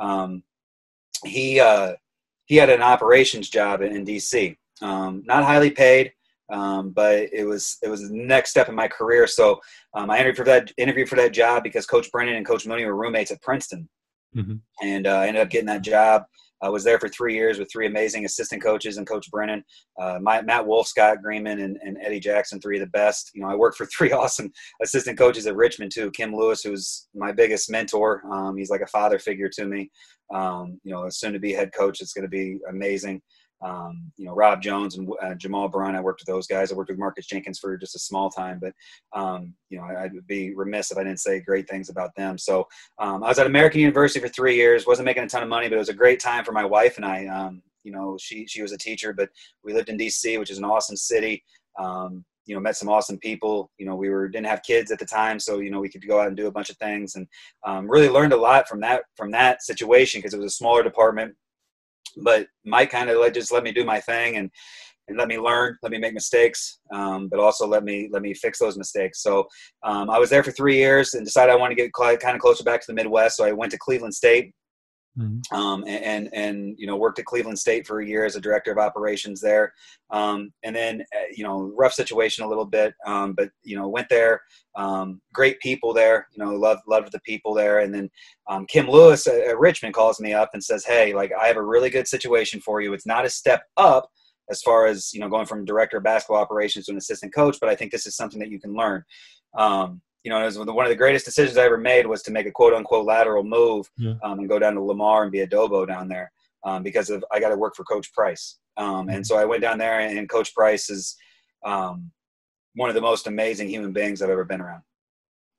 Um, 0.00 0.42
he 1.24 1.60
uh, 1.60 1.94
he 2.46 2.56
had 2.56 2.70
an 2.70 2.82
operations 2.82 3.48
job 3.48 3.82
in, 3.82 3.94
in 3.94 4.04
DC. 4.04 4.56
Um, 4.82 5.22
not 5.26 5.44
highly 5.44 5.70
paid, 5.70 6.12
um, 6.52 6.90
but 6.90 7.28
it 7.32 7.44
was 7.46 7.78
it 7.82 7.88
was 7.88 8.08
the 8.08 8.16
next 8.16 8.50
step 8.50 8.68
in 8.68 8.74
my 8.74 8.88
career. 8.88 9.26
So 9.26 9.60
um, 9.94 10.10
I 10.10 10.16
interviewed 10.16 10.36
for 10.36 10.44
that 10.44 10.72
interviewed 10.76 11.08
for 11.08 11.16
that 11.16 11.32
job 11.32 11.62
because 11.62 11.86
Coach 11.86 12.10
Brennan 12.12 12.36
and 12.36 12.46
Coach 12.46 12.66
Mooney 12.66 12.84
were 12.84 12.96
roommates 12.96 13.30
at 13.30 13.42
Princeton, 13.42 13.88
mm-hmm. 14.36 14.56
and 14.82 15.06
uh, 15.06 15.18
I 15.18 15.28
ended 15.28 15.42
up 15.42 15.50
getting 15.50 15.66
that 15.66 15.82
job. 15.82 16.24
I 16.64 16.70
was 16.70 16.82
there 16.82 16.98
for 16.98 17.08
three 17.08 17.34
years 17.34 17.58
with 17.58 17.70
three 17.70 17.86
amazing 17.86 18.24
assistant 18.24 18.62
coaches 18.62 18.96
and 18.96 19.06
Coach 19.06 19.30
Brennan, 19.30 19.62
uh, 20.00 20.18
my, 20.22 20.40
Matt 20.40 20.66
Wolf, 20.66 20.88
Scott 20.88 21.18
Greenman, 21.22 21.60
and, 21.60 21.76
and, 21.82 21.98
Eddie 22.00 22.20
Jackson, 22.20 22.58
three 22.58 22.78
of 22.78 22.80
the 22.80 22.90
best. 22.90 23.30
You 23.34 23.42
know, 23.42 23.48
I 23.48 23.54
worked 23.54 23.76
for 23.76 23.84
three 23.98 24.12
awesome 24.12 24.50
assistant 24.82 25.18
coaches 25.18 25.46
at 25.46 25.56
Richmond 25.56 25.92
too. 25.92 26.10
Kim 26.12 26.34
Lewis, 26.34 26.62
who's 26.62 27.08
my 27.14 27.32
biggest 27.32 27.70
mentor. 27.70 28.22
Um, 28.32 28.56
he's 28.56 28.70
like 28.70 28.80
a 28.80 28.86
father 28.86 29.18
figure 29.18 29.50
to 29.50 29.66
me. 29.66 29.90
Um, 30.32 30.80
you 30.84 30.92
know, 30.92 31.06
soon 31.10 31.34
to 31.34 31.38
be 31.38 31.52
head 31.52 31.70
coach, 31.76 32.00
it's 32.00 32.14
going 32.14 32.22
to 32.22 32.28
be 32.28 32.58
amazing. 32.70 33.20
Um, 33.64 34.12
you 34.18 34.26
know, 34.26 34.34
Rob 34.34 34.60
Jones 34.60 34.96
and 34.96 35.08
uh, 35.22 35.34
Jamal 35.34 35.68
Brown. 35.68 35.96
I 35.96 36.00
worked 36.00 36.20
with 36.20 36.26
those 36.26 36.46
guys. 36.46 36.70
I 36.70 36.74
worked 36.74 36.90
with 36.90 36.98
Marcus 36.98 37.26
Jenkins 37.26 37.58
for 37.58 37.76
just 37.78 37.96
a 37.96 37.98
small 37.98 38.28
time, 38.28 38.60
but 38.60 38.74
um, 39.18 39.54
you 39.70 39.78
know, 39.78 39.84
I, 39.84 40.08
would 40.12 40.26
be 40.26 40.54
remiss 40.54 40.90
if 40.90 40.98
I 40.98 41.04
didn't 41.04 41.20
say 41.20 41.40
great 41.40 41.68
things 41.68 41.88
about 41.88 42.14
them. 42.14 42.36
So 42.36 42.68
um, 42.98 43.24
I 43.24 43.28
was 43.28 43.38
at 43.38 43.46
American 43.46 43.80
University 43.80 44.20
for 44.20 44.28
three 44.28 44.54
years. 44.54 44.86
wasn't 44.86 45.06
making 45.06 45.24
a 45.24 45.28
ton 45.28 45.42
of 45.42 45.48
money, 45.48 45.68
but 45.68 45.76
it 45.76 45.78
was 45.78 45.88
a 45.88 45.94
great 45.94 46.20
time 46.20 46.44
for 46.44 46.52
my 46.52 46.64
wife 46.64 46.96
and 46.96 47.06
I. 47.06 47.26
Um, 47.26 47.62
you 47.84 47.92
know, 47.92 48.18
she 48.20 48.46
she 48.46 48.60
was 48.60 48.72
a 48.72 48.78
teacher, 48.78 49.14
but 49.14 49.30
we 49.62 49.72
lived 49.72 49.88
in 49.88 49.96
D.C., 49.96 50.36
which 50.38 50.50
is 50.50 50.58
an 50.58 50.64
awesome 50.64 50.96
city. 50.96 51.42
Um, 51.78 52.24
you 52.46 52.54
know 52.54 52.60
met 52.60 52.76
some 52.76 52.88
awesome 52.88 53.18
people 53.18 53.70
you 53.78 53.86
know 53.86 53.96
we 53.96 54.10
were 54.10 54.28
didn't 54.28 54.46
have 54.46 54.62
kids 54.62 54.90
at 54.90 54.98
the 54.98 55.06
time 55.06 55.40
so 55.40 55.60
you 55.60 55.70
know 55.70 55.80
we 55.80 55.88
could 55.88 56.06
go 56.06 56.20
out 56.20 56.28
and 56.28 56.36
do 56.36 56.46
a 56.46 56.52
bunch 56.52 56.70
of 56.70 56.76
things 56.76 57.14
and 57.14 57.26
um, 57.66 57.90
really 57.90 58.08
learned 58.08 58.32
a 58.32 58.36
lot 58.36 58.68
from 58.68 58.80
that 58.80 59.02
from 59.16 59.30
that 59.30 59.62
situation 59.62 60.18
because 60.18 60.34
it 60.34 60.38
was 60.38 60.52
a 60.52 60.56
smaller 60.56 60.82
department 60.82 61.34
but 62.22 62.46
mike 62.64 62.90
kind 62.90 63.10
of 63.10 63.18
let 63.18 63.34
just 63.34 63.52
let 63.52 63.62
me 63.62 63.72
do 63.72 63.84
my 63.84 64.00
thing 64.00 64.36
and 64.36 64.50
and 65.08 65.18
let 65.18 65.28
me 65.28 65.38
learn 65.38 65.76
let 65.82 65.92
me 65.92 65.98
make 65.98 66.14
mistakes 66.14 66.78
um, 66.92 67.28
but 67.28 67.38
also 67.38 67.66
let 67.66 67.84
me 67.84 68.08
let 68.12 68.22
me 68.22 68.32
fix 68.32 68.58
those 68.58 68.78
mistakes. 68.78 69.22
So 69.22 69.46
um, 69.82 70.08
i 70.10 70.18
was 70.18 70.30
there 70.30 70.42
for 70.42 70.52
three 70.52 70.76
years 70.76 71.14
and 71.14 71.24
decided 71.24 71.52
i 71.52 71.56
want 71.56 71.70
to 71.70 71.74
get 71.74 71.92
kind 71.92 72.34
of 72.34 72.40
closer 72.40 72.64
back 72.64 72.80
to 72.80 72.86
the 72.88 72.94
midwest 72.94 73.36
so 73.36 73.44
i 73.44 73.52
went 73.52 73.70
to 73.72 73.78
cleveland 73.78 74.14
state 74.14 74.52
Mm-hmm. 75.18 75.56
Um, 75.56 75.84
and, 75.86 76.04
and, 76.04 76.34
and 76.34 76.74
you 76.76 76.88
know 76.88 76.96
worked 76.96 77.20
at 77.20 77.24
Cleveland 77.24 77.58
State 77.58 77.86
for 77.86 78.00
a 78.00 78.06
year 78.06 78.24
as 78.24 78.34
a 78.34 78.40
director 78.40 78.72
of 78.72 78.78
operations 78.78 79.40
there, 79.40 79.72
um, 80.10 80.52
and 80.64 80.74
then 80.74 81.02
uh, 81.14 81.26
you 81.32 81.44
know 81.44 81.72
rough 81.76 81.92
situation 81.92 82.44
a 82.44 82.48
little 82.48 82.64
bit, 82.64 82.94
um, 83.06 83.32
but 83.34 83.50
you 83.62 83.76
know 83.76 83.88
went 83.88 84.08
there. 84.08 84.40
Um, 84.74 85.20
great 85.32 85.60
people 85.60 85.92
there, 85.92 86.26
you 86.32 86.44
know 86.44 86.52
loved 86.52 86.82
loved 86.88 87.12
the 87.12 87.20
people 87.20 87.54
there, 87.54 87.80
and 87.80 87.94
then 87.94 88.10
um, 88.48 88.66
Kim 88.66 88.88
Lewis 88.88 89.28
at, 89.28 89.40
at 89.40 89.58
Richmond 89.58 89.94
calls 89.94 90.18
me 90.18 90.34
up 90.34 90.50
and 90.52 90.64
says, 90.64 90.84
"Hey, 90.84 91.14
like 91.14 91.30
I 91.40 91.46
have 91.46 91.58
a 91.58 91.62
really 91.62 91.90
good 91.90 92.08
situation 92.08 92.60
for 92.60 92.80
you. 92.80 92.92
It's 92.92 93.06
not 93.06 93.24
a 93.24 93.30
step 93.30 93.62
up." 93.76 94.08
As 94.50 94.60
far 94.62 94.86
as 94.86 95.14
you 95.14 95.20
know, 95.20 95.28
going 95.28 95.46
from 95.46 95.64
director 95.64 95.98
of 95.98 96.04
basketball 96.04 96.42
operations 96.42 96.86
to 96.86 96.92
an 96.92 96.98
assistant 96.98 97.32
coach, 97.32 97.58
but 97.60 97.70
I 97.70 97.76
think 97.76 97.92
this 97.92 98.06
is 98.06 98.16
something 98.16 98.40
that 98.40 98.50
you 98.50 98.60
can 98.60 98.74
learn. 98.74 99.04
Um, 99.56 100.02
you 100.24 100.30
know, 100.30 100.40
it 100.40 100.46
was 100.46 100.58
one 100.58 100.86
of 100.86 100.90
the 100.90 100.96
greatest 100.96 101.26
decisions 101.26 101.58
I 101.58 101.64
ever 101.64 101.76
made 101.76 102.06
was 102.06 102.22
to 102.22 102.32
make 102.32 102.46
a 102.46 102.50
quote 102.50 102.72
unquote 102.72 103.04
lateral 103.04 103.44
move 103.44 103.88
yeah. 103.98 104.14
um, 104.24 104.38
and 104.38 104.48
go 104.48 104.58
down 104.58 104.74
to 104.74 104.80
Lamar 104.80 105.22
and 105.22 105.30
be 105.30 105.40
a 105.40 105.46
Dobo 105.46 105.86
down 105.86 106.08
there 106.08 106.32
um, 106.64 106.82
because 106.82 107.10
of 107.10 107.22
I 107.30 107.38
got 107.38 107.50
to 107.50 107.56
work 107.56 107.76
for 107.76 107.84
Coach 107.84 108.12
Price. 108.14 108.58
Um, 108.78 109.08
and 109.08 109.10
mm-hmm. 109.10 109.22
so 109.22 109.36
I 109.36 109.44
went 109.44 109.62
down 109.62 109.78
there, 109.78 110.00
and 110.00 110.28
Coach 110.28 110.54
Price 110.54 110.88
is 110.88 111.14
um, 111.64 112.10
one 112.74 112.88
of 112.88 112.94
the 112.94 113.02
most 113.02 113.26
amazing 113.26 113.68
human 113.68 113.92
beings 113.92 114.22
I've 114.22 114.30
ever 114.30 114.44
been 114.44 114.62
around. 114.62 114.82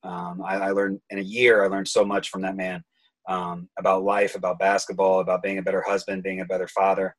Um, 0.03 0.41
I, 0.43 0.55
I, 0.57 0.71
learned 0.71 0.99
in 1.09 1.19
a 1.19 1.23
year, 1.23 1.63
I 1.63 1.67
learned 1.67 1.87
so 1.87 2.03
much 2.03 2.29
from 2.29 2.41
that 2.41 2.55
man 2.55 2.83
um, 3.27 3.69
about 3.79 4.03
life, 4.03 4.35
about 4.35 4.59
basketball, 4.59 5.19
about 5.19 5.41
being 5.41 5.57
a 5.57 5.63
better 5.63 5.83
husband, 5.87 6.21
being 6.21 6.41
a 6.41 6.45
better 6.45 6.67
father. 6.67 7.15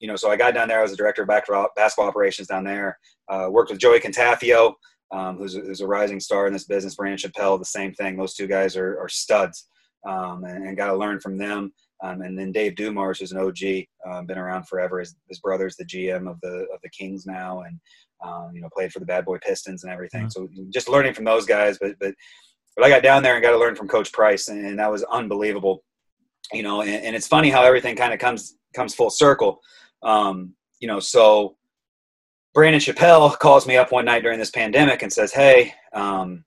you 0.00 0.08
know, 0.08 0.16
so 0.16 0.30
I 0.30 0.36
got 0.36 0.54
down 0.54 0.68
there. 0.68 0.78
I 0.78 0.82
was 0.82 0.92
the 0.92 0.96
director 0.96 1.22
of 1.22 1.28
basketball 1.76 2.08
operations 2.08 2.48
down 2.48 2.64
there. 2.64 2.98
Uh, 3.28 3.48
worked 3.50 3.70
with 3.70 3.80
Joey 3.80 4.00
Cantafio, 4.00 4.74
um, 5.12 5.36
who's, 5.38 5.56
a, 5.56 5.60
who's, 5.60 5.80
a 5.80 5.86
rising 5.86 6.20
star 6.20 6.46
in 6.46 6.52
this 6.52 6.64
business. 6.64 6.94
Brandon 6.94 7.18
Chappell, 7.18 7.58
the 7.58 7.64
same 7.64 7.92
thing. 7.94 8.16
Those 8.16 8.34
two 8.34 8.46
guys 8.46 8.76
are, 8.76 8.98
are 8.98 9.08
studs, 9.08 9.68
um, 10.06 10.44
and, 10.44 10.66
and 10.66 10.76
got 10.76 10.86
to 10.86 10.96
learn 10.96 11.20
from 11.20 11.36
them. 11.36 11.72
Um, 12.02 12.22
and 12.22 12.38
then 12.38 12.52
Dave 12.52 12.76
Dumars, 12.76 13.18
who's 13.18 13.32
an 13.32 13.38
OG, 13.38 13.86
um, 14.10 14.26
been 14.26 14.38
around 14.38 14.66
forever. 14.66 15.00
His, 15.00 15.14
his, 15.28 15.40
brother's 15.40 15.76
the 15.76 15.84
GM 15.84 16.30
of 16.30 16.40
the 16.40 16.66
of 16.72 16.80
the 16.82 16.88
Kings 16.90 17.26
now, 17.26 17.60
and 17.60 17.78
um, 18.24 18.52
you 18.54 18.62
know 18.62 18.70
played 18.74 18.92
for 18.92 19.00
the 19.00 19.06
Bad 19.06 19.26
Boy 19.26 19.38
Pistons 19.38 19.84
and 19.84 19.92
everything. 19.92 20.26
Mm-hmm. 20.26 20.30
So 20.30 20.48
just 20.72 20.88
learning 20.88 21.14
from 21.14 21.24
those 21.24 21.44
guys. 21.44 21.78
But 21.78 21.96
but 22.00 22.14
but 22.76 22.86
I 22.86 22.88
got 22.88 23.02
down 23.02 23.22
there 23.22 23.34
and 23.34 23.42
got 23.42 23.50
to 23.50 23.58
learn 23.58 23.76
from 23.76 23.88
Coach 23.88 24.12
Price, 24.12 24.48
and 24.48 24.78
that 24.78 24.90
was 24.90 25.04
unbelievable. 25.04 25.82
you 26.54 26.62
know, 26.62 26.80
and, 26.80 27.04
and 27.04 27.16
it's 27.16 27.28
funny 27.28 27.50
how 27.50 27.62
everything 27.62 27.96
kind 27.96 28.14
of 28.14 28.18
comes 28.18 28.56
comes 28.74 28.94
full 28.94 29.10
circle. 29.10 29.60
Um, 30.02 30.54
you 30.80 30.88
know, 30.88 31.00
so 31.00 31.56
Brandon 32.52 32.80
Chappell 32.80 33.30
calls 33.30 33.66
me 33.66 33.76
up 33.76 33.92
one 33.92 34.04
night 34.04 34.22
during 34.22 34.38
this 34.38 34.50
pandemic 34.50 35.02
and 35.02 35.12
says, 35.12 35.32
"Hey, 35.32 35.72
um, 35.92 36.44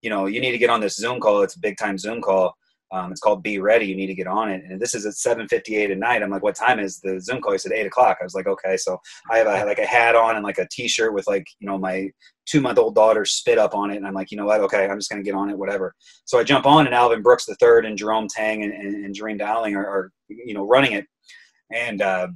you 0.00 0.10
know, 0.10 0.26
you 0.26 0.40
need 0.40 0.52
to 0.52 0.58
get 0.58 0.70
on 0.70 0.80
this 0.80 0.96
Zoom 0.96 1.20
call. 1.20 1.42
It's 1.42 1.56
a 1.56 1.60
big 1.60 1.76
time 1.76 1.98
Zoom 1.98 2.22
call. 2.22 2.54
Um, 2.92 3.10
it's 3.10 3.20
called 3.20 3.42
Be 3.42 3.58
Ready. 3.58 3.86
You 3.86 3.96
need 3.96 4.08
to 4.08 4.14
get 4.14 4.26
on 4.26 4.50
it. 4.50 4.62
And 4.64 4.78
this 4.80 4.94
is 4.94 5.06
at 5.06 5.14
7:58 5.14 5.90
at 5.90 5.98
night. 5.98 6.22
I'm 6.22 6.30
like, 6.30 6.42
what 6.42 6.54
time 6.54 6.78
is 6.78 7.00
the 7.00 7.18
Zoom 7.20 7.40
call? 7.40 7.52
He 7.52 7.58
said 7.58 7.72
eight 7.72 7.86
o'clock. 7.86 8.18
I 8.20 8.24
was 8.24 8.34
like, 8.34 8.46
okay. 8.46 8.76
So 8.76 8.98
I 9.30 9.38
have 9.38 9.46
a, 9.46 9.64
like 9.64 9.78
a 9.78 9.86
hat 9.86 10.14
on 10.14 10.36
and 10.36 10.44
like 10.44 10.58
a 10.58 10.68
T-shirt 10.70 11.14
with 11.14 11.26
like 11.26 11.46
you 11.58 11.66
know 11.66 11.78
my 11.78 12.10
two 12.46 12.60
month 12.60 12.78
old 12.78 12.94
daughter 12.94 13.24
spit 13.24 13.58
up 13.58 13.74
on 13.74 13.90
it. 13.90 13.96
And 13.96 14.06
I'm 14.06 14.14
like, 14.14 14.30
you 14.30 14.36
know 14.36 14.44
what? 14.46 14.60
Okay, 14.60 14.86
I'm 14.86 14.98
just 14.98 15.10
gonna 15.10 15.22
get 15.22 15.34
on 15.34 15.48
it. 15.48 15.56
Whatever. 15.58 15.94
So 16.26 16.38
I 16.38 16.44
jump 16.44 16.66
on 16.66 16.86
and 16.86 16.94
Alvin 16.94 17.22
Brooks 17.22 17.46
the 17.46 17.54
third 17.56 17.86
and 17.86 17.96
Jerome 17.96 18.28
Tang 18.28 18.62
and, 18.62 18.72
and, 18.72 19.04
and 19.04 19.38
Dowling 19.38 19.74
are, 19.74 19.86
are, 19.86 20.12
you 20.28 20.54
know 20.54 20.66
running 20.66 20.92
it. 20.92 21.06
And 21.70 22.02
uh, 22.02 22.28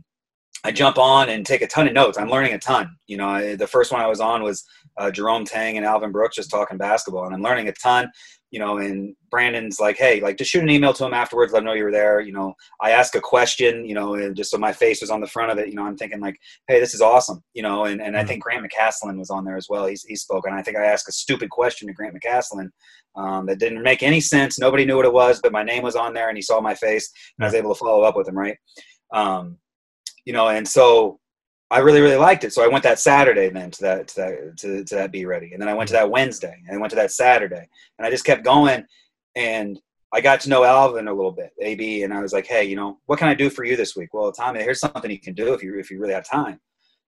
I 0.64 0.72
jump 0.72 0.98
on 0.98 1.28
and 1.28 1.46
take 1.46 1.62
a 1.62 1.66
ton 1.66 1.86
of 1.86 1.92
notes. 1.92 2.18
I'm 2.18 2.28
learning 2.28 2.54
a 2.54 2.58
ton. 2.58 2.96
You 3.06 3.16
know, 3.18 3.28
I, 3.28 3.56
the 3.56 3.66
first 3.66 3.92
one 3.92 4.00
I 4.00 4.06
was 4.06 4.20
on 4.20 4.42
was 4.42 4.64
uh, 4.98 5.10
Jerome 5.10 5.44
Tang 5.44 5.76
and 5.76 5.86
Alvin 5.86 6.12
Brooks 6.12 6.36
just 6.36 6.50
talking 6.50 6.78
basketball, 6.78 7.26
and 7.26 7.34
I'm 7.34 7.42
learning 7.42 7.68
a 7.68 7.72
ton 7.72 8.10
you 8.50 8.60
know, 8.60 8.78
and 8.78 9.14
Brandon's 9.30 9.80
like, 9.80 9.98
hey, 9.98 10.20
like 10.20 10.38
just 10.38 10.50
shoot 10.50 10.62
an 10.62 10.70
email 10.70 10.92
to 10.94 11.04
him 11.04 11.12
afterwards, 11.12 11.52
let 11.52 11.58
him 11.58 11.66
know 11.66 11.72
you 11.72 11.84
were 11.84 11.92
there. 11.92 12.20
You 12.20 12.32
know, 12.32 12.54
I 12.80 12.92
ask 12.92 13.14
a 13.14 13.20
question, 13.20 13.84
you 13.84 13.94
know, 13.94 14.14
and 14.14 14.36
just 14.36 14.50
so 14.50 14.58
my 14.58 14.72
face 14.72 15.00
was 15.00 15.10
on 15.10 15.20
the 15.20 15.26
front 15.26 15.50
of 15.50 15.58
it, 15.58 15.68
you 15.68 15.74
know, 15.74 15.84
I'm 15.84 15.96
thinking 15.96 16.20
like, 16.20 16.36
hey, 16.68 16.78
this 16.78 16.94
is 16.94 17.00
awesome, 17.00 17.42
you 17.54 17.62
know, 17.62 17.84
and, 17.84 18.00
and 18.00 18.16
I 18.16 18.20
mm-hmm. 18.20 18.28
think 18.28 18.44
Grant 18.44 18.64
McCasland 18.64 19.18
was 19.18 19.30
on 19.30 19.44
there 19.44 19.56
as 19.56 19.66
well. 19.68 19.86
He's, 19.86 20.04
he 20.04 20.14
spoke, 20.14 20.46
and 20.46 20.54
I 20.54 20.62
think 20.62 20.76
I 20.76 20.84
asked 20.84 21.08
a 21.08 21.12
stupid 21.12 21.50
question 21.50 21.88
to 21.88 21.94
Grant 21.94 22.14
McCasland 22.14 22.68
um, 23.16 23.46
that 23.46 23.58
didn't 23.58 23.82
make 23.82 24.02
any 24.02 24.20
sense. 24.20 24.58
Nobody 24.58 24.84
knew 24.84 24.96
what 24.96 25.06
it 25.06 25.12
was, 25.12 25.40
but 25.42 25.52
my 25.52 25.64
name 25.64 25.82
was 25.82 25.96
on 25.96 26.14
there, 26.14 26.28
and 26.28 26.38
he 26.38 26.42
saw 26.42 26.60
my 26.60 26.74
face, 26.74 27.10
and 27.38 27.44
I 27.44 27.48
was 27.48 27.54
able 27.54 27.74
to 27.74 27.78
follow 27.78 28.04
up 28.04 28.16
with 28.16 28.28
him, 28.28 28.38
right? 28.38 28.56
Um, 29.12 29.58
you 30.26 30.34
know, 30.34 30.48
and 30.48 30.68
so 30.68 31.18
I 31.70 31.78
really, 31.78 32.00
really 32.00 32.16
liked 32.16 32.44
it. 32.44 32.52
So 32.52 32.62
I 32.62 32.68
went 32.68 32.84
that 32.84 32.98
Saturday 32.98 33.48
then 33.48 33.70
to 33.70 33.82
that 33.82 34.08
to 34.08 34.16
that 34.16 34.56
to, 34.58 34.84
to 34.84 34.94
that 34.94 35.12
be 35.12 35.24
ready. 35.24 35.52
And 35.52 35.60
then 35.60 35.68
I 35.68 35.74
went 35.74 35.88
to 35.88 35.94
that 35.94 36.10
Wednesday 36.10 36.56
and 36.66 36.76
I 36.76 36.80
went 36.80 36.90
to 36.90 36.96
that 36.96 37.12
Saturday. 37.12 37.66
And 37.98 38.06
I 38.06 38.10
just 38.10 38.24
kept 38.24 38.44
going 38.44 38.84
and 39.34 39.80
I 40.12 40.20
got 40.20 40.40
to 40.40 40.48
know 40.48 40.64
Alvin 40.64 41.08
a 41.08 41.14
little 41.14 41.32
bit, 41.32 41.50
AB, 41.60 42.04
and 42.04 42.14
I 42.14 42.20
was 42.20 42.32
like, 42.32 42.46
hey, 42.46 42.64
you 42.64 42.76
know, 42.76 42.98
what 43.06 43.18
can 43.18 43.28
I 43.28 43.34
do 43.34 43.50
for 43.50 43.64
you 43.64 43.76
this 43.76 43.96
week? 43.96 44.14
Well, 44.14 44.30
Tommy, 44.30 44.60
here's 44.62 44.78
something 44.78 45.10
you 45.10 45.20
can 45.20 45.34
do 45.34 45.52
if 45.52 45.62
you 45.62 45.78
if 45.78 45.90
you 45.90 45.98
really 45.98 46.14
have 46.14 46.28
time. 46.28 46.60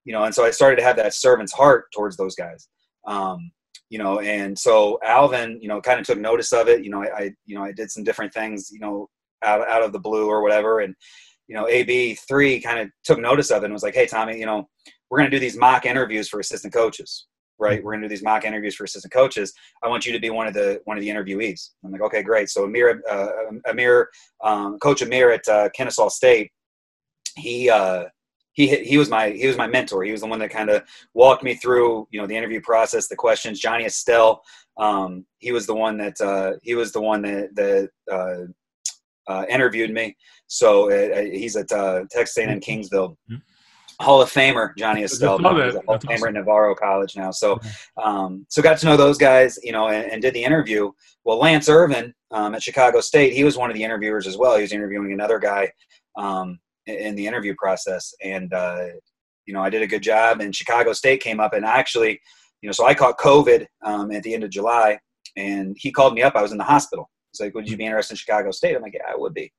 You 0.05 0.13
know, 0.13 0.25
and 0.25 0.35
so 0.35 0.45
I 0.45 0.51
started 0.51 0.77
to 0.77 0.83
have 0.85 0.97
that 0.97 1.15
servant's 1.15 1.53
heart 1.53 1.87
towards 1.95 2.17
those 2.17 2.35
guys. 2.35 2.69
Um, 3.07 3.51
you 3.91 3.99
know, 3.99 4.21
and 4.21 4.59
so 4.59 4.99
Alvin, 5.03 5.59
you 5.63 5.69
know, 5.69 5.81
kind 5.81 6.01
of 6.01 6.07
took 6.07 6.19
notice 6.19 6.53
of 6.53 6.69
it. 6.69 6.85
You 6.85 6.91
know, 6.91 7.03
I, 7.03 7.17
I 7.17 7.31
you 7.47 7.55
know, 7.55 7.63
I 7.63 7.73
did 7.73 7.91
some 7.91 8.05
different 8.05 8.35
things, 8.35 8.71
you 8.73 8.81
know, 8.81 9.09
out 9.43 9.67
out 9.69 9.83
of 9.83 9.93
the 9.93 10.01
blue 10.01 10.27
or 10.27 10.43
whatever, 10.43 10.81
and 10.81 10.95
you 11.49 11.57
know, 11.57 11.65
AB3 11.65 12.63
kind 12.63 12.79
of 12.79 12.91
took 13.05 13.19
notice 13.19 13.51
of 13.51 13.63
it 13.63 13.67
and 13.67 13.73
was 13.73 13.83
like, 13.83 13.95
hey, 13.95 14.07
Tommy, 14.07 14.39
you 14.39 14.47
know, 14.47 14.69
we're 15.11 15.19
going 15.19 15.31
to 15.31 15.37
do 15.37 15.41
these 15.41 15.57
mock 15.57 15.87
interviews 15.87 16.29
for 16.29 16.39
assistant 16.39 16.75
coaches, 16.75 17.27
right? 17.59 17.83
We're 17.83 17.93
going 17.93 18.03
to 18.03 18.09
do 18.09 18.11
these 18.11 18.23
mock 18.23 18.45
interviews 18.45 18.77
for 18.77 18.85
assistant 18.85 19.13
coaches. 19.13 19.53
I 19.83 19.89
want 19.89 20.07
you 20.07 20.13
to 20.13 20.21
be 20.21 20.31
one 20.31 20.47
of 20.47 20.55
the 20.55 20.81
one 20.85 20.97
of 20.99 21.01
the 21.01 21.09
interviewees. 21.09 21.71
I'm 21.85 21.91
like, 21.91 22.03
okay, 22.03 22.23
great. 22.23 22.51
So 22.51 22.65
Amir, 22.65 23.03
uh, 23.11 23.29
Amir, 23.67 24.11
um, 24.45 24.79
Coach 24.79 25.03
Amir 25.03 25.31
at 25.31 25.49
uh, 25.49 25.71
Kennesaw 25.75 26.09
State, 26.09 26.53
he 27.37 27.71
uh, 27.71 28.05
he 28.53 28.85
he 28.85 28.99
was 28.99 29.09
my 29.09 29.31
he 29.31 29.47
was 29.47 29.57
my 29.57 29.67
mentor. 29.67 30.05
He 30.05 30.13
was 30.13 30.21
the 30.21 30.27
one 30.27 30.41
that 30.41 30.51
kind 30.51 30.69
of 30.69 30.83
walked 31.15 31.43
me 31.43 31.55
through, 31.55 32.09
you 32.11 32.21
know, 32.21 32.27
the 32.27 32.37
interview 32.37 32.61
process, 32.61 33.09
the 33.09 33.17
questions. 33.17 33.61
Johnny 33.61 33.87
Estelle, 33.87 34.43
um, 34.79 35.25
he 35.39 35.53
was 35.53 35.67
the 35.67 35.75
one 35.75 35.97
that 35.99 36.21
uh, 36.21 36.55
he 36.63 36.75
was 36.75 36.93
the 36.93 37.01
one 37.01 37.23
that 37.23 37.55
that 37.55 37.91
uh, 38.13 38.53
uh, 39.29 39.45
interviewed 39.49 39.93
me. 39.93 40.17
So 40.47 40.91
uh, 40.91 41.19
uh 41.19 41.23
he's 41.23 41.57
at 41.57 41.71
uh, 41.71 42.05
Texas 42.11 42.39
A&M 42.39 42.61
mm-hmm. 42.61 42.71
Kingsville. 42.71 43.17
Mm-hmm. 43.31 43.37
Hall 44.01 44.23
of 44.23 44.31
Famer 44.31 44.77
Johnny 44.77 45.03
Estelle. 45.03 45.39
Hall 45.39 45.59
of 45.59 45.75
Famer 45.75 45.83
awesome. 45.89 46.29
at 46.29 46.35
Navarro 46.35 46.75
College 46.75 47.17
now. 47.17 47.33
So, 47.33 47.59
um, 48.03 48.47
so 48.49 48.63
got 48.63 48.79
to 48.79 48.87
know 48.87 48.97
those 48.97 49.19
guys, 49.19 49.59
you 49.63 49.73
know, 49.73 49.89
and, 49.89 50.11
and 50.13 50.23
did 50.23 50.35
the 50.35 50.45
interview. 50.45 50.93
Well, 51.25 51.39
Lance 51.39 51.69
Irvin 51.69 52.15
um, 52.31 52.55
at 52.55 52.63
Chicago 52.63 53.01
State, 53.01 53.33
he 53.33 53.43
was 53.43 53.57
one 53.57 53.71
of 53.71 53.77
the 53.77 53.83
interviewers 53.83 54.27
as 54.27 54.37
well. 54.37 54.55
He 54.55 54.63
was 54.63 54.73
interviewing 54.73 55.13
another 55.13 55.41
guy 55.41 55.73
um, 56.17 56.61
in 56.87 57.17
the 57.17 57.27
interview 57.27 57.55
process, 57.59 58.15
and 58.23 58.53
uh, 58.55 58.87
you 59.47 59.55
know, 59.55 59.63
I 59.63 59.71
did 59.71 59.83
a 59.83 59.87
good 59.87 60.03
job. 60.03 60.41
And 60.41 60.55
Chicago 60.55 60.93
State 60.93 61.21
came 61.21 61.41
up, 61.41 61.53
and 61.53 61.65
actually, 61.65 62.21
you 62.61 62.69
know, 62.69 62.73
so 62.73 62.87
I 62.87 62.95
caught 62.95 63.19
COVID 63.19 63.67
um, 63.85 64.13
at 64.13 64.23
the 64.23 64.33
end 64.33 64.45
of 64.45 64.51
July, 64.51 64.99
and 65.37 65.77
he 65.79 65.91
called 65.91 66.15
me 66.15 66.23
up. 66.23 66.37
I 66.37 66.43
was 66.43 66.53
in 66.53 66.59
the 66.59 66.65
hospital. 66.65 67.11
He's 67.39 67.47
like, 67.47 67.55
"Would 67.55 67.69
you 67.69 67.77
be 67.77 67.87
interested 67.87 68.15
in 68.15 68.17
Chicago 68.19 68.51
State?" 68.51 68.77
I'm 68.77 68.83
like, 68.83 68.95
"Yeah, 68.95 69.11
I 69.11 69.17
would 69.17 69.35
be." 69.35 69.53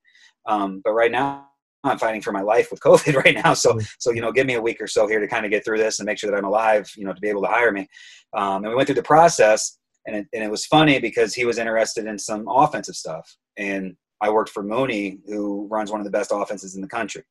Um, 0.46 0.80
but 0.84 0.92
right 0.92 1.10
now, 1.10 1.48
I'm 1.84 1.98
fighting 1.98 2.20
for 2.20 2.32
my 2.32 2.42
life 2.42 2.70
with 2.70 2.80
COVID 2.84 3.14
right 3.24 3.34
now. 3.42 3.54
So, 3.54 3.78
so 3.98 4.12
you 4.12 4.20
know, 4.20 4.32
give 4.32 4.46
me 4.46 4.54
a 4.54 4.62
week 4.62 4.80
or 4.80 4.86
so 4.86 5.06
here 5.06 5.20
to 5.20 5.28
kind 5.28 5.44
of 5.44 5.50
get 5.50 5.64
through 5.64 5.78
this 5.78 5.98
and 5.98 6.06
make 6.06 6.18
sure 6.18 6.30
that 6.30 6.36
I'm 6.36 6.44
alive, 6.44 6.90
you 6.96 7.04
know, 7.04 7.12
to 7.12 7.20
be 7.20 7.28
able 7.28 7.42
to 7.42 7.48
hire 7.48 7.72
me. 7.72 7.88
Um, 8.36 8.64
and 8.64 8.68
we 8.68 8.74
went 8.74 8.86
through 8.86 8.96
the 8.96 9.02
process, 9.02 9.78
and 10.06 10.16
it, 10.16 10.26
and 10.32 10.44
it 10.44 10.50
was 10.50 10.66
funny 10.66 10.98
because 10.98 11.34
he 11.34 11.44
was 11.44 11.58
interested 11.58 12.06
in 12.06 12.18
some 12.18 12.46
offensive 12.48 12.96
stuff, 12.96 13.36
and 13.56 13.96
I 14.20 14.30
worked 14.30 14.50
for 14.50 14.62
Mooney, 14.62 15.18
who 15.26 15.66
runs 15.70 15.90
one 15.90 16.00
of 16.00 16.04
the 16.04 16.10
best 16.10 16.30
offenses 16.32 16.74
in 16.74 16.82
the 16.82 16.88
country. 16.88 17.22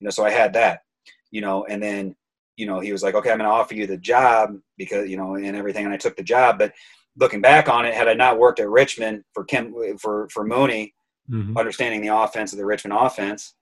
You 0.00 0.04
know, 0.04 0.10
so 0.10 0.24
I 0.24 0.30
had 0.30 0.52
that, 0.52 0.82
you 1.30 1.40
know, 1.40 1.64
and 1.64 1.82
then 1.82 2.14
you 2.56 2.66
know 2.66 2.80
he 2.80 2.92
was 2.92 3.02
like, 3.02 3.14
okay, 3.14 3.30
I'm 3.30 3.38
going 3.38 3.48
to 3.48 3.54
offer 3.54 3.74
you 3.74 3.86
the 3.86 3.96
job 3.96 4.56
because 4.76 5.08
you 5.08 5.16
know, 5.16 5.34
and 5.34 5.56
everything, 5.56 5.84
and 5.84 5.94
I 5.94 5.96
took 5.96 6.16
the 6.16 6.22
job, 6.22 6.58
but 6.58 6.72
looking 7.18 7.40
back 7.40 7.68
on 7.68 7.84
it, 7.84 7.94
had 7.94 8.08
I 8.08 8.14
not 8.14 8.38
worked 8.38 8.60
at 8.60 8.68
Richmond 8.68 9.24
for 9.34 9.44
Kim 9.44 9.74
for 10.00 10.28
for 10.32 10.44
Mooney, 10.44 10.94
mm-hmm. 11.30 11.56
understanding 11.56 12.00
the 12.00 12.14
offense 12.14 12.52
of 12.52 12.58
the 12.58 12.66
Richmond 12.66 12.98
offense, 12.98 13.54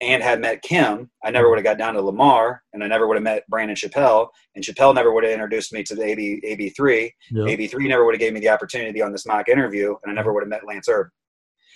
and 0.00 0.22
had 0.22 0.40
met 0.40 0.62
Kim, 0.62 1.10
I 1.24 1.30
never 1.30 1.48
would 1.48 1.58
have 1.58 1.64
got 1.64 1.78
down 1.78 1.94
to 1.94 2.02
Lamar, 2.02 2.62
and 2.72 2.82
I 2.82 2.88
never 2.88 3.06
would 3.06 3.16
have 3.16 3.22
met 3.22 3.48
Brandon 3.48 3.76
Chappell, 3.76 4.30
and 4.54 4.64
Chappell 4.64 4.92
never 4.92 5.12
would 5.12 5.24
have 5.24 5.32
introduced 5.32 5.72
me 5.72 5.82
to 5.84 5.94
the 5.94 6.02
AB 6.02 6.40
AB 6.44 6.70
three. 6.70 7.12
Yep. 7.30 7.48
AB 7.48 7.66
three 7.68 7.88
never 7.88 8.04
would 8.04 8.14
have 8.14 8.20
gave 8.20 8.32
me 8.32 8.40
the 8.40 8.48
opportunity 8.48 8.90
to 8.90 8.94
be 8.94 9.02
on 9.02 9.12
this 9.12 9.26
mock 9.26 9.48
interview, 9.48 9.94
and 10.02 10.10
I 10.10 10.14
never 10.14 10.32
would 10.32 10.42
have 10.42 10.50
met 10.50 10.66
Lance. 10.66 10.88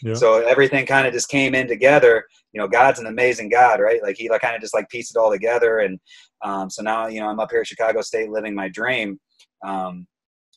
Yep. 0.02 0.16
So 0.16 0.46
everything 0.46 0.84
kind 0.84 1.06
of 1.06 1.14
just 1.14 1.28
came 1.28 1.54
in 1.54 1.66
together. 1.66 2.26
You 2.52 2.60
know, 2.60 2.68
God's 2.68 2.98
an 2.98 3.06
amazing 3.06 3.48
God, 3.48 3.80
right? 3.80 4.02
Like 4.02 4.16
He 4.16 4.28
like 4.28 4.42
kind 4.42 4.54
of 4.54 4.60
just 4.60 4.74
like 4.74 4.88
pieced 4.88 5.14
it 5.14 5.18
all 5.18 5.30
together, 5.30 5.78
and 5.78 5.98
um, 6.42 6.68
so 6.68 6.82
now 6.82 7.06
you 7.06 7.20
know 7.20 7.28
I'm 7.28 7.40
up 7.40 7.50
here 7.50 7.60
at 7.60 7.66
Chicago 7.66 8.00
State 8.02 8.30
living 8.30 8.54
my 8.54 8.68
dream. 8.68 9.20
Um, 9.64 10.06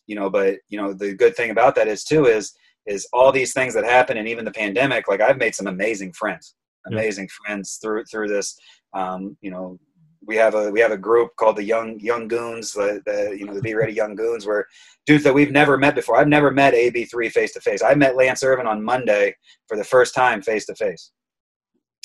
you 0.09 0.15
know, 0.15 0.29
but 0.29 0.57
you 0.69 0.81
know 0.81 0.91
the 0.91 1.13
good 1.13 1.35
thing 1.35 1.51
about 1.51 1.75
that 1.75 1.87
is 1.87 2.03
too 2.03 2.25
is 2.25 2.53
is 2.87 3.07
all 3.13 3.31
these 3.31 3.53
things 3.53 3.73
that 3.75 3.85
happen 3.85 4.17
and 4.17 4.27
even 4.27 4.43
the 4.43 4.51
pandemic 4.51 5.07
like 5.07 5.21
i've 5.21 5.37
made 5.37 5.53
some 5.53 5.67
amazing 5.67 6.11
friends 6.13 6.55
amazing 6.87 7.25
yeah. 7.25 7.45
friends 7.45 7.77
through 7.81 8.03
through 8.05 8.27
this 8.27 8.57
um, 8.93 9.37
you 9.41 9.51
know 9.51 9.77
we 10.25 10.35
have 10.35 10.55
a 10.55 10.71
we 10.71 10.79
have 10.79 10.91
a 10.91 10.97
group 10.97 11.29
called 11.35 11.55
the 11.55 11.63
young 11.63 11.99
young 11.99 12.27
goons 12.27 12.73
the, 12.73 13.01
the 13.05 13.35
you 13.37 13.45
know 13.45 13.53
the 13.53 13.61
be 13.61 13.75
ready 13.75 13.93
young 13.93 14.15
goons 14.15 14.45
where 14.45 14.65
dudes 15.05 15.23
that 15.23 15.33
we've 15.33 15.51
never 15.51 15.77
met 15.77 15.95
before. 15.95 16.17
I've 16.17 16.27
never 16.27 16.51
met 16.51 16.73
ab3 16.73 17.31
face 17.31 17.53
to 17.53 17.61
face 17.61 17.83
i 17.83 17.93
met 17.93 18.15
lance 18.15 18.43
irvin 18.43 18.67
on 18.67 18.83
monday 18.83 19.35
for 19.67 19.77
the 19.77 19.83
first 19.83 20.15
time 20.15 20.41
face 20.41 20.65
to 20.65 20.75
face 20.75 21.11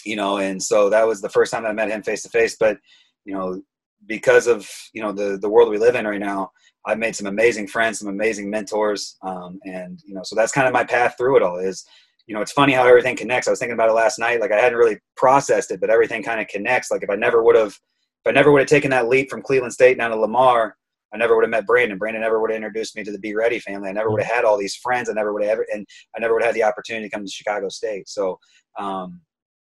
you 0.05 0.17
know 0.17 0.39
and 0.39 0.63
so 0.63 0.91
that 0.91 1.07
was 1.07 1.21
the 1.23 1.31
first 1.31 1.53
time 1.53 1.65
i 1.65 1.73
met 1.73 1.91
him 1.91 2.03
face 2.03 2.23
to 2.23 2.29
face 2.29 2.57
but 2.59 2.77
you 3.25 3.35
know 3.35 3.61
because 4.07 4.47
of 4.47 4.69
you 4.93 5.03
know 5.03 5.13
the 5.13 5.39
the 5.41 5.49
world 5.49 5.71
we 5.71 5.79
live 5.79 5.95
in 5.95 6.07
right 6.07 6.21
now 6.21 6.51
I've 6.87 6.99
made 6.99 7.17
some 7.17 7.27
amazing 7.27 7.67
friends, 7.69 7.99
some 7.99 8.09
amazing 8.09 8.51
mentors, 8.51 9.17
um, 9.23 9.59
and 9.65 10.01
you 10.05 10.15
know, 10.15 10.23
so 10.23 10.37
that's 10.37 10.53
kind 10.53 10.67
of 10.67 10.73
my 10.73 10.85
path 10.85 11.15
through 11.17 11.37
it 11.37 11.43
all. 11.43 11.59
Is 11.59 11.85
you 12.27 12.35
know, 12.35 12.41
it's 12.41 12.53
funny 12.53 12.73
how 12.73 12.87
everything 12.87 13.17
connects. 13.17 13.47
I 13.49 13.51
was 13.51 13.59
thinking 13.59 13.75
about 13.75 13.91
it 13.91 13.95
last 13.95 14.19
night. 14.19 14.41
Like 14.41 14.53
I 14.53 14.61
hadn't 14.61 14.79
really 14.79 14.99
processed 15.17 15.71
it, 15.71 15.81
but 15.81 15.91
everything 15.91 16.23
kind 16.23 16.41
of 16.41 16.49
connects. 16.49 16.91
Like 16.91 17.03
if 17.03 17.11
I 17.11 17.17
never 17.17 17.43
would 17.43 17.57
have, 17.57 17.73
if 17.73 18.27
I 18.27 18.31
never 18.31 18.51
would 18.51 18.61
have 18.61 18.69
taken 18.69 18.91
that 18.91 19.09
leap 19.09 19.31
from 19.31 19.43
Cleveland 19.43 19.75
State 19.75 19.99
down 19.99 20.11
to 20.11 20.17
Lamar, 20.17 20.77
I 21.13 21.17
never 21.17 21.37
would 21.37 21.45
have 21.45 21.51
met 21.51 21.67
Brandon. 21.67 21.99
Brandon 21.99 22.23
never 22.23 22.41
would 22.41 22.51
have 22.51 22.57
introduced 22.57 22.97
me 22.97 23.05
to 23.05 23.13
the 23.13 23.19
Be 23.19 23.35
Ready 23.35 23.61
family. 23.61 23.89
I 23.89 23.93
never 23.93 24.11
would 24.11 24.23
have 24.23 24.35
had 24.35 24.45
all 24.45 24.59
these 24.59 24.75
friends. 24.77 25.09
I 25.09 25.13
never 25.13 25.33
would 25.33 25.43
have 25.43 25.53
ever, 25.53 25.67
and 25.73 25.87
I 26.17 26.21
never 26.21 26.35
would 26.35 26.43
have 26.43 26.55
had 26.55 26.57
the 26.57 26.65
opportunity 26.65 27.09
to 27.09 27.15
come 27.15 27.25
to 27.25 27.31
Chicago 27.31 27.69
State. 27.69 28.09
So, 28.09 28.39
um, 28.79 29.21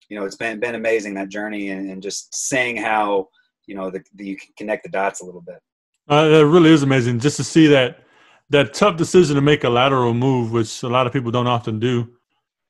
you 0.09 0.19
know, 0.19 0.25
it's 0.25 0.37
been 0.37 0.61
been 0.61 0.77
amazing 0.77 1.15
that 1.15 1.29
journey 1.29 1.71
and, 1.71 1.91
and 1.91 2.03
just 2.03 2.35
seeing 2.35 2.77
how 2.77 3.29
you 3.67 3.75
know 3.75 3.91
the, 3.91 4.03
the, 4.15 4.25
you 4.25 4.37
can 4.37 4.49
connect 4.57 4.85
the 4.85 4.91
dots 4.91 5.21
a 5.21 5.27
little 5.27 5.43
bit. 5.43 5.59
Uh, 6.11 6.29
it 6.31 6.43
really 6.43 6.71
is 6.71 6.83
amazing 6.83 7.21
just 7.21 7.37
to 7.37 7.45
see 7.45 7.67
that 7.69 7.99
that 8.51 8.75
tough 8.75 8.97
decision 8.97 9.35
to 9.35 9.41
make 9.41 9.65
a 9.65 9.69
lateral 9.69 10.13
move, 10.13 10.53
which 10.53 10.83
a 10.83 10.89
lot 10.89 11.07
of 11.07 11.13
people 11.13 11.31
don't 11.31 11.47
often 11.47 11.79
do, 11.79 12.09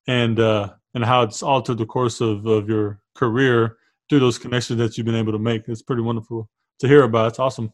and 0.06 0.38
uh, 0.38 0.70
and 0.94 1.04
how 1.04 1.22
it's 1.22 1.42
altered 1.42 1.78
the 1.78 1.86
course 1.86 2.20
of, 2.20 2.46
of 2.46 2.68
your 2.68 3.00
career 3.14 3.78
through 4.08 4.20
those 4.20 4.38
connections 4.38 4.78
that 4.78 4.96
you've 4.96 5.06
been 5.06 5.14
able 5.14 5.32
to 5.32 5.38
make. 5.38 5.62
It's 5.68 5.82
pretty 5.82 6.02
wonderful 6.02 6.48
to 6.80 6.88
hear 6.88 7.02
about. 7.02 7.28
It's 7.28 7.38
awesome. 7.38 7.72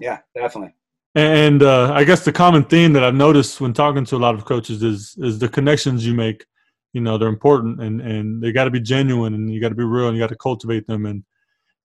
Yeah, 0.00 0.18
definitely. 0.34 0.74
And 1.14 1.62
uh, 1.62 1.92
I 1.94 2.04
guess 2.04 2.24
the 2.24 2.32
common 2.32 2.64
theme 2.64 2.92
that 2.92 3.02
I've 3.02 3.14
noticed 3.14 3.60
when 3.60 3.72
talking 3.72 4.04
to 4.04 4.16
a 4.16 4.18
lot 4.18 4.34
of 4.34 4.44
coaches 4.44 4.82
is 4.82 5.16
is 5.18 5.38
the 5.38 5.48
connections 5.48 6.06
you 6.06 6.14
make. 6.14 6.44
You 6.92 7.00
know, 7.02 7.18
they're 7.18 7.28
important 7.28 7.80
and 7.80 8.00
and 8.00 8.42
they 8.42 8.52
got 8.52 8.64
to 8.64 8.70
be 8.70 8.80
genuine 8.80 9.34
and 9.34 9.52
you 9.52 9.60
got 9.60 9.70
to 9.70 9.74
be 9.74 9.84
real 9.84 10.08
and 10.08 10.16
you 10.16 10.22
got 10.22 10.28
to 10.28 10.36
cultivate 10.36 10.86
them 10.86 11.06
and 11.06 11.24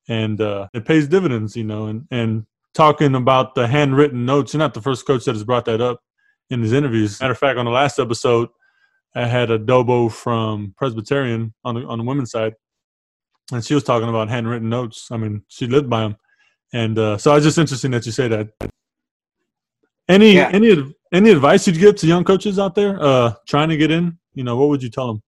and 0.09 0.41
uh, 0.41 0.67
it 0.73 0.85
pays 0.85 1.07
dividends. 1.07 1.55
You 1.55 1.63
know, 1.63 1.87
and 1.87 2.07
and 2.11 2.45
talking 2.73 3.15
about 3.15 3.55
the 3.55 3.67
handwritten 3.67 4.25
notes. 4.25 4.53
You're 4.53 4.59
not 4.59 4.73
the 4.73 4.81
first 4.81 5.05
coach 5.05 5.25
that 5.25 5.35
has 5.35 5.43
brought 5.43 5.65
that 5.65 5.81
up 5.81 6.01
in 6.49 6.61
his 6.61 6.73
interviews. 6.73 7.19
Matter 7.19 7.31
of 7.31 7.37
fact, 7.37 7.57
on 7.57 7.65
the 7.65 7.71
last 7.71 7.99
episode, 7.99 8.49
I 9.15 9.25
had 9.25 9.51
a 9.51 9.59
Dobo 9.59 10.11
from 10.11 10.73
Presbyterian 10.77 11.53
on 11.65 11.75
the 11.75 11.81
on 11.85 11.97
the 11.97 12.03
women's 12.03 12.31
side, 12.31 12.53
and 13.51 13.63
she 13.63 13.73
was 13.73 13.83
talking 13.83 14.09
about 14.09 14.29
handwritten 14.29 14.69
notes. 14.69 15.09
I 15.11 15.17
mean, 15.17 15.43
she 15.47 15.67
lived 15.67 15.89
by 15.89 16.01
them, 16.01 16.17
and 16.73 16.97
uh, 16.97 17.17
so 17.17 17.35
it's 17.35 17.45
just 17.45 17.57
interesting 17.57 17.91
that 17.91 18.05
you 18.05 18.11
say 18.11 18.27
that. 18.29 18.49
Any 20.07 20.35
yeah. 20.35 20.49
any 20.53 20.93
any 21.13 21.29
advice 21.31 21.67
you'd 21.67 21.77
give 21.77 21.95
to 21.97 22.07
young 22.07 22.23
coaches 22.23 22.57
out 22.57 22.75
there 22.75 23.01
uh, 23.01 23.33
trying 23.47 23.69
to 23.69 23.77
get 23.77 23.91
in? 23.91 24.17
You 24.33 24.43
know, 24.43 24.55
what 24.55 24.69
would 24.69 24.83
you 24.83 24.89
tell 24.89 25.07
them? 25.07 25.21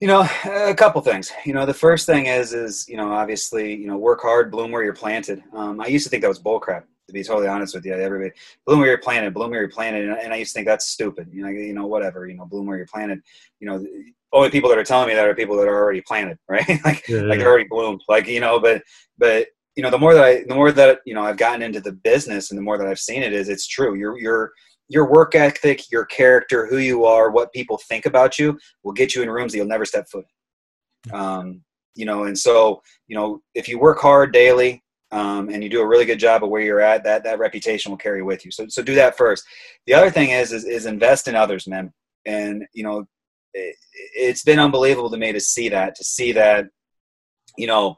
You 0.00 0.08
know, 0.08 0.28
a 0.44 0.74
couple 0.74 1.00
things. 1.00 1.32
You 1.46 1.54
know, 1.54 1.64
the 1.64 1.72
first 1.72 2.04
thing 2.04 2.26
is, 2.26 2.52
is 2.52 2.86
you 2.88 2.98
know, 2.98 3.12
obviously, 3.12 3.74
you 3.74 3.86
know, 3.86 3.96
work 3.96 4.20
hard, 4.20 4.50
bloom 4.50 4.70
where 4.70 4.84
you're 4.84 4.92
planted. 4.92 5.42
Um, 5.54 5.80
I 5.80 5.86
used 5.86 6.04
to 6.04 6.10
think 6.10 6.22
that 6.22 6.28
was 6.28 6.42
bullcrap. 6.42 6.84
To 7.06 7.12
be 7.12 7.22
totally 7.22 7.46
honest 7.46 7.72
with 7.72 7.86
you, 7.86 7.94
everybody, 7.94 8.32
bloom 8.66 8.80
where 8.80 8.88
you're 8.88 8.98
planted, 8.98 9.32
bloom 9.32 9.50
where 9.50 9.60
you're 9.60 9.70
planted, 9.70 10.08
and, 10.08 10.18
and 10.18 10.32
I 10.34 10.36
used 10.38 10.52
to 10.52 10.58
think 10.58 10.66
that's 10.66 10.86
stupid. 10.86 11.28
You 11.32 11.44
know, 11.44 11.48
you 11.50 11.72
know, 11.72 11.86
whatever. 11.86 12.26
You 12.26 12.34
know, 12.34 12.46
bloom 12.46 12.66
where 12.66 12.76
you're 12.76 12.86
planted. 12.86 13.20
You 13.60 13.68
know, 13.68 13.86
only 14.32 14.50
people 14.50 14.68
that 14.70 14.78
are 14.78 14.84
telling 14.84 15.08
me 15.08 15.14
that 15.14 15.26
are 15.26 15.34
people 15.34 15.56
that 15.56 15.68
are 15.68 15.76
already 15.76 16.00
planted, 16.00 16.38
right? 16.48 16.68
like, 16.84 17.06
yeah, 17.08 17.20
like 17.20 17.38
they're 17.38 17.48
already 17.48 17.68
bloomed. 17.68 18.02
Like, 18.08 18.26
you 18.26 18.40
know, 18.40 18.58
but, 18.58 18.82
but 19.18 19.46
you 19.76 19.82
know, 19.82 19.90
the 19.90 19.98
more 19.98 20.14
that 20.14 20.24
I, 20.24 20.42
the 20.44 20.54
more 20.54 20.72
that 20.72 20.98
you 21.06 21.14
know, 21.14 21.22
I've 21.22 21.36
gotten 21.36 21.62
into 21.62 21.80
the 21.80 21.92
business, 21.92 22.50
and 22.50 22.58
the 22.58 22.62
more 22.62 22.76
that 22.76 22.86
I've 22.86 22.98
seen 22.98 23.22
it, 23.22 23.32
is 23.32 23.48
it's 23.48 23.66
true. 23.66 23.94
You're, 23.94 24.18
you're 24.18 24.52
your 24.88 25.10
work 25.10 25.34
ethic, 25.34 25.90
your 25.90 26.04
character, 26.04 26.66
who 26.66 26.78
you 26.78 27.04
are, 27.04 27.30
what 27.30 27.52
people 27.52 27.78
think 27.88 28.06
about 28.06 28.38
you 28.38 28.58
will 28.82 28.92
get 28.92 29.14
you 29.14 29.22
in 29.22 29.30
rooms 29.30 29.52
that 29.52 29.58
you'll 29.58 29.66
never 29.66 29.84
step 29.84 30.08
foot 30.08 30.24
in. 31.08 31.14
Um, 31.14 31.62
you 31.94 32.04
know, 32.04 32.24
and 32.24 32.38
so, 32.38 32.82
you 33.08 33.16
know, 33.16 33.40
if 33.54 33.68
you 33.68 33.78
work 33.78 33.98
hard 34.00 34.32
daily 34.32 34.82
um, 35.12 35.48
and 35.48 35.62
you 35.62 35.70
do 35.70 35.80
a 35.80 35.86
really 35.86 36.04
good 36.04 36.18
job 36.18 36.44
of 36.44 36.50
where 36.50 36.60
you're 36.60 36.80
at, 36.80 37.04
that, 37.04 37.24
that 37.24 37.38
reputation 37.38 37.90
will 37.90 37.96
carry 37.96 38.22
with 38.22 38.44
you. 38.44 38.50
So, 38.50 38.66
so 38.68 38.82
do 38.82 38.94
that 38.96 39.16
first. 39.16 39.44
The 39.86 39.94
other 39.94 40.10
thing 40.10 40.30
is, 40.30 40.52
is, 40.52 40.64
is 40.64 40.86
invest 40.86 41.26
in 41.26 41.34
others, 41.34 41.66
man. 41.66 41.92
And, 42.26 42.66
you 42.74 42.82
know, 42.82 43.06
it, 43.54 43.76
it's 44.14 44.44
been 44.44 44.58
unbelievable 44.58 45.10
to 45.10 45.16
me 45.16 45.32
to 45.32 45.40
see 45.40 45.68
that, 45.70 45.94
to 45.94 46.04
see 46.04 46.32
that, 46.32 46.66
you 47.56 47.66
know, 47.66 47.96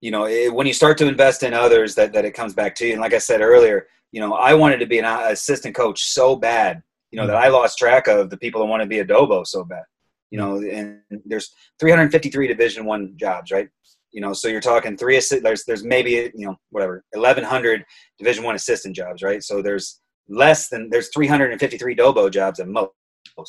you 0.00 0.10
know, 0.10 0.26
it, 0.26 0.52
when 0.52 0.66
you 0.66 0.74
start 0.74 0.98
to 0.98 1.08
invest 1.08 1.42
in 1.42 1.54
others, 1.54 1.94
that, 1.94 2.12
that 2.12 2.26
it 2.26 2.32
comes 2.32 2.54
back 2.54 2.74
to 2.76 2.86
you. 2.86 2.92
And 2.92 3.00
like 3.00 3.14
I 3.14 3.18
said 3.18 3.40
earlier, 3.40 3.86
you 4.14 4.20
know, 4.20 4.34
I 4.34 4.54
wanted 4.54 4.78
to 4.78 4.86
be 4.86 5.00
an 5.00 5.04
assistant 5.04 5.74
coach 5.74 6.04
so 6.04 6.36
bad, 6.36 6.80
you 7.10 7.18
know, 7.18 7.26
that 7.26 7.34
I 7.34 7.48
lost 7.48 7.78
track 7.78 8.06
of 8.06 8.30
the 8.30 8.36
people 8.36 8.60
that 8.60 8.68
want 8.68 8.80
to 8.80 8.86
be 8.86 9.00
a 9.00 9.04
Dobo 9.04 9.44
so 9.44 9.64
bad. 9.64 9.82
You 10.30 10.38
know, 10.38 10.58
and 10.58 11.00
there's 11.26 11.52
353 11.80 12.46
Division 12.46 12.84
One 12.84 13.14
jobs, 13.16 13.50
right? 13.50 13.68
You 14.12 14.20
know, 14.20 14.32
so 14.32 14.46
you're 14.46 14.60
talking 14.60 14.96
three 14.96 15.16
assi- 15.16 15.42
there's 15.42 15.64
there's 15.64 15.82
maybe 15.82 16.30
you 16.32 16.46
know 16.46 16.54
whatever 16.70 17.02
1,100 17.12 17.84
Division 18.20 18.44
One 18.44 18.54
assistant 18.54 18.94
jobs, 18.94 19.20
right? 19.20 19.42
So 19.42 19.60
there's 19.60 20.00
less 20.28 20.68
than 20.68 20.90
there's 20.90 21.08
353 21.08 21.96
Dobo 21.96 22.30
jobs 22.30 22.60
at 22.60 22.68
most, 22.68 22.92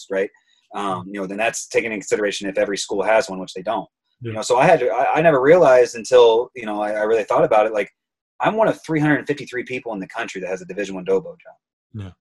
right? 0.09 0.31
Um, 0.73 1.05
you 1.05 1.21
know, 1.21 1.27
then 1.27 1.37
that's 1.37 1.67
taken 1.67 1.91
into 1.91 2.01
consideration 2.01 2.49
if 2.49 2.57
every 2.57 2.77
school 2.77 3.03
has 3.03 3.29
one, 3.29 3.39
which 3.39 3.53
they 3.53 3.61
don't. 3.61 3.87
Yeah. 4.21 4.29
You 4.29 4.35
know, 4.37 4.41
so 4.41 4.57
I 4.57 4.65
had 4.65 4.79
to, 4.79 4.89
I, 4.89 5.17
I 5.17 5.21
never 5.21 5.41
realized 5.41 5.95
until 5.95 6.49
you 6.55 6.65
know 6.65 6.81
I, 6.81 6.93
I 6.93 7.03
really 7.03 7.23
thought 7.23 7.43
about 7.43 7.67
it, 7.67 7.73
like 7.73 7.91
I'm 8.39 8.55
one 8.55 8.67
of 8.67 8.81
353 8.83 9.63
people 9.63 9.93
in 9.93 9.99
the 9.99 10.07
country 10.07 10.41
that 10.41 10.47
has 10.47 10.61
a 10.61 10.65
Division 10.65 10.95
One 10.95 11.05
Dobo 11.05 11.35
job. 11.39 11.55
Yeah. 11.93 12.11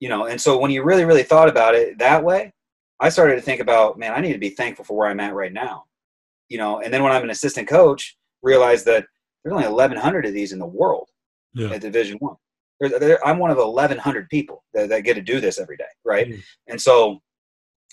You 0.00 0.08
know, 0.08 0.26
and 0.26 0.40
so 0.40 0.58
when 0.58 0.70
you 0.70 0.82
really, 0.82 1.04
really 1.04 1.22
thought 1.22 1.48
about 1.48 1.74
it 1.74 1.98
that 1.98 2.22
way, 2.22 2.52
I 3.00 3.08
started 3.08 3.36
to 3.36 3.40
think 3.40 3.60
about, 3.60 3.98
man, 3.98 4.12
I 4.12 4.20
need 4.20 4.32
to 4.32 4.38
be 4.38 4.50
thankful 4.50 4.84
for 4.84 4.96
where 4.96 5.08
I'm 5.08 5.20
at 5.20 5.34
right 5.34 5.52
now. 5.52 5.84
You 6.48 6.58
know, 6.58 6.80
and 6.80 6.92
then 6.92 7.02
when 7.02 7.12
I'm 7.12 7.22
an 7.22 7.30
assistant 7.30 7.68
coach, 7.68 8.16
realize 8.42 8.84
that 8.84 9.06
there's 9.42 9.54
only 9.54 9.68
1,100 9.68 10.26
of 10.26 10.34
these 10.34 10.52
in 10.52 10.58
the 10.58 10.66
world 10.66 11.08
yeah. 11.54 11.70
at 11.70 11.80
Division 11.80 12.18
One. 12.18 12.36
I'm 13.24 13.38
one 13.38 13.50
of 13.50 13.56
1,100 13.56 14.28
people 14.28 14.64
that, 14.74 14.88
that, 14.90 15.02
get 15.02 15.14
to 15.14 15.22
do 15.22 15.40
this 15.40 15.58
every 15.58 15.78
day, 15.78 15.84
right? 16.04 16.28
Mm. 16.28 16.42
And 16.68 16.80
so, 16.80 17.22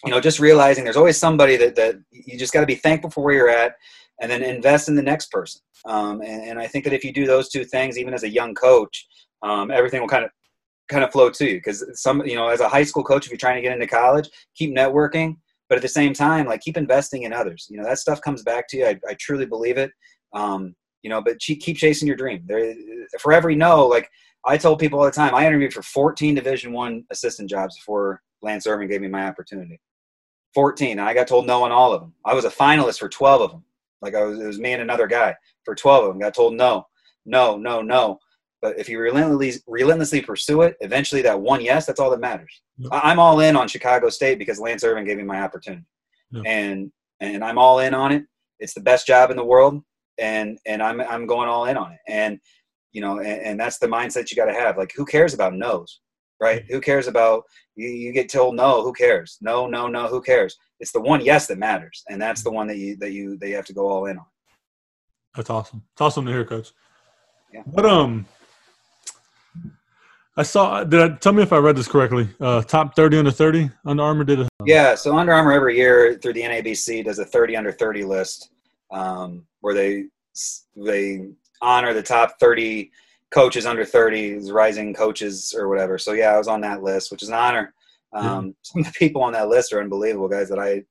you 0.04 0.12
know, 0.12 0.20
just 0.20 0.40
realizing 0.40 0.84
there's 0.84 0.98
always 0.98 1.18
somebody 1.18 1.56
that 1.56 1.76
that 1.76 1.96
you 2.12 2.38
just 2.38 2.52
got 2.52 2.60
to 2.60 2.66
be 2.66 2.76
thankful 2.76 3.10
for 3.10 3.24
where 3.24 3.34
you're 3.34 3.50
at, 3.50 3.76
and 4.24 4.32
then 4.32 4.42
invest 4.42 4.88
in 4.88 4.96
the 4.96 5.02
next 5.02 5.30
person. 5.32 5.60
Um, 5.86 6.22
and, 6.22 6.44
and, 6.44 6.60
I 6.60 6.66
think 6.66 6.86
that 6.86 6.94
if 6.94 7.04
you 7.04 7.12
do 7.12 7.28
those 7.28 7.50
two 7.50 7.66
things, 7.66 7.98
even 7.98 8.14
as 8.14 8.24
a 8.24 8.30
young 8.30 8.56
coach, 8.56 9.06
um, 9.42 9.70
everything 9.70 10.00
will 10.00 10.08
kind 10.08 10.24
of 10.24 10.32
kind 10.88 11.04
of 11.04 11.12
flow 11.12 11.30
to 11.30 11.46
you. 11.46 11.58
Because 11.58 11.86
some, 12.02 12.26
you 12.26 12.38
know, 12.38 12.48
as 12.48 12.62
a 12.62 12.70
high 12.70 12.84
school 12.84 13.04
coach, 13.04 13.26
if 13.26 13.32
you're 13.32 13.38
trying 13.38 13.58
to 13.58 13.62
get 13.62 13.74
into 13.74 13.86
college, 13.86 14.30
keep 14.56 14.74
networking, 14.74 15.36
but 15.68 15.76
at 15.76 15.82
the 15.82 15.90
same 15.90 16.14
time, 16.14 16.46
like 16.46 16.62
keep 16.62 16.78
investing 16.78 17.24
in 17.24 17.34
others. 17.34 17.68
You 17.70 17.78
know, 17.78 17.84
that 17.84 18.00
stuff 18.00 18.22
comes 18.22 18.44
back 18.44 18.70
to 18.70 18.78
you. 18.78 18.86
I, 18.86 19.00
I 19.10 19.14
truly 19.20 19.46
believe 19.46 19.78
it. 19.78 19.92
Um, 20.32 20.74
you 21.02 21.10
know, 21.10 21.22
but 21.22 21.40
keep 21.40 21.76
chasing 21.76 22.08
your 22.08 22.16
dream. 22.16 22.44
There, 22.46 22.74
for 23.20 23.34
every 23.34 23.58
no, 23.58 23.86
like 23.88 24.10
I 24.46 24.56
told 24.56 24.80
people 24.80 25.00
all 25.00 25.06
the 25.06 25.12
time, 25.12 25.36
I 25.36 25.46
interviewed 25.46 25.74
for 25.74 25.84
14 25.84 26.34
Division 26.34 26.72
One 26.72 27.04
assistant 27.12 27.50
jobs 27.50 27.78
before 27.78 28.22
Lance 28.42 28.68
Irvin 28.68 28.88
gave 28.88 29.02
me 29.02 29.10
my 29.10 29.28
opportunity. 29.28 29.82
14, 30.54 31.00
and 31.00 31.02
I 31.02 31.14
got 31.14 31.28
told 31.28 31.46
no 31.46 31.64
on 31.64 31.72
all 31.74 31.94
of 31.94 32.02
them. 32.02 32.14
I 32.26 32.34
was 32.34 32.46
a 32.46 32.50
finalist 32.50 33.00
for 33.00 33.10
12 33.10 33.42
of 33.42 33.52
them. 33.52 33.64
Like 34.04 34.16
I 34.16 34.24
was, 34.24 34.40
it 34.40 34.46
was 34.46 34.60
me 34.60 34.74
and 34.74 34.82
another 34.82 35.08
guy 35.08 35.36
for 35.64 35.74
12 35.74 36.04
of 36.04 36.10
them. 36.10 36.20
Got 36.20 36.36
told 36.36 36.54
no, 36.54 36.86
no, 37.26 37.58
no, 37.58 37.82
no. 37.82 38.20
But 38.62 38.78
if 38.80 38.88
you 38.88 39.00
relentlessly, 39.00 39.62
relentlessly 39.68 40.22
pursue 40.22 40.62
it, 40.62 40.78
eventually 40.82 41.22
that 41.24 41.40
one 41.40 41.62
yes, 41.62 41.86
that's 41.86 42.00
all 42.00 42.10
that 42.12 42.20
matters. 42.20 42.62
I'm 42.92 43.20
all 43.20 43.40
in 43.40 43.56
on 43.56 43.68
Chicago 43.68 44.10
State 44.10 44.40
because 44.40 44.60
Lance 44.60 44.84
Irvin 44.84 45.06
gave 45.06 45.18
me 45.18 45.24
my 45.24 45.42
opportunity, 45.42 45.86
and 46.46 46.92
and 47.20 47.44
I'm 47.44 47.58
all 47.58 47.80
in 47.80 47.94
on 47.94 48.12
it. 48.12 48.24
It's 48.60 48.74
the 48.74 48.82
best 48.82 49.06
job 49.08 49.32
in 49.32 49.38
the 49.38 49.44
world, 49.44 49.82
and 50.18 50.58
and 50.66 50.82
I'm 50.82 51.02
I'm 51.02 51.26
going 51.26 51.50
all 51.50 51.66
in 51.66 51.76
on 51.76 51.92
it. 51.92 52.00
And 52.08 52.40
you 52.94 53.02
know, 53.02 53.20
and, 53.20 53.42
and 53.42 53.60
that's 53.60 53.80
the 53.80 53.88
mindset 53.88 54.32
you 54.32 54.38
got 54.38 54.46
to 54.46 54.54
have. 54.54 54.78
Like, 54.78 54.94
who 54.96 55.06
cares 55.06 55.34
about 55.34 55.56
no's, 55.56 56.00
right? 56.40 56.64
Who 56.70 56.80
cares 56.80 57.08
about 57.08 57.44
you? 57.76 57.90
You 57.90 58.14
get 58.14 58.30
told 58.30 58.56
no. 58.56 58.82
Who 58.82 58.94
cares? 58.94 59.38
No, 59.42 59.68
no, 59.68 59.88
no. 59.88 60.08
Who 60.08 60.22
cares? 60.22 60.58
It's 60.84 60.92
the 60.92 61.00
one 61.00 61.24
yes 61.24 61.48
that 61.48 61.58
matters, 61.58 62.04
and 62.10 62.22
that's 62.22 62.44
the 62.44 62.52
one 62.52 62.68
that 62.68 62.76
you 62.76 62.98
that 62.98 63.14
you 63.14 63.38
that 63.38 63.48
you 63.48 63.56
have 63.56 63.66
to 63.68 63.74
go 63.74 63.88
all 63.88 64.06
in 64.08 64.18
on. 64.18 64.26
That's 65.34 65.50
awesome. 65.50 65.82
It's 65.94 66.02
awesome 66.02 66.26
to 66.26 66.32
hear, 66.32 66.44
Coach. 66.44 66.74
Yeah. 67.54 67.62
But 67.66 67.86
um, 67.86 68.26
I 70.36 70.44
saw. 70.44 70.84
Did 70.84 71.00
I 71.00 71.16
tell 71.16 71.32
me 71.32 71.42
if 71.42 71.54
I 71.54 71.58
read 71.58 71.78
this 71.78 71.88
correctly? 71.88 72.28
Uh, 72.38 72.64
top 72.64 72.98
thirty 72.98 73.18
under 73.18 73.32
thirty. 73.32 73.72
Under 73.86 74.04
Armour 74.04 74.26
did 74.26 74.42
a. 74.42 74.50
Yeah, 74.66 74.94
so 74.96 75.18
Under 75.18 75.32
Armour 75.32 75.54
every 75.54 75.78
year 75.78 76.20
through 76.22 76.34
the 76.34 76.42
NABC 76.42 77.06
does 77.06 77.20
a 77.20 77.26
thirty 77.26 77.56
under 77.56 77.72
thirty 77.72 78.04
list, 78.04 78.50
um, 78.92 79.46
where 79.62 79.74
they 79.74 80.08
they 80.76 81.30
honor 81.62 81.94
the 81.94 82.04
top 82.04 82.38
thirty 82.42 82.92
coaches 83.32 83.66
under 83.66 83.84
30 83.84 84.52
rising 84.52 84.94
coaches 84.94 85.56
or 85.58 85.68
whatever 85.68 85.98
so 85.98 86.12
yeah 86.12 86.36
i 86.36 86.38
was 86.38 86.48
on 86.48 86.62
that 86.62 86.84
list 86.84 87.10
which 87.10 87.24
is 87.24 87.30
an 87.30 87.34
honor 87.34 87.74
um, 88.16 88.48
yeah. 88.48 88.52
some 88.62 88.82
of 88.82 88.86
the 88.88 88.94
people 88.98 89.22
on 89.22 89.34
that 89.34 89.50
list 89.50 89.74
are 89.74 89.82
unbelievable 89.82 90.28
guys 90.28 90.50
that 90.50 90.60
i 90.60 90.82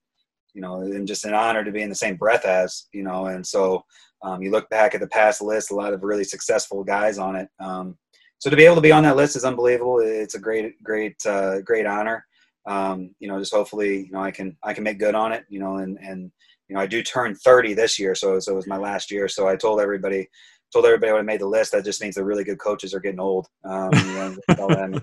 you 0.54 0.60
know 0.60 0.80
and 0.80 1.08
just 1.08 1.24
an 1.24 1.34
honor 1.34 1.64
to 1.64 1.72
be 1.72 1.82
in 1.82 1.88
the 1.88 1.94
same 1.94 2.16
breath 2.16 2.44
as 2.44 2.86
you 2.92 3.02
know 3.02 3.26
and 3.26 3.46
so 3.46 3.82
um, 4.22 4.42
you 4.42 4.50
look 4.50 4.68
back 4.70 4.94
at 4.94 5.00
the 5.00 5.08
past 5.08 5.42
list, 5.42 5.70
a 5.70 5.74
lot 5.74 5.92
of 5.92 6.02
really 6.02 6.24
successful 6.24 6.84
guys 6.84 7.18
on 7.18 7.36
it. 7.36 7.48
Um, 7.58 7.98
so 8.38 8.50
to 8.50 8.56
be 8.56 8.64
able 8.64 8.76
to 8.76 8.80
be 8.80 8.92
on 8.92 9.02
that 9.04 9.16
list 9.16 9.36
is 9.36 9.44
unbelievable. 9.44 10.00
It's 10.00 10.34
a 10.34 10.40
great, 10.40 10.80
great, 10.82 11.16
uh, 11.26 11.60
great 11.62 11.86
honor. 11.86 12.24
Um, 12.66 13.14
you 13.18 13.28
know, 13.28 13.38
just 13.38 13.54
hopefully, 13.54 14.06
you 14.06 14.12
know, 14.12 14.22
I 14.22 14.30
can 14.30 14.56
I 14.62 14.72
can 14.72 14.84
make 14.84 14.98
good 14.98 15.14
on 15.14 15.32
it. 15.32 15.44
You 15.48 15.58
know, 15.58 15.76
and 15.78 15.98
and 15.98 16.30
you 16.68 16.76
know, 16.76 16.80
I 16.80 16.86
do 16.86 17.02
turn 17.02 17.34
30 17.34 17.74
this 17.74 17.98
year, 17.98 18.14
so 18.14 18.38
so 18.38 18.52
it 18.52 18.56
was 18.56 18.68
my 18.68 18.76
last 18.76 19.10
year. 19.10 19.28
So 19.28 19.48
I 19.48 19.56
told 19.56 19.80
everybody 19.80 20.28
told 20.72 20.86
everybody 20.86 21.12
when 21.12 21.20
I 21.20 21.24
made 21.24 21.40
the 21.40 21.46
list 21.46 21.72
that 21.72 21.84
just 21.84 22.00
means 22.00 22.14
the 22.14 22.24
really 22.24 22.44
good 22.44 22.58
coaches 22.58 22.94
are 22.94 23.00
getting 23.00 23.20
old. 23.20 23.46
Um, 23.64 23.90
you 23.92 24.14
know, 24.14 24.36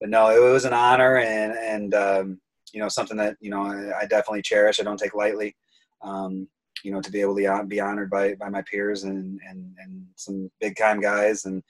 but 0.00 0.10
no, 0.10 0.30
it 0.30 0.52
was 0.52 0.64
an 0.64 0.72
honor 0.72 1.18
and 1.18 1.52
and 1.52 1.94
um, 1.94 2.40
you 2.72 2.80
know 2.80 2.88
something 2.88 3.16
that 3.16 3.36
you 3.40 3.50
know 3.50 3.62
I, 3.62 4.00
I, 4.00 4.06
definitely 4.06 4.42
cherish. 4.42 4.80
I 4.80 4.84
don't 4.84 4.98
take 4.98 5.14
lightly. 5.14 5.56
Um, 6.02 6.48
you 6.82 6.92
know 6.92 7.00
to 7.00 7.10
be 7.10 7.20
able 7.20 7.36
to 7.36 7.64
be 7.66 7.80
honored 7.80 8.10
by 8.10 8.34
by 8.34 8.48
my 8.48 8.62
peers 8.62 9.04
and 9.04 9.40
and 9.48 9.74
and 9.78 10.06
some 10.16 10.50
big 10.60 10.76
time 10.76 11.00
guys 11.00 11.44
and 11.44 11.62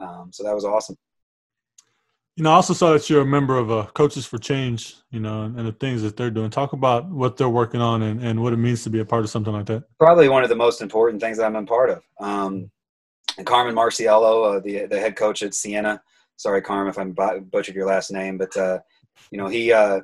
um, 0.00 0.30
so 0.32 0.44
that 0.44 0.54
was 0.54 0.64
awesome 0.64 0.96
you 2.36 2.44
know 2.44 2.50
i 2.50 2.54
also 2.54 2.74
saw 2.74 2.92
that 2.92 3.08
you're 3.08 3.22
a 3.22 3.26
member 3.26 3.56
of 3.56 3.70
uh, 3.70 3.86
coaches 3.94 4.26
for 4.26 4.38
change 4.38 4.96
you 5.10 5.20
know 5.20 5.42
and, 5.42 5.58
and, 5.58 5.66
the 5.66 5.72
things 5.72 6.02
that 6.02 6.16
they're 6.16 6.30
doing 6.30 6.50
talk 6.50 6.72
about 6.72 7.08
what 7.08 7.36
they're 7.36 7.48
working 7.48 7.80
on 7.80 8.02
and, 8.02 8.22
and 8.22 8.40
what 8.40 8.52
it 8.52 8.58
means 8.58 8.82
to 8.82 8.90
be 8.90 9.00
a 9.00 9.04
part 9.04 9.24
of 9.24 9.30
something 9.30 9.52
like 9.52 9.66
that 9.66 9.84
probably 9.98 10.28
one 10.28 10.42
of 10.42 10.48
the 10.48 10.56
most 10.56 10.80
important 10.80 11.20
things 11.20 11.36
that 11.38 11.46
i'm 11.46 11.56
a 11.56 11.64
part 11.64 11.90
of 11.90 12.02
um, 12.20 12.70
and 13.36 13.46
carmen 13.46 13.74
marciello 13.74 14.56
uh, 14.56 14.60
the, 14.60 14.86
the 14.86 14.98
head 14.98 15.16
coach 15.16 15.42
at 15.42 15.54
siena 15.54 16.00
sorry 16.38 16.62
carmen 16.62 16.88
if 16.88 16.98
i 16.98 17.38
butchered 17.38 17.74
your 17.74 17.86
last 17.86 18.10
name 18.10 18.38
but 18.38 18.56
uh, 18.56 18.78
you 19.30 19.36
know 19.36 19.48
he 19.48 19.70
uh, 19.72 20.00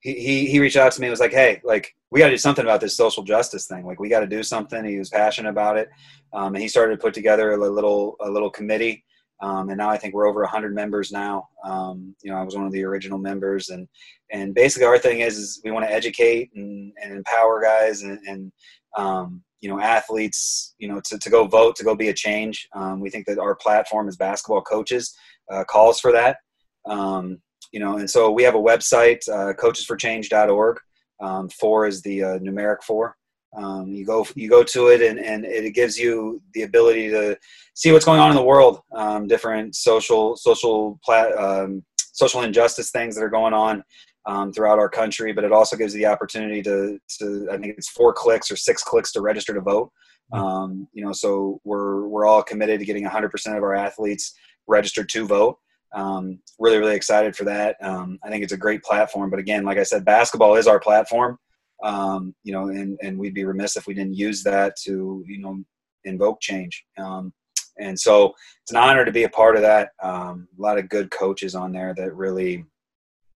he, 0.00 0.46
he 0.46 0.60
reached 0.60 0.76
out 0.76 0.92
to 0.92 1.00
me 1.00 1.06
and 1.06 1.12
was 1.12 1.20
like, 1.20 1.32
Hey, 1.32 1.60
like 1.64 1.94
we 2.10 2.20
got 2.20 2.26
to 2.26 2.34
do 2.34 2.38
something 2.38 2.64
about 2.64 2.80
this 2.80 2.96
social 2.96 3.22
justice 3.22 3.66
thing. 3.66 3.84
Like 3.84 4.00
we 4.00 4.08
got 4.08 4.20
to 4.20 4.26
do 4.26 4.42
something. 4.42 4.84
He 4.84 4.98
was 4.98 5.10
passionate 5.10 5.50
about 5.50 5.76
it. 5.76 5.88
Um, 6.32 6.54
and 6.54 6.62
he 6.62 6.68
started 6.68 6.96
to 6.96 7.02
put 7.02 7.14
together 7.14 7.52
a 7.52 7.56
little, 7.56 8.16
a 8.20 8.30
little 8.30 8.50
committee. 8.50 9.04
Um, 9.40 9.68
and 9.68 9.78
now 9.78 9.88
I 9.88 9.96
think 9.96 10.14
we're 10.14 10.26
over 10.26 10.44
hundred 10.44 10.74
members 10.74 11.12
now. 11.12 11.48
Um, 11.64 12.14
you 12.22 12.30
know, 12.30 12.38
I 12.38 12.42
was 12.42 12.56
one 12.56 12.66
of 12.66 12.72
the 12.72 12.84
original 12.84 13.18
members 13.18 13.68
and, 13.68 13.86
and 14.32 14.54
basically 14.54 14.86
our 14.86 14.98
thing 14.98 15.20
is, 15.20 15.38
is 15.38 15.60
we 15.64 15.70
want 15.70 15.86
to 15.86 15.92
educate 15.92 16.50
and, 16.54 16.92
and 17.02 17.12
empower 17.12 17.62
guys 17.62 18.02
and, 18.02 18.18
and 18.26 18.52
um, 18.96 19.42
you 19.60 19.68
know, 19.68 19.80
athletes, 19.80 20.74
you 20.78 20.88
know, 20.88 21.00
to, 21.04 21.18
to 21.18 21.30
go 21.30 21.46
vote, 21.46 21.76
to 21.76 21.84
go 21.84 21.94
be 21.94 22.08
a 22.08 22.14
change. 22.14 22.68
Um, 22.74 23.00
we 23.00 23.10
think 23.10 23.26
that 23.26 23.38
our 23.38 23.54
platform 23.56 24.08
as 24.08 24.16
basketball 24.16 24.62
coaches 24.62 25.16
uh, 25.50 25.64
calls 25.64 26.00
for 26.00 26.12
that. 26.12 26.38
Um, 26.86 27.40
you 27.72 27.80
know, 27.80 27.98
and 27.98 28.08
so 28.08 28.30
we 28.30 28.42
have 28.42 28.54
a 28.54 28.58
website, 28.58 29.28
uh, 29.28 29.52
coachesforchange.org. 29.54 30.78
Um, 31.20 31.48
four 31.48 31.86
is 31.86 32.00
the 32.02 32.22
uh, 32.22 32.38
numeric 32.38 32.82
four. 32.82 33.16
Um, 33.56 33.88
you 33.88 34.04
go 34.04 34.26
you 34.34 34.48
go 34.48 34.62
to 34.62 34.88
it 34.88 35.00
and, 35.00 35.18
and 35.18 35.44
it 35.44 35.74
gives 35.74 35.98
you 35.98 36.42
the 36.52 36.62
ability 36.62 37.08
to 37.10 37.36
see 37.74 37.92
what's 37.92 38.04
going 38.04 38.20
on 38.20 38.30
in 38.30 38.36
the 38.36 38.42
world, 38.42 38.80
um, 38.94 39.26
different 39.26 39.74
social 39.74 40.36
social 40.36 41.00
plat, 41.02 41.36
um, 41.36 41.82
social 42.12 42.42
injustice 42.42 42.90
things 42.90 43.14
that 43.14 43.24
are 43.24 43.30
going 43.30 43.54
on 43.54 43.82
um, 44.26 44.52
throughout 44.52 44.78
our 44.78 44.88
country. 44.88 45.32
But 45.32 45.44
it 45.44 45.52
also 45.52 45.76
gives 45.76 45.94
you 45.94 46.00
the 46.00 46.06
opportunity 46.06 46.62
to 46.62 46.98
to 47.20 47.48
I 47.50 47.56
think 47.56 47.74
it's 47.78 47.88
four 47.88 48.12
clicks 48.12 48.50
or 48.50 48.56
six 48.56 48.82
clicks 48.82 49.12
to 49.12 49.22
register 49.22 49.54
to 49.54 49.60
vote. 49.60 49.90
Mm-hmm. 50.32 50.44
Um, 50.44 50.88
you 50.92 51.02
know, 51.02 51.12
so 51.12 51.58
we're 51.64 52.06
we're 52.06 52.26
all 52.26 52.42
committed 52.42 52.80
to 52.80 52.86
getting 52.86 53.06
100% 53.06 53.56
of 53.56 53.62
our 53.62 53.74
athletes 53.74 54.34
registered 54.68 55.08
to 55.10 55.26
vote. 55.26 55.58
Um, 55.94 56.40
really, 56.58 56.78
really 56.78 56.94
excited 56.94 57.34
for 57.34 57.44
that. 57.44 57.76
Um, 57.82 58.18
I 58.22 58.28
think 58.28 58.44
it's 58.44 58.52
a 58.52 58.58
great 58.58 58.82
platform. 58.82 59.30
But 59.30 59.40
again, 59.40 59.64
like 59.64 59.78
I 59.78 59.82
said, 59.82 60.04
basketball 60.04 60.54
is 60.54 60.66
our 60.66 60.78
platform. 60.78 61.38
Um, 61.82 62.34
you 62.42 62.52
know, 62.52 62.68
and 62.68 62.98
and 63.02 63.18
we'd 63.18 63.34
be 63.34 63.44
remiss 63.44 63.76
if 63.76 63.86
we 63.86 63.94
didn't 63.94 64.14
use 64.14 64.42
that 64.42 64.76
to 64.84 65.24
you 65.26 65.38
know 65.38 65.62
invoke 66.04 66.40
change. 66.40 66.84
Um, 66.98 67.32
and 67.78 67.98
so 67.98 68.34
it's 68.62 68.72
an 68.72 68.76
honor 68.76 69.04
to 69.04 69.12
be 69.12 69.24
a 69.24 69.28
part 69.28 69.56
of 69.56 69.62
that. 69.62 69.90
Um, 70.02 70.48
a 70.58 70.62
lot 70.62 70.78
of 70.78 70.88
good 70.88 71.10
coaches 71.10 71.54
on 71.54 71.72
there 71.72 71.94
that 71.96 72.14
really, 72.14 72.64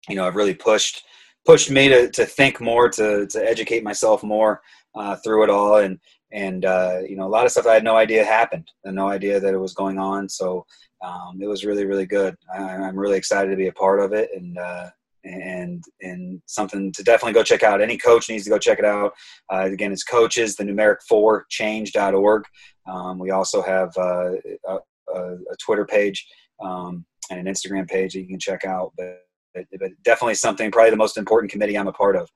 you 0.09 0.15
know, 0.15 0.23
have 0.23 0.36
really 0.36 0.55
pushed 0.55 1.03
pushed 1.45 1.71
me 1.71 1.88
to 1.89 2.09
to 2.11 2.25
think 2.25 2.59
more, 2.59 2.89
to 2.89 3.27
to 3.27 3.49
educate 3.49 3.84
myself 3.84 4.23
more 4.23 4.61
uh, 4.95 5.15
through 5.17 5.43
it 5.43 5.49
all, 5.49 5.77
and 5.77 5.99
and 6.32 6.65
uh, 6.65 6.99
you 7.07 7.15
know 7.15 7.27
a 7.27 7.29
lot 7.29 7.45
of 7.45 7.51
stuff 7.51 7.67
I 7.67 7.73
had 7.75 7.84
no 7.84 7.95
idea 7.95 8.23
happened, 8.23 8.69
and 8.84 8.95
no 8.95 9.07
idea 9.07 9.39
that 9.39 9.53
it 9.53 9.59
was 9.59 9.73
going 9.73 9.99
on. 9.99 10.27
So 10.29 10.65
um, 11.04 11.39
it 11.41 11.47
was 11.47 11.66
really 11.66 11.86
really 11.86 12.06
good. 12.06 12.36
I, 12.54 12.74
am 12.74 12.97
really 12.97 13.18
excited 13.18 13.49
to 13.49 13.56
be 13.56 13.68
a 13.68 13.74
part 13.74 13.99
of 13.99 14.14
it, 14.14 14.30
and 14.36 14.58
uh, 14.58 14.89
and 15.24 15.84
and 16.02 16.41
something 16.45 16.91
to 16.93 17.04
definitely 17.04 17.34
go 17.34 17.43
check 17.43 17.64
out. 17.64 17.82
Any 17.82 17.97
coach 17.97 18.30
needs 18.30 18.43
to 18.45 18.49
go 18.49 18.58
check 18.58 18.80
it 18.80 18.86
out. 18.86 19.14
Uh, 19.52 19.70
again, 19.72 19.91
it's 19.91 20.04
coaches 20.04 20.56
the 20.56 20.64
numeric 20.64 20.97
four 21.08 21.45
change.org. 21.49 22.43
Um, 22.88 23.20
we 23.20 23.32
also 23.32 23.62
have 23.62 23.91
uh, 23.97 24.32
a, 24.68 24.78
a, 25.16 25.38
Twitter 25.64 25.86
page 25.86 26.28
um, 26.64 27.06
and 27.30 27.39
an 27.39 27.54
Instagram 27.54 27.88
page 27.88 28.14
that 28.14 28.22
you 28.22 28.28
can 28.28 28.39
check 28.39 28.66
out. 28.66 28.91
But, 28.97 29.20
but, 29.54 29.91
definitely 30.04 30.34
something, 30.34 30.72
probably 30.72 30.89
the 30.89 30.97
most 30.97 31.18
important 31.18 31.52
committee 31.52 31.78
I'm 31.78 31.88
a 31.88 31.93
part 31.93 32.16
of. 32.16 32.30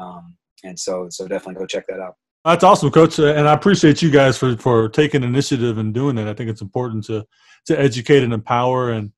Um, 0.00 0.36
and 0.64 0.78
so 0.78 1.08
so 1.10 1.28
definitely 1.28 1.60
go 1.60 1.66
check 1.66 1.86
that 1.88 2.00
out. 2.00 2.16
That's 2.44 2.64
awesome, 2.64 2.90
Coach, 2.90 3.20
and 3.20 3.46
I 3.46 3.52
appreciate 3.52 4.02
you 4.02 4.10
guys 4.10 4.36
for 4.36 4.56
for 4.56 4.88
taking 4.88 5.22
initiative 5.22 5.78
and 5.78 5.94
doing 5.94 6.16
that. 6.16 6.26
I 6.26 6.34
think 6.34 6.50
it's 6.50 6.60
important 6.60 7.04
to 7.04 7.24
to 7.66 7.78
educate 7.78 8.24
and 8.24 8.32
empower 8.32 8.90
and 8.90 9.12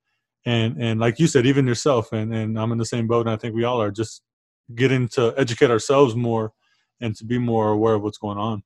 and 0.45 0.77
and 0.79 1.01
like 1.01 1.19
you 1.19 1.27
said, 1.27 1.47
even 1.47 1.67
yourself. 1.67 2.13
And 2.13 2.35
and 2.35 2.59
I'm 2.59 2.73
in 2.73 2.79
the 2.79 2.85
same 2.85 3.07
boat, 3.07 3.27
and 3.27 3.31
I 3.31 3.37
think 3.37 3.55
we 3.55 3.65
all 3.65 3.81
are 3.81 3.91
just 3.91 4.23
getting 4.75 5.09
to 5.09 5.33
educate 5.39 5.71
ourselves 5.71 6.15
more 6.15 6.53
and 7.01 7.17
to 7.17 7.25
be 7.25 7.39
more 7.39 7.71
aware 7.71 7.95
of 7.95 8.03
what's 8.03 8.19
going 8.19 8.39
on. 8.39 8.63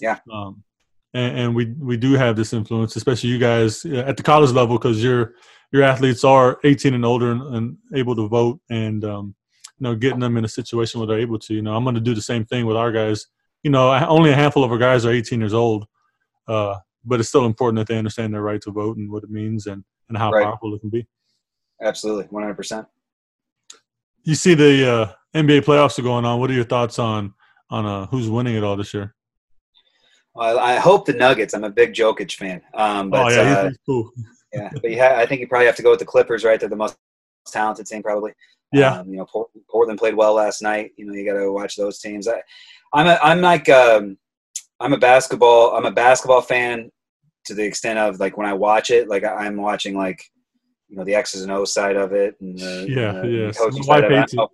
Yeah. 0.00 0.18
Um, 0.32 0.64
and, 1.12 1.38
and 1.38 1.54
we 1.54 1.66
we 1.78 1.96
do 1.96 2.14
have 2.14 2.34
this 2.34 2.52
influence, 2.52 2.96
especially 2.96 3.30
you 3.30 3.38
guys 3.38 3.84
at 3.84 4.16
the 4.16 4.24
college 4.24 4.50
level, 4.50 4.76
because 4.76 5.04
your 5.04 5.34
your 5.70 5.84
athletes 5.84 6.24
are 6.24 6.58
18 6.64 6.94
and 6.94 7.04
older 7.04 7.30
and, 7.30 7.42
and 7.54 7.76
able 7.94 8.16
to 8.16 8.26
vote, 8.26 8.60
and 8.70 9.04
um, 9.04 9.36
you 9.78 9.84
know, 9.84 9.94
getting 9.94 10.18
them 10.18 10.36
in 10.36 10.44
a 10.44 10.48
situation 10.48 10.98
where 10.98 11.06
they're 11.06 11.20
able 11.20 11.38
to. 11.38 11.54
You 11.54 11.62
know, 11.62 11.76
I'm 11.76 11.84
going 11.84 11.94
to 11.94 12.00
do 12.00 12.14
the 12.14 12.20
same 12.22 12.44
thing 12.44 12.66
with 12.66 12.76
our 12.76 12.90
guys 12.90 13.28
you 13.64 13.70
know, 13.70 13.92
only 14.06 14.30
a 14.30 14.36
handful 14.36 14.62
of 14.62 14.70
our 14.70 14.78
guys 14.78 15.04
are 15.04 15.10
18 15.10 15.40
years 15.40 15.54
old, 15.54 15.86
uh, 16.46 16.76
but 17.04 17.18
it's 17.18 17.30
still 17.30 17.46
important 17.46 17.78
that 17.78 17.92
they 17.92 17.98
understand 17.98 18.32
their 18.32 18.42
right 18.42 18.60
to 18.60 18.70
vote 18.70 18.98
and 18.98 19.10
what 19.10 19.24
it 19.24 19.30
means 19.30 19.66
and, 19.66 19.82
and 20.08 20.18
how 20.18 20.30
right. 20.30 20.44
powerful 20.44 20.74
it 20.74 20.80
can 20.80 20.90
be. 20.90 21.06
Absolutely, 21.82 22.26
100%. 22.26 22.86
You 24.22 24.34
see 24.34 24.54
the 24.54 24.90
uh, 24.90 25.12
NBA 25.34 25.62
playoffs 25.62 25.98
are 25.98 26.02
going 26.02 26.24
on. 26.24 26.38
What 26.38 26.50
are 26.50 26.54
your 26.54 26.64
thoughts 26.64 26.98
on 26.98 27.34
on 27.70 27.86
uh, 27.86 28.06
who's 28.06 28.28
winning 28.28 28.54
it 28.54 28.62
all 28.62 28.76
this 28.76 28.92
year? 28.94 29.14
Well, 30.34 30.58
I 30.58 30.76
hope 30.76 31.06
the 31.06 31.12
Nuggets. 31.14 31.54
I'm 31.54 31.64
a 31.64 31.70
big 31.70 31.94
Jokic 31.94 32.32
fan. 32.34 32.60
Um, 32.74 33.10
but, 33.10 33.26
oh 33.26 33.34
yeah, 33.34 33.52
uh, 33.52 33.70
cool. 33.86 34.10
yeah, 34.52 34.70
but 34.72 34.92
ha- 34.94 35.16
I 35.16 35.26
think 35.26 35.40
you 35.40 35.48
probably 35.48 35.66
have 35.66 35.76
to 35.76 35.82
go 35.82 35.90
with 35.90 35.98
the 35.98 36.04
Clippers, 36.04 36.44
right? 36.44 36.58
They're 36.58 36.68
the 36.68 36.76
most 36.76 36.96
talented 37.46 37.86
team, 37.86 38.02
probably. 38.02 38.32
Yeah. 38.74 39.00
Um, 39.00 39.08
you 39.08 39.16
know, 39.16 39.26
Portland 39.70 39.98
played 39.98 40.14
well 40.14 40.34
last 40.34 40.62
night. 40.62 40.92
You 40.96 41.06
know, 41.06 41.14
you 41.14 41.24
got 41.24 41.38
to 41.38 41.52
watch 41.52 41.76
those 41.76 41.98
teams. 41.98 42.28
I, 42.28 42.42
I'm 42.92 43.06
a, 43.06 43.18
I'm 43.22 43.40
like 43.40 43.68
um, 43.68 44.16
I'm 44.80 44.92
a 44.92 44.98
basketball 44.98 45.76
I'm 45.76 45.86
a 45.86 45.90
basketball 45.90 46.42
fan 46.42 46.90
to 47.46 47.54
the 47.54 47.64
extent 47.64 47.98
of 47.98 48.20
like 48.20 48.36
when 48.36 48.46
I 48.46 48.54
watch 48.54 48.90
it, 48.90 49.08
like 49.08 49.24
I'm 49.24 49.56
watching 49.56 49.96
like 49.96 50.22
you 50.88 50.96
know 50.96 51.04
the 51.04 51.14
X's 51.14 51.42
and 51.42 51.52
O's 51.52 51.72
side 51.72 51.96
of 51.96 52.12
it 52.12 52.36
and 52.40 52.58
the, 52.58 52.86
yeah, 52.88 53.12
the, 53.20 53.28
yeah. 53.28 53.52
coaching 53.52 53.82
side 53.82 54.04
of 54.04 54.12
it. 54.12 54.32
I'm, 54.38 54.48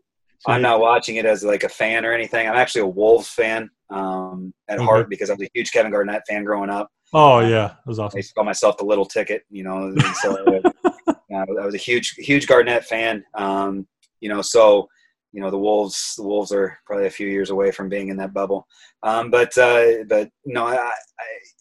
I'm 0.47 0.63
not 0.63 0.81
watching 0.81 1.17
it 1.17 1.27
as 1.27 1.45
like 1.45 1.65
a 1.65 1.69
fan 1.69 2.05
or 2.05 2.13
anything. 2.13 2.49
I'm 2.49 2.57
actually 2.57 2.83
a 2.83 2.87
Wolves 2.87 3.29
fan 3.29 3.71
um, 3.91 4.55
at 4.69 4.79
okay. 4.79 4.85
heart 4.85 5.11
because 5.11 5.29
I 5.31 5.35
was 5.35 5.43
a 5.43 5.51
huge 5.55 5.71
Kevin 5.73 5.93
Garnett 5.93 6.23
fan 6.29 6.45
growing 6.45 6.71
up. 6.71 6.91
Oh 7.13 7.41
yeah, 7.41 7.69
that 7.69 7.87
was 7.87 7.99
awesome. 7.99 8.17
I 8.17 8.21
used 8.21 8.31
to 8.31 8.35
call 8.35 8.45
myself 8.45 8.77
the 8.79 8.85
little 8.85 9.05
ticket, 9.05 9.43
you 9.51 9.65
know. 9.65 9.95
so 10.23 10.63
I 11.33 11.65
was 11.65 11.75
a 11.75 11.79
huge, 11.79 12.11
huge 12.17 12.47
Garnett 12.47 12.85
fan. 12.85 13.25
Um, 13.35 13.87
you 14.21 14.29
know, 14.29 14.43
so 14.43 14.89
you 15.33 15.41
know 15.41 15.51
the 15.51 15.59
Wolves. 15.59 16.15
The 16.17 16.25
Wolves 16.25 16.53
are 16.53 16.79
probably 16.87 17.07
a 17.07 17.11
few 17.11 17.29
years 17.29 17.51
away 17.51 17.71
from 17.71 17.89
being 17.89 18.09
in 18.09 18.17
that 18.17 18.35
bubble. 18.35 18.67
Um, 19.03 19.31
but 19.31 19.57
uh, 19.57 20.05
but 20.09 20.31
no, 20.45 20.67
I, 20.67 20.91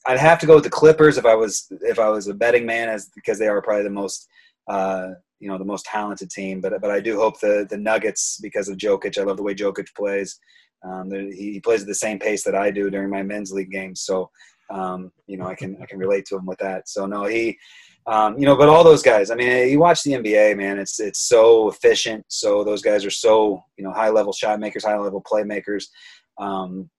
I 0.07 0.11
would 0.11 0.19
have 0.19 0.39
to 0.39 0.47
go 0.47 0.55
with 0.55 0.63
the 0.63 0.69
Clippers 0.69 1.17
if 1.17 1.25
I 1.25 1.35
was 1.35 1.67
if 1.81 1.99
I 1.99 2.09
was 2.09 2.27
a 2.27 2.33
betting 2.33 2.65
man, 2.65 2.89
as 2.89 3.09
because 3.15 3.37
they 3.37 3.47
are 3.47 3.61
probably 3.61 3.83
the 3.83 3.89
most 3.89 4.27
uh, 4.67 5.09
you 5.39 5.47
know 5.47 5.57
the 5.57 5.65
most 5.65 5.85
talented 5.85 6.29
team. 6.29 6.61
But 6.61 6.81
but 6.81 6.91
I 6.91 6.99
do 6.99 7.17
hope 7.17 7.39
the 7.39 7.67
the 7.69 7.77
Nuggets 7.77 8.39
because 8.41 8.69
of 8.69 8.77
Jokic. 8.77 9.17
I 9.17 9.23
love 9.23 9.37
the 9.37 9.43
way 9.43 9.55
Jokic 9.55 9.93
plays. 9.95 10.39
Um, 10.83 11.11
he 11.11 11.59
plays 11.59 11.81
at 11.81 11.87
the 11.87 11.95
same 11.95 12.19
pace 12.19 12.43
that 12.45 12.55
I 12.55 12.71
do 12.71 12.89
during 12.89 13.09
my 13.09 13.21
men's 13.21 13.51
league 13.51 13.71
games. 13.71 14.01
So 14.01 14.31
um, 14.71 15.11
you 15.27 15.37
know 15.37 15.45
I 15.45 15.55
can 15.55 15.77
I 15.81 15.85
can 15.85 15.99
relate 15.99 16.25
to 16.27 16.37
him 16.37 16.45
with 16.45 16.59
that. 16.59 16.89
So 16.89 17.05
no, 17.05 17.25
he 17.25 17.57
um, 18.09 18.39
you 18.39 18.45
know, 18.45 18.55
but 18.55 18.69
all 18.69 18.83
those 18.83 19.03
guys. 19.03 19.29
I 19.29 19.35
mean, 19.35 19.69
you 19.69 19.79
watch 19.79 20.01
the 20.01 20.13
NBA, 20.13 20.57
man. 20.57 20.79
It's 20.79 20.99
it's 20.99 21.19
so 21.19 21.69
efficient. 21.69 22.25
So 22.27 22.63
those 22.63 22.81
guys 22.81 23.05
are 23.05 23.11
so 23.11 23.63
you 23.77 23.83
know 23.83 23.91
high 23.91 24.09
level 24.09 24.33
shot 24.33 24.59
makers, 24.59 24.83
high 24.83 24.97
level 24.97 25.21
playmakers. 25.21 25.85
Um, 26.39 26.89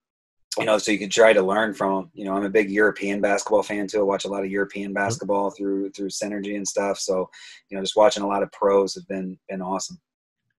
you 0.56 0.64
know, 0.64 0.78
so 0.78 0.92
you 0.92 0.98
can 0.98 1.10
try 1.10 1.32
to 1.32 1.42
learn 1.42 1.74
from 1.74 1.94
them. 1.94 2.10
You 2.14 2.26
know, 2.26 2.34
I'm 2.34 2.44
a 2.44 2.50
big 2.50 2.70
European 2.70 3.20
basketball 3.20 3.64
fan 3.64 3.88
too. 3.88 4.00
I 4.00 4.02
watch 4.02 4.24
a 4.24 4.28
lot 4.28 4.44
of 4.44 4.50
European 4.50 4.92
basketball 4.92 5.50
through 5.50 5.90
through 5.90 6.10
Synergy 6.10 6.54
and 6.54 6.66
stuff. 6.66 6.98
So, 6.98 7.28
you 7.70 7.76
know, 7.76 7.82
just 7.82 7.96
watching 7.96 8.22
a 8.22 8.28
lot 8.28 8.44
of 8.44 8.52
pros 8.52 8.94
has 8.94 9.04
been 9.04 9.36
been 9.48 9.62
awesome. 9.62 10.00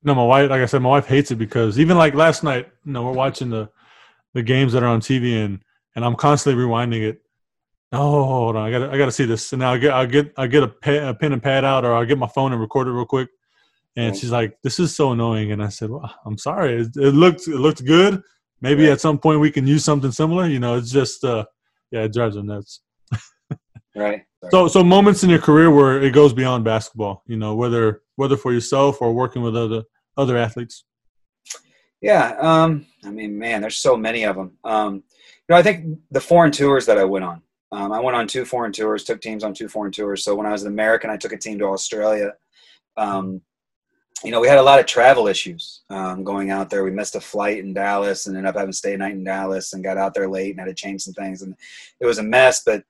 No, 0.04 0.16
my 0.16 0.26
wife, 0.26 0.50
like 0.50 0.62
I 0.62 0.66
said, 0.66 0.82
my 0.82 0.90
wife 0.90 1.08
hates 1.08 1.32
it 1.32 1.36
because 1.36 1.80
even 1.80 1.98
like 1.98 2.14
last 2.14 2.44
night, 2.44 2.68
you 2.84 2.92
know, 2.92 3.04
we're 3.04 3.14
watching 3.14 3.50
the 3.50 3.70
the 4.34 4.44
games 4.44 4.74
that 4.74 4.84
are 4.84 4.88
on 4.88 5.00
TV 5.00 5.46
and 5.46 5.62
and 5.96 6.04
I'm 6.04 6.16
constantly 6.16 6.62
rewinding 6.62 7.08
it 7.08 7.22
Oh, 7.94 8.24
hold 8.24 8.56
on. 8.56 8.68
I 8.68 8.72
got 8.72 8.94
I 8.94 8.98
got 8.98 9.06
to 9.06 9.12
see 9.12 9.26
this. 9.26 9.52
And 9.52 9.60
now 9.60 9.74
I 9.74 9.78
get 9.78 9.92
I 9.92 10.06
get 10.06 10.34
I 10.38 10.48
get 10.48 10.64
a, 10.64 10.68
pen, 10.68 11.08
a 11.08 11.14
pen 11.14 11.34
and 11.34 11.44
pad 11.44 11.66
out, 11.66 11.84
or 11.84 11.94
I'll 11.94 12.06
get 12.06 12.18
my 12.18 12.28
phone 12.28 12.54
and 12.54 12.62
record 12.62 12.88
it 12.88 12.92
real 12.92 13.06
quick. 13.06 13.30
And 13.98 14.16
she's 14.16 14.32
like, 14.32 14.58
"This 14.64 14.80
is 14.80 14.96
so 14.96 15.12
annoying." 15.12 15.52
And 15.52 15.62
I 15.62 15.68
said, 15.68 15.90
"Well, 15.90 16.10
I'm 16.26 16.38
sorry. 16.38 16.82
It, 16.82 16.96
it 16.96 17.12
looked 17.12 17.48
it 17.48 17.58
looked 17.58 17.86
good. 17.86 18.22
Maybe 18.62 18.90
at 18.90 19.02
some 19.02 19.18
point 19.18 19.42
we 19.42 19.52
can 19.52 19.68
use 19.68 19.84
something 19.84 20.12
similar. 20.12 20.48
You 20.48 20.60
know, 20.60 20.78
it's 20.78 20.92
just 20.92 21.26
uh, 21.26 21.46
yeah, 21.92 22.04
it 22.04 22.14
drives 22.14 22.38
her 22.38 22.44
nuts." 22.44 22.82
right. 23.96 24.24
So 24.52 24.70
so 24.70 24.84
moments 24.84 25.24
in 25.24 25.30
your 25.30 25.40
career 25.40 25.70
where 25.70 26.02
it 26.02 26.14
goes 26.14 26.32
beyond 26.32 26.64
basketball. 26.64 27.24
You 27.28 27.36
know, 27.36 27.56
whether 27.56 28.02
whether 28.16 28.38
for 28.38 28.54
yourself 28.54 29.02
or 29.02 29.14
working 29.14 29.42
with 29.42 29.58
other 29.58 29.84
other 30.16 30.38
athletes. 30.38 30.86
Yeah. 32.02 32.38
Um. 32.40 32.86
I 33.04 33.10
mean, 33.10 33.38
man, 33.38 33.60
there's 33.60 33.78
so 33.78 33.98
many 33.98 34.24
of 34.24 34.38
them. 34.38 34.58
Um. 34.64 34.96
You 34.96 35.56
know, 35.56 35.56
I 35.58 35.64
think 35.64 36.00
the 36.12 36.22
foreign 36.22 36.54
tours 36.54 36.86
that 36.86 36.98
I 36.98 37.04
went 37.04 37.26
on 37.26 37.42
um, 37.72 37.92
I 37.92 38.00
went 38.00 38.18
on 38.18 38.28
two 38.28 38.44
foreign 38.44 38.72
tours, 38.72 39.04
took 39.04 39.22
teams 39.22 39.44
on 39.44 39.54
two 39.54 39.70
foreign 39.70 39.92
tours. 39.92 40.24
So 40.24 40.36
when 40.36 40.46
I 40.46 40.52
was 40.52 40.64
an 40.64 40.72
American, 40.72 41.10
I 41.10 41.18
took 41.18 41.32
a 41.32 41.38
team 41.38 41.58
to 41.60 41.66
Australia. 41.66 42.34
Um, 42.98 43.42
you 44.24 44.32
know, 44.32 44.40
we 44.40 44.48
had 44.48 44.58
a 44.58 44.64
lot 44.64 44.80
of 44.80 44.86
travel 44.86 45.28
issues 45.28 45.82
um, 45.90 46.24
going 46.24 46.52
out 46.52 46.70
there. 46.70 46.84
We 46.84 46.92
missed 46.92 47.16
a 47.16 47.22
flight 47.22 47.60
in 47.60 47.74
Dallas 47.74 48.28
and 48.28 48.36
ended 48.36 48.50
up 48.50 48.56
having 48.56 48.72
to 48.72 48.78
stay 48.78 48.94
a 48.94 48.98
night 48.98 49.14
in 49.14 49.24
Dallas 49.24 49.74
and 49.74 49.84
got 49.84 49.98
out 49.98 50.14
there 50.14 50.30
late 50.30 50.52
and 50.52 50.60
had 50.60 50.66
to 50.66 50.74
change 50.74 51.02
some 51.02 51.14
things. 51.14 51.42
And 51.42 51.56
it 52.00 52.06
was 52.06 52.20
a 52.20 52.24
mess, 52.24 52.62
but, 52.64 52.84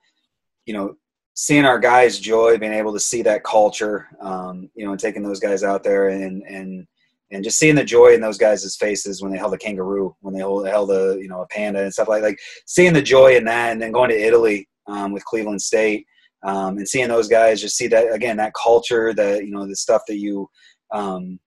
you 0.65 0.73
know, 0.73 0.97
seeing 1.35 1.63
our 1.63 1.79
guys' 1.79 2.19
joy, 2.19 2.57
being 2.57 2.73
able 2.73 2.91
to 2.93 2.99
see 2.99 3.21
that 3.21 3.43
culture, 3.43 4.09
um, 4.19 4.69
you 4.75 4.83
know, 4.83 4.91
and 4.91 4.99
taking 4.99 5.23
those 5.23 5.39
guys 5.39 5.63
out 5.63 5.83
there 5.83 6.09
and, 6.09 6.43
and, 6.43 6.85
and 7.31 7.43
just 7.45 7.57
seeing 7.57 7.75
the 7.75 7.83
joy 7.83 8.13
in 8.13 8.19
those 8.19 8.37
guys' 8.37 8.75
faces 8.75 9.21
when 9.21 9.31
they 9.31 9.37
held 9.37 9.53
a 9.53 9.57
kangaroo, 9.57 10.13
when 10.19 10.33
they 10.33 10.41
held, 10.41 10.67
held 10.67 10.91
a, 10.91 11.17
you 11.21 11.29
know, 11.29 11.41
a 11.41 11.47
panda 11.47 11.81
and 11.81 11.93
stuff 11.93 12.09
like, 12.09 12.23
like 12.23 12.39
seeing 12.65 12.91
the 12.91 13.01
joy 13.01 13.37
in 13.37 13.45
that 13.45 13.71
and 13.71 13.81
then 13.81 13.93
going 13.93 14.09
to 14.09 14.19
Italy 14.19 14.67
um, 14.91 15.11
with 15.11 15.25
Cleveland 15.25 15.61
State, 15.61 16.05
um, 16.43 16.77
and 16.77 16.87
seeing 16.87 17.07
those 17.07 17.27
guys 17.27 17.61
just 17.61 17.77
see 17.77 17.87
that 17.87 18.11
again 18.11 18.37
that 18.37 18.53
culture, 18.53 19.13
that 19.13 19.45
you 19.45 19.51
know 19.51 19.67
the 19.67 19.75
stuff 19.75 20.01
that 20.07 20.17
you, 20.17 20.49
um, 20.91 21.39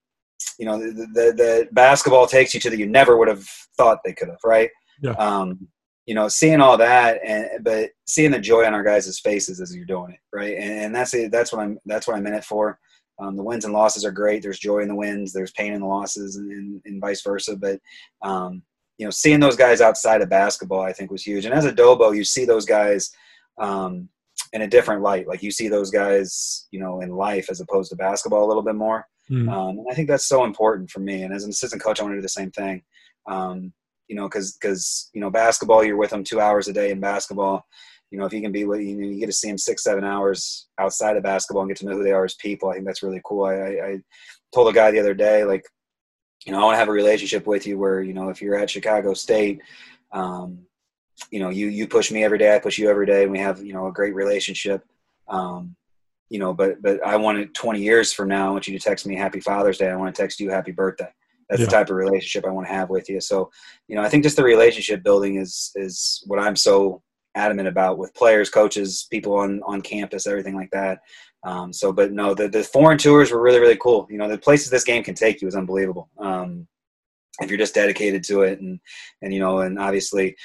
you 0.59 0.66
know, 0.66 0.78
the, 0.78 1.07
the, 1.14 1.32
the 1.36 1.68
basketball 1.72 2.26
takes 2.26 2.55
you 2.55 2.61
to 2.61 2.70
that 2.70 2.78
you 2.78 2.86
never 2.86 3.16
would 3.16 3.28
have 3.28 3.45
thought 3.76 3.99
they 4.05 4.12
could 4.12 4.28
have, 4.28 4.38
right? 4.45 4.70
Yeah. 5.03 5.12
Um, 5.12 5.68
you 6.07 6.14
know, 6.14 6.28
seeing 6.28 6.61
all 6.61 6.76
that, 6.76 7.20
and 7.24 7.64
but 7.64 7.90
seeing 8.07 8.30
the 8.30 8.38
joy 8.38 8.64
on 8.66 8.74
our 8.74 8.84
guys' 8.84 9.18
faces 9.20 9.61
as 9.61 9.74
you're 9.74 9.86
doing 9.86 10.12
it, 10.12 10.20
right? 10.32 10.57
And, 10.57 10.84
and 10.84 10.95
that's 10.95 11.14
it. 11.14 11.32
That's 11.32 11.53
what 11.53 11.62
I'm. 11.62 11.78
That's 11.86 12.07
what 12.07 12.16
I'm 12.16 12.26
in 12.26 12.34
it 12.34 12.45
for. 12.45 12.78
Um, 13.18 13.36
the 13.36 13.42
wins 13.42 13.64
and 13.64 13.72
losses 13.72 14.05
are 14.05 14.11
great. 14.11 14.42
There's 14.42 14.59
joy 14.59 14.80
in 14.80 14.88
the 14.88 14.95
wins. 14.95 15.32
There's 15.32 15.53
pain 15.53 15.72
in 15.72 15.80
the 15.80 15.86
losses, 15.86 16.36
and, 16.36 16.51
and, 16.53 16.82
and 16.84 17.01
vice 17.01 17.22
versa. 17.22 17.57
But 17.57 17.80
um, 18.22 18.62
you 18.99 19.07
know, 19.07 19.11
seeing 19.11 19.40
those 19.40 19.57
guys 19.57 19.80
outside 19.80 20.20
of 20.20 20.28
basketball, 20.28 20.82
I 20.82 20.92
think 20.92 21.11
was 21.11 21.22
huge. 21.22 21.47
And 21.47 21.55
as 21.55 21.64
a 21.64 21.72
Dobo, 21.72 22.14
you 22.14 22.22
see 22.22 22.45
those 22.45 22.66
guys 22.66 23.11
um, 23.59 24.09
in 24.53 24.63
a 24.63 24.69
different 24.69 25.03
light. 25.03 25.27
Like 25.27 25.43
you 25.43 25.51
see 25.51 25.69
those 25.69 25.91
guys, 25.91 26.67
you 26.71 26.81
know, 26.81 27.01
in 27.01 27.11
life 27.11 27.49
as 27.51 27.61
opposed 27.61 27.91
to 27.91 27.97
basketball 27.97 28.45
a 28.45 28.49
little 28.49 28.63
bit 28.63 28.77
more. 28.77 29.07
Mm. 29.31 29.51
Um, 29.51 29.79
and 29.79 29.87
I 29.91 29.95
think 29.95 30.09
that's 30.09 30.27
so 30.27 30.45
important 30.45 30.91
for 30.91 31.01
me. 31.01 31.23
And 31.23 31.35
as 31.35 31.45
an 31.45 31.51
assistant 31.51 31.83
coach, 31.83 32.01
I 32.01 32.03
want 32.03 32.13
to 32.13 32.19
do 32.19 32.23
the 32.23 32.29
same 32.29 32.51
thing. 32.51 32.83
Um, 33.27 33.73
you 34.09 34.17
know, 34.17 34.29
because 34.29 34.57
because 34.61 35.11
you 35.15 35.21
know, 35.21 35.31
basketball, 35.31 35.83
you're 35.83 35.97
with 35.97 36.11
them 36.11 36.25
two 36.25 36.41
hours 36.41 36.69
a 36.69 36.73
day 36.73 36.91
in 36.91 37.01
basketball. 37.01 37.67
You 38.11 38.19
know, 38.19 38.27
if 38.27 38.33
you 38.33 38.43
can 38.43 38.53
be 38.53 38.65
with 38.65 38.81
you, 38.81 38.97
know, 38.97 39.09
you 39.09 39.19
get 39.19 39.27
to 39.27 39.33
see 39.33 39.49
them 39.49 39.59
six, 39.59 39.83
seven 39.83 40.05
hours 40.05 40.69
outside 40.79 41.17
of 41.17 41.23
basketball 41.23 41.63
and 41.63 41.71
get 41.71 41.79
to 41.79 41.87
know 41.87 41.97
who 41.97 42.05
they 42.05 42.13
are 42.13 42.25
as 42.25 42.35
people. 42.35 42.69
I 42.69 42.75
think 42.75 42.87
that's 42.87 43.03
really 43.03 43.21
cool. 43.25 43.45
I, 43.45 43.55
I, 43.55 43.87
I 43.87 43.99
told 44.55 44.69
a 44.69 44.73
guy 44.73 44.91
the 44.91 45.01
other 45.01 45.15
day, 45.15 45.43
like, 45.45 45.65
you 46.45 46.53
know, 46.53 46.61
I 46.61 46.65
want 46.65 46.75
to 46.75 46.79
have 46.79 46.89
a 46.89 46.93
relationship 46.93 47.47
with 47.47 47.67
you 47.67 47.79
where 47.79 48.03
you 48.03 48.13
know, 48.13 48.29
if 48.29 48.41
you're 48.43 48.57
at 48.57 48.71
Chicago 48.71 49.15
State. 49.15 49.61
Um, 50.13 50.67
you 51.31 51.41
know, 51.41 51.49
you 51.49 51.69
you 51.69 51.87
push 51.87 52.11
me 52.11 52.25
every 52.25 52.39
day, 52.39 52.55
I 52.55 52.59
push 52.59 52.79
you 52.79 52.89
every 52.89 53.07
day, 53.07 53.23
and 53.23 53.33
we 53.33 53.39
have 53.39 53.62
you 53.65 53.73
know 53.73 53.87
a 53.87 53.93
great 53.93 54.15
relationship. 54.15 54.85
Um, 55.29 55.77
you 56.31 56.39
know, 56.39 56.53
but 56.53 56.83
but 56.83 57.05
I 57.07 57.17
want 57.17 57.39
it 57.39 57.55
20 57.55 57.81
years 57.81 58.12
from 58.12 58.29
now. 58.29 58.49
I 58.49 58.51
want 58.51 58.67
you 58.67 58.77
to 58.79 58.85
text 58.85 59.07
me 59.07 59.15
Happy 59.15 59.41
Father's 59.41 59.79
Day. 59.79 59.91
I 59.91 59.97
want 59.97 60.15
to 60.15 60.21
text 60.21 60.41
you 60.41 60.51
Happy 60.51 60.73
Birthday. 60.73 61.09
That's 61.49 61.61
yeah. 61.61 61.67
the 61.67 61.73
type 61.73 61.91
of 61.91 61.97
relationship 61.97 62.49
I 62.49 62.53
want 62.53 62.67
to 62.67 62.73
have 62.73 62.89
with 62.91 63.09
you. 63.09 63.21
So, 63.21 63.51
you 63.87 63.97
know, 63.97 64.03
I 64.03 64.09
think 64.09 64.23
just 64.23 64.37
the 64.37 64.45
relationship 64.45 65.03
building 65.03 65.37
is 65.37 65.71
is 65.75 66.23
what 66.27 66.39
I'm 66.39 66.57
so 66.57 67.03
adamant 67.35 67.69
about 67.69 67.99
with 67.99 68.15
players, 68.15 68.51
coaches, 68.51 69.07
people 69.11 69.37
on 69.37 69.62
on 69.65 69.83
campus, 69.83 70.27
everything 70.27 70.57
like 70.57 70.71
that. 70.71 71.01
Um, 71.45 71.73
so, 71.73 71.93
but 71.93 72.12
no, 72.12 72.35
the 72.35 72.49
the 72.49 72.65
foreign 72.65 72.99
tours 72.99 73.31
were 73.31 73.41
really 73.41 73.61
really 73.61 73.77
cool. 73.77 74.07
You 74.11 74.19
know, 74.19 74.29
the 74.29 74.39
places 74.39 74.71
this 74.71 74.85
game 74.85 75.05
can 75.05 75.15
take 75.15 75.43
you 75.43 75.49
is 75.49 75.57
unbelievable. 75.57 76.09
Um, 76.19 76.67
if 77.41 77.51
you're 77.51 77.59
just 77.59 77.75
dedicated 77.75 78.25
to 78.25 78.43
it, 78.43 78.61
and 78.61 78.81
and 79.21 79.33
you 79.33 79.41
know, 79.41 79.61
and 79.61 79.79
obviously 79.79 80.37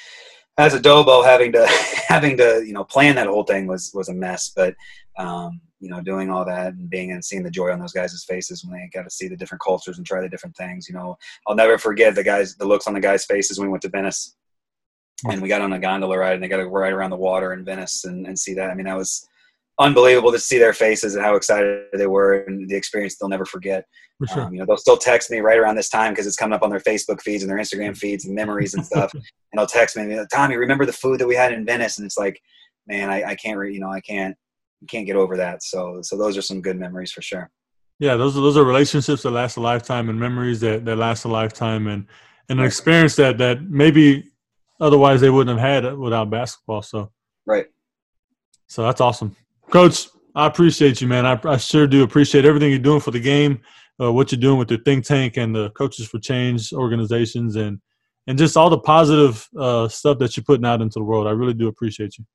as 0.59 0.73
a 0.73 0.79
Dobo, 0.79 1.25
having 1.25 1.51
to 1.53 1.65
having 2.07 2.37
to 2.37 2.63
you 2.65 2.73
know 2.73 2.83
plan 2.83 3.15
that 3.15 3.27
whole 3.27 3.43
thing 3.43 3.65
was 3.65 3.91
was 3.93 4.09
a 4.09 4.13
mess. 4.13 4.51
But 4.55 4.75
um, 5.17 5.61
you 5.79 5.89
know, 5.89 6.01
doing 6.01 6.29
all 6.29 6.45
that 6.45 6.73
and 6.73 6.89
being 6.89 7.11
and 7.11 7.23
seeing 7.23 7.43
the 7.43 7.49
joy 7.49 7.71
on 7.71 7.79
those 7.79 7.93
guys' 7.93 8.23
faces 8.27 8.63
when 8.63 8.73
they 8.73 8.89
got 8.93 9.03
to 9.03 9.09
see 9.09 9.27
the 9.27 9.37
different 9.37 9.61
cultures 9.61 9.97
and 9.97 10.05
try 10.05 10.21
the 10.21 10.29
different 10.29 10.55
things. 10.57 10.87
You 10.89 10.95
know, 10.95 11.17
I'll 11.47 11.55
never 11.55 11.77
forget 11.77 12.15
the 12.15 12.23
guys, 12.23 12.55
the 12.55 12.67
looks 12.67 12.87
on 12.87 12.93
the 12.93 12.99
guys' 12.99 13.25
faces 13.25 13.57
when 13.57 13.67
we 13.67 13.71
went 13.71 13.81
to 13.83 13.89
Venice 13.89 14.35
and 15.29 15.41
we 15.41 15.47
got 15.47 15.61
on 15.61 15.73
a 15.73 15.79
gondola 15.79 16.17
ride 16.17 16.33
and 16.33 16.43
they 16.43 16.47
got 16.47 16.57
to 16.57 16.67
ride 16.67 16.93
around 16.93 17.11
the 17.11 17.17
water 17.17 17.53
in 17.53 17.63
Venice 17.63 18.05
and, 18.05 18.27
and 18.27 18.37
see 18.37 18.53
that. 18.53 18.69
I 18.69 18.75
mean, 18.75 18.85
that 18.85 18.97
was 18.97 19.27
unbelievable 19.79 20.31
to 20.31 20.39
see 20.39 20.57
their 20.57 20.73
faces 20.73 21.15
and 21.15 21.23
how 21.23 21.35
excited 21.35 21.85
they 21.93 22.07
were 22.07 22.41
and 22.41 22.69
the 22.69 22.75
experience 22.75 23.17
they'll 23.17 23.29
never 23.29 23.45
forget. 23.45 23.85
Sure. 24.27 24.43
Um, 24.43 24.53
you 24.53 24.59
know, 24.59 24.65
they'll 24.65 24.77
still 24.77 24.97
text 24.97 25.31
me 25.31 25.39
right 25.39 25.57
around 25.57 25.75
this 25.75 25.89
time 25.89 26.11
because 26.11 26.27
it's 26.27 26.35
coming 26.35 26.53
up 26.53 26.63
on 26.63 26.69
their 26.69 26.81
Facebook 26.81 27.21
feeds 27.21 27.41
and 27.41 27.49
their 27.49 27.57
Instagram 27.57 27.97
feeds 27.97 28.25
and 28.25 28.35
memories 28.35 28.73
and 28.73 28.85
stuff. 28.85 29.13
and 29.13 29.23
they'll 29.55 29.65
text 29.65 29.95
me, 29.95 30.19
Tommy, 30.31 30.57
remember 30.57 30.85
the 30.85 30.93
food 30.93 31.19
that 31.19 31.27
we 31.27 31.35
had 31.35 31.53
in 31.53 31.65
Venice? 31.65 31.97
And 31.97 32.05
it's 32.05 32.17
like, 32.17 32.41
man, 32.87 33.09
I, 33.09 33.23
I 33.23 33.35
can't, 33.35 33.57
re- 33.57 33.73
you 33.73 33.79
know, 33.79 33.89
I 33.89 34.01
can't, 34.01 34.35
can't 34.89 35.05
get 35.05 35.15
over 35.15 35.37
that. 35.37 35.63
So, 35.63 35.99
so 36.01 36.17
those 36.17 36.37
are 36.37 36.41
some 36.41 36.61
good 36.61 36.77
memories 36.77 37.11
for 37.11 37.21
sure. 37.21 37.49
Yeah, 37.99 38.15
those 38.15 38.37
are 38.37 38.41
those 38.41 38.55
are 38.55 38.63
relationships 38.63 39.23
that 39.23 39.31
last 39.31 39.57
a 39.57 39.59
lifetime 39.59 40.07
and 40.09 40.17
memories 40.17 40.61
that, 40.61 40.85
that 40.85 40.95
last 40.95 41.25
a 41.25 41.27
lifetime 41.27 41.87
and 41.87 42.07
and 42.47 42.59
an 42.59 42.65
experience 42.65 43.17
that 43.17 43.37
that 43.39 43.61
maybe 43.61 44.31
otherwise 44.79 45.19
they 45.19 45.29
wouldn't 45.29 45.59
have 45.59 45.83
had 45.83 45.97
without 45.97 46.29
basketball. 46.29 46.81
So 46.81 47.11
right. 47.45 47.65
So 48.67 48.83
that's 48.83 49.01
awesome. 49.01 49.35
Coach, 49.71 50.07
I 50.33 50.47
appreciate 50.47 50.99
you, 50.99 51.07
man. 51.07 51.25
I, 51.25 51.39
I 51.45 51.57
sure 51.57 51.85
do 51.85 52.03
appreciate 52.03 52.45
everything 52.45 52.71
you're 52.71 52.79
doing 52.79 52.99
for 52.99 53.11
the 53.11 53.19
game, 53.19 53.61
uh, 54.01 54.11
what 54.11 54.31
you're 54.31 54.41
doing 54.41 54.57
with 54.57 54.71
your 54.71 54.79
think 54.81 55.05
tank 55.05 55.37
and 55.37 55.55
the 55.55 55.69
Coaches 55.71 56.07
for 56.07 56.19
Change 56.19 56.73
organizations, 56.73 57.55
and 57.55 57.79
and 58.27 58.37
just 58.37 58.57
all 58.57 58.69
the 58.69 58.79
positive 58.79 59.47
uh, 59.57 59.87
stuff 59.87 60.19
that 60.19 60.35
you're 60.37 60.43
putting 60.43 60.65
out 60.65 60.81
into 60.81 60.99
the 60.99 61.03
world. 61.03 61.27
I 61.27 61.31
really 61.31 61.53
do 61.53 61.67
appreciate 61.67 62.17
you. 62.17 62.25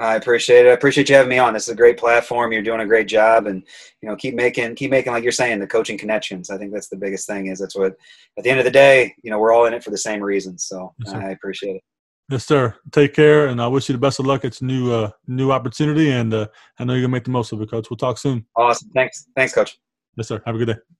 I 0.00 0.14
appreciate 0.14 0.64
it. 0.64 0.68
I 0.68 0.72
appreciate 0.72 1.08
you 1.08 1.16
having 1.16 1.30
me 1.30 1.38
on. 1.38 1.54
This 1.54 1.64
is 1.64 1.74
a 1.74 1.76
great 1.76 1.98
platform. 1.98 2.52
You're 2.52 2.62
doing 2.62 2.80
a 2.80 2.86
great 2.86 3.08
job, 3.08 3.46
and 3.46 3.64
you 4.00 4.08
know, 4.08 4.14
keep 4.14 4.34
making, 4.34 4.76
keep 4.76 4.92
making, 4.92 5.12
like 5.12 5.24
you're 5.24 5.32
saying, 5.32 5.58
the 5.58 5.66
coaching 5.66 5.98
connections. 5.98 6.50
I 6.50 6.58
think 6.58 6.72
that's 6.72 6.88
the 6.88 6.96
biggest 6.96 7.26
thing. 7.26 7.46
Is 7.46 7.58
that's 7.58 7.76
what, 7.76 7.96
at 8.36 8.44
the 8.44 8.50
end 8.50 8.60
of 8.60 8.64
the 8.64 8.70
day, 8.70 9.14
you 9.24 9.30
know, 9.32 9.40
we're 9.40 9.52
all 9.52 9.66
in 9.66 9.74
it 9.74 9.82
for 9.82 9.90
the 9.90 9.98
same 9.98 10.22
reasons. 10.22 10.64
So 10.64 10.94
yes, 11.04 11.14
I 11.14 11.30
appreciate 11.30 11.76
it. 11.76 11.82
Yes, 12.30 12.44
sir. 12.44 12.74
Take 12.92 13.14
care, 13.14 13.46
and 13.46 13.60
I 13.60 13.66
wish 13.68 13.88
you 13.88 13.94
the 13.94 13.98
best 13.98 14.18
of 14.18 14.26
luck. 14.26 14.44
It's 14.44 14.60
a 14.60 14.64
new, 14.64 14.92
uh, 14.92 15.10
new 15.26 15.50
opportunity, 15.50 16.10
and 16.10 16.34
uh, 16.34 16.48
I 16.78 16.84
know 16.84 16.92
you're 16.92 17.02
gonna 17.02 17.12
make 17.12 17.24
the 17.24 17.30
most 17.30 17.52
of 17.52 17.62
it, 17.62 17.70
Coach. 17.70 17.88
We'll 17.88 17.96
talk 17.96 18.18
soon. 18.18 18.44
Awesome. 18.54 18.90
Thanks. 18.90 19.26
Thanks, 19.34 19.54
Coach. 19.54 19.78
Yes, 20.16 20.28
sir. 20.28 20.42
Have 20.44 20.54
a 20.54 20.58
good 20.58 20.66
day. 20.66 20.97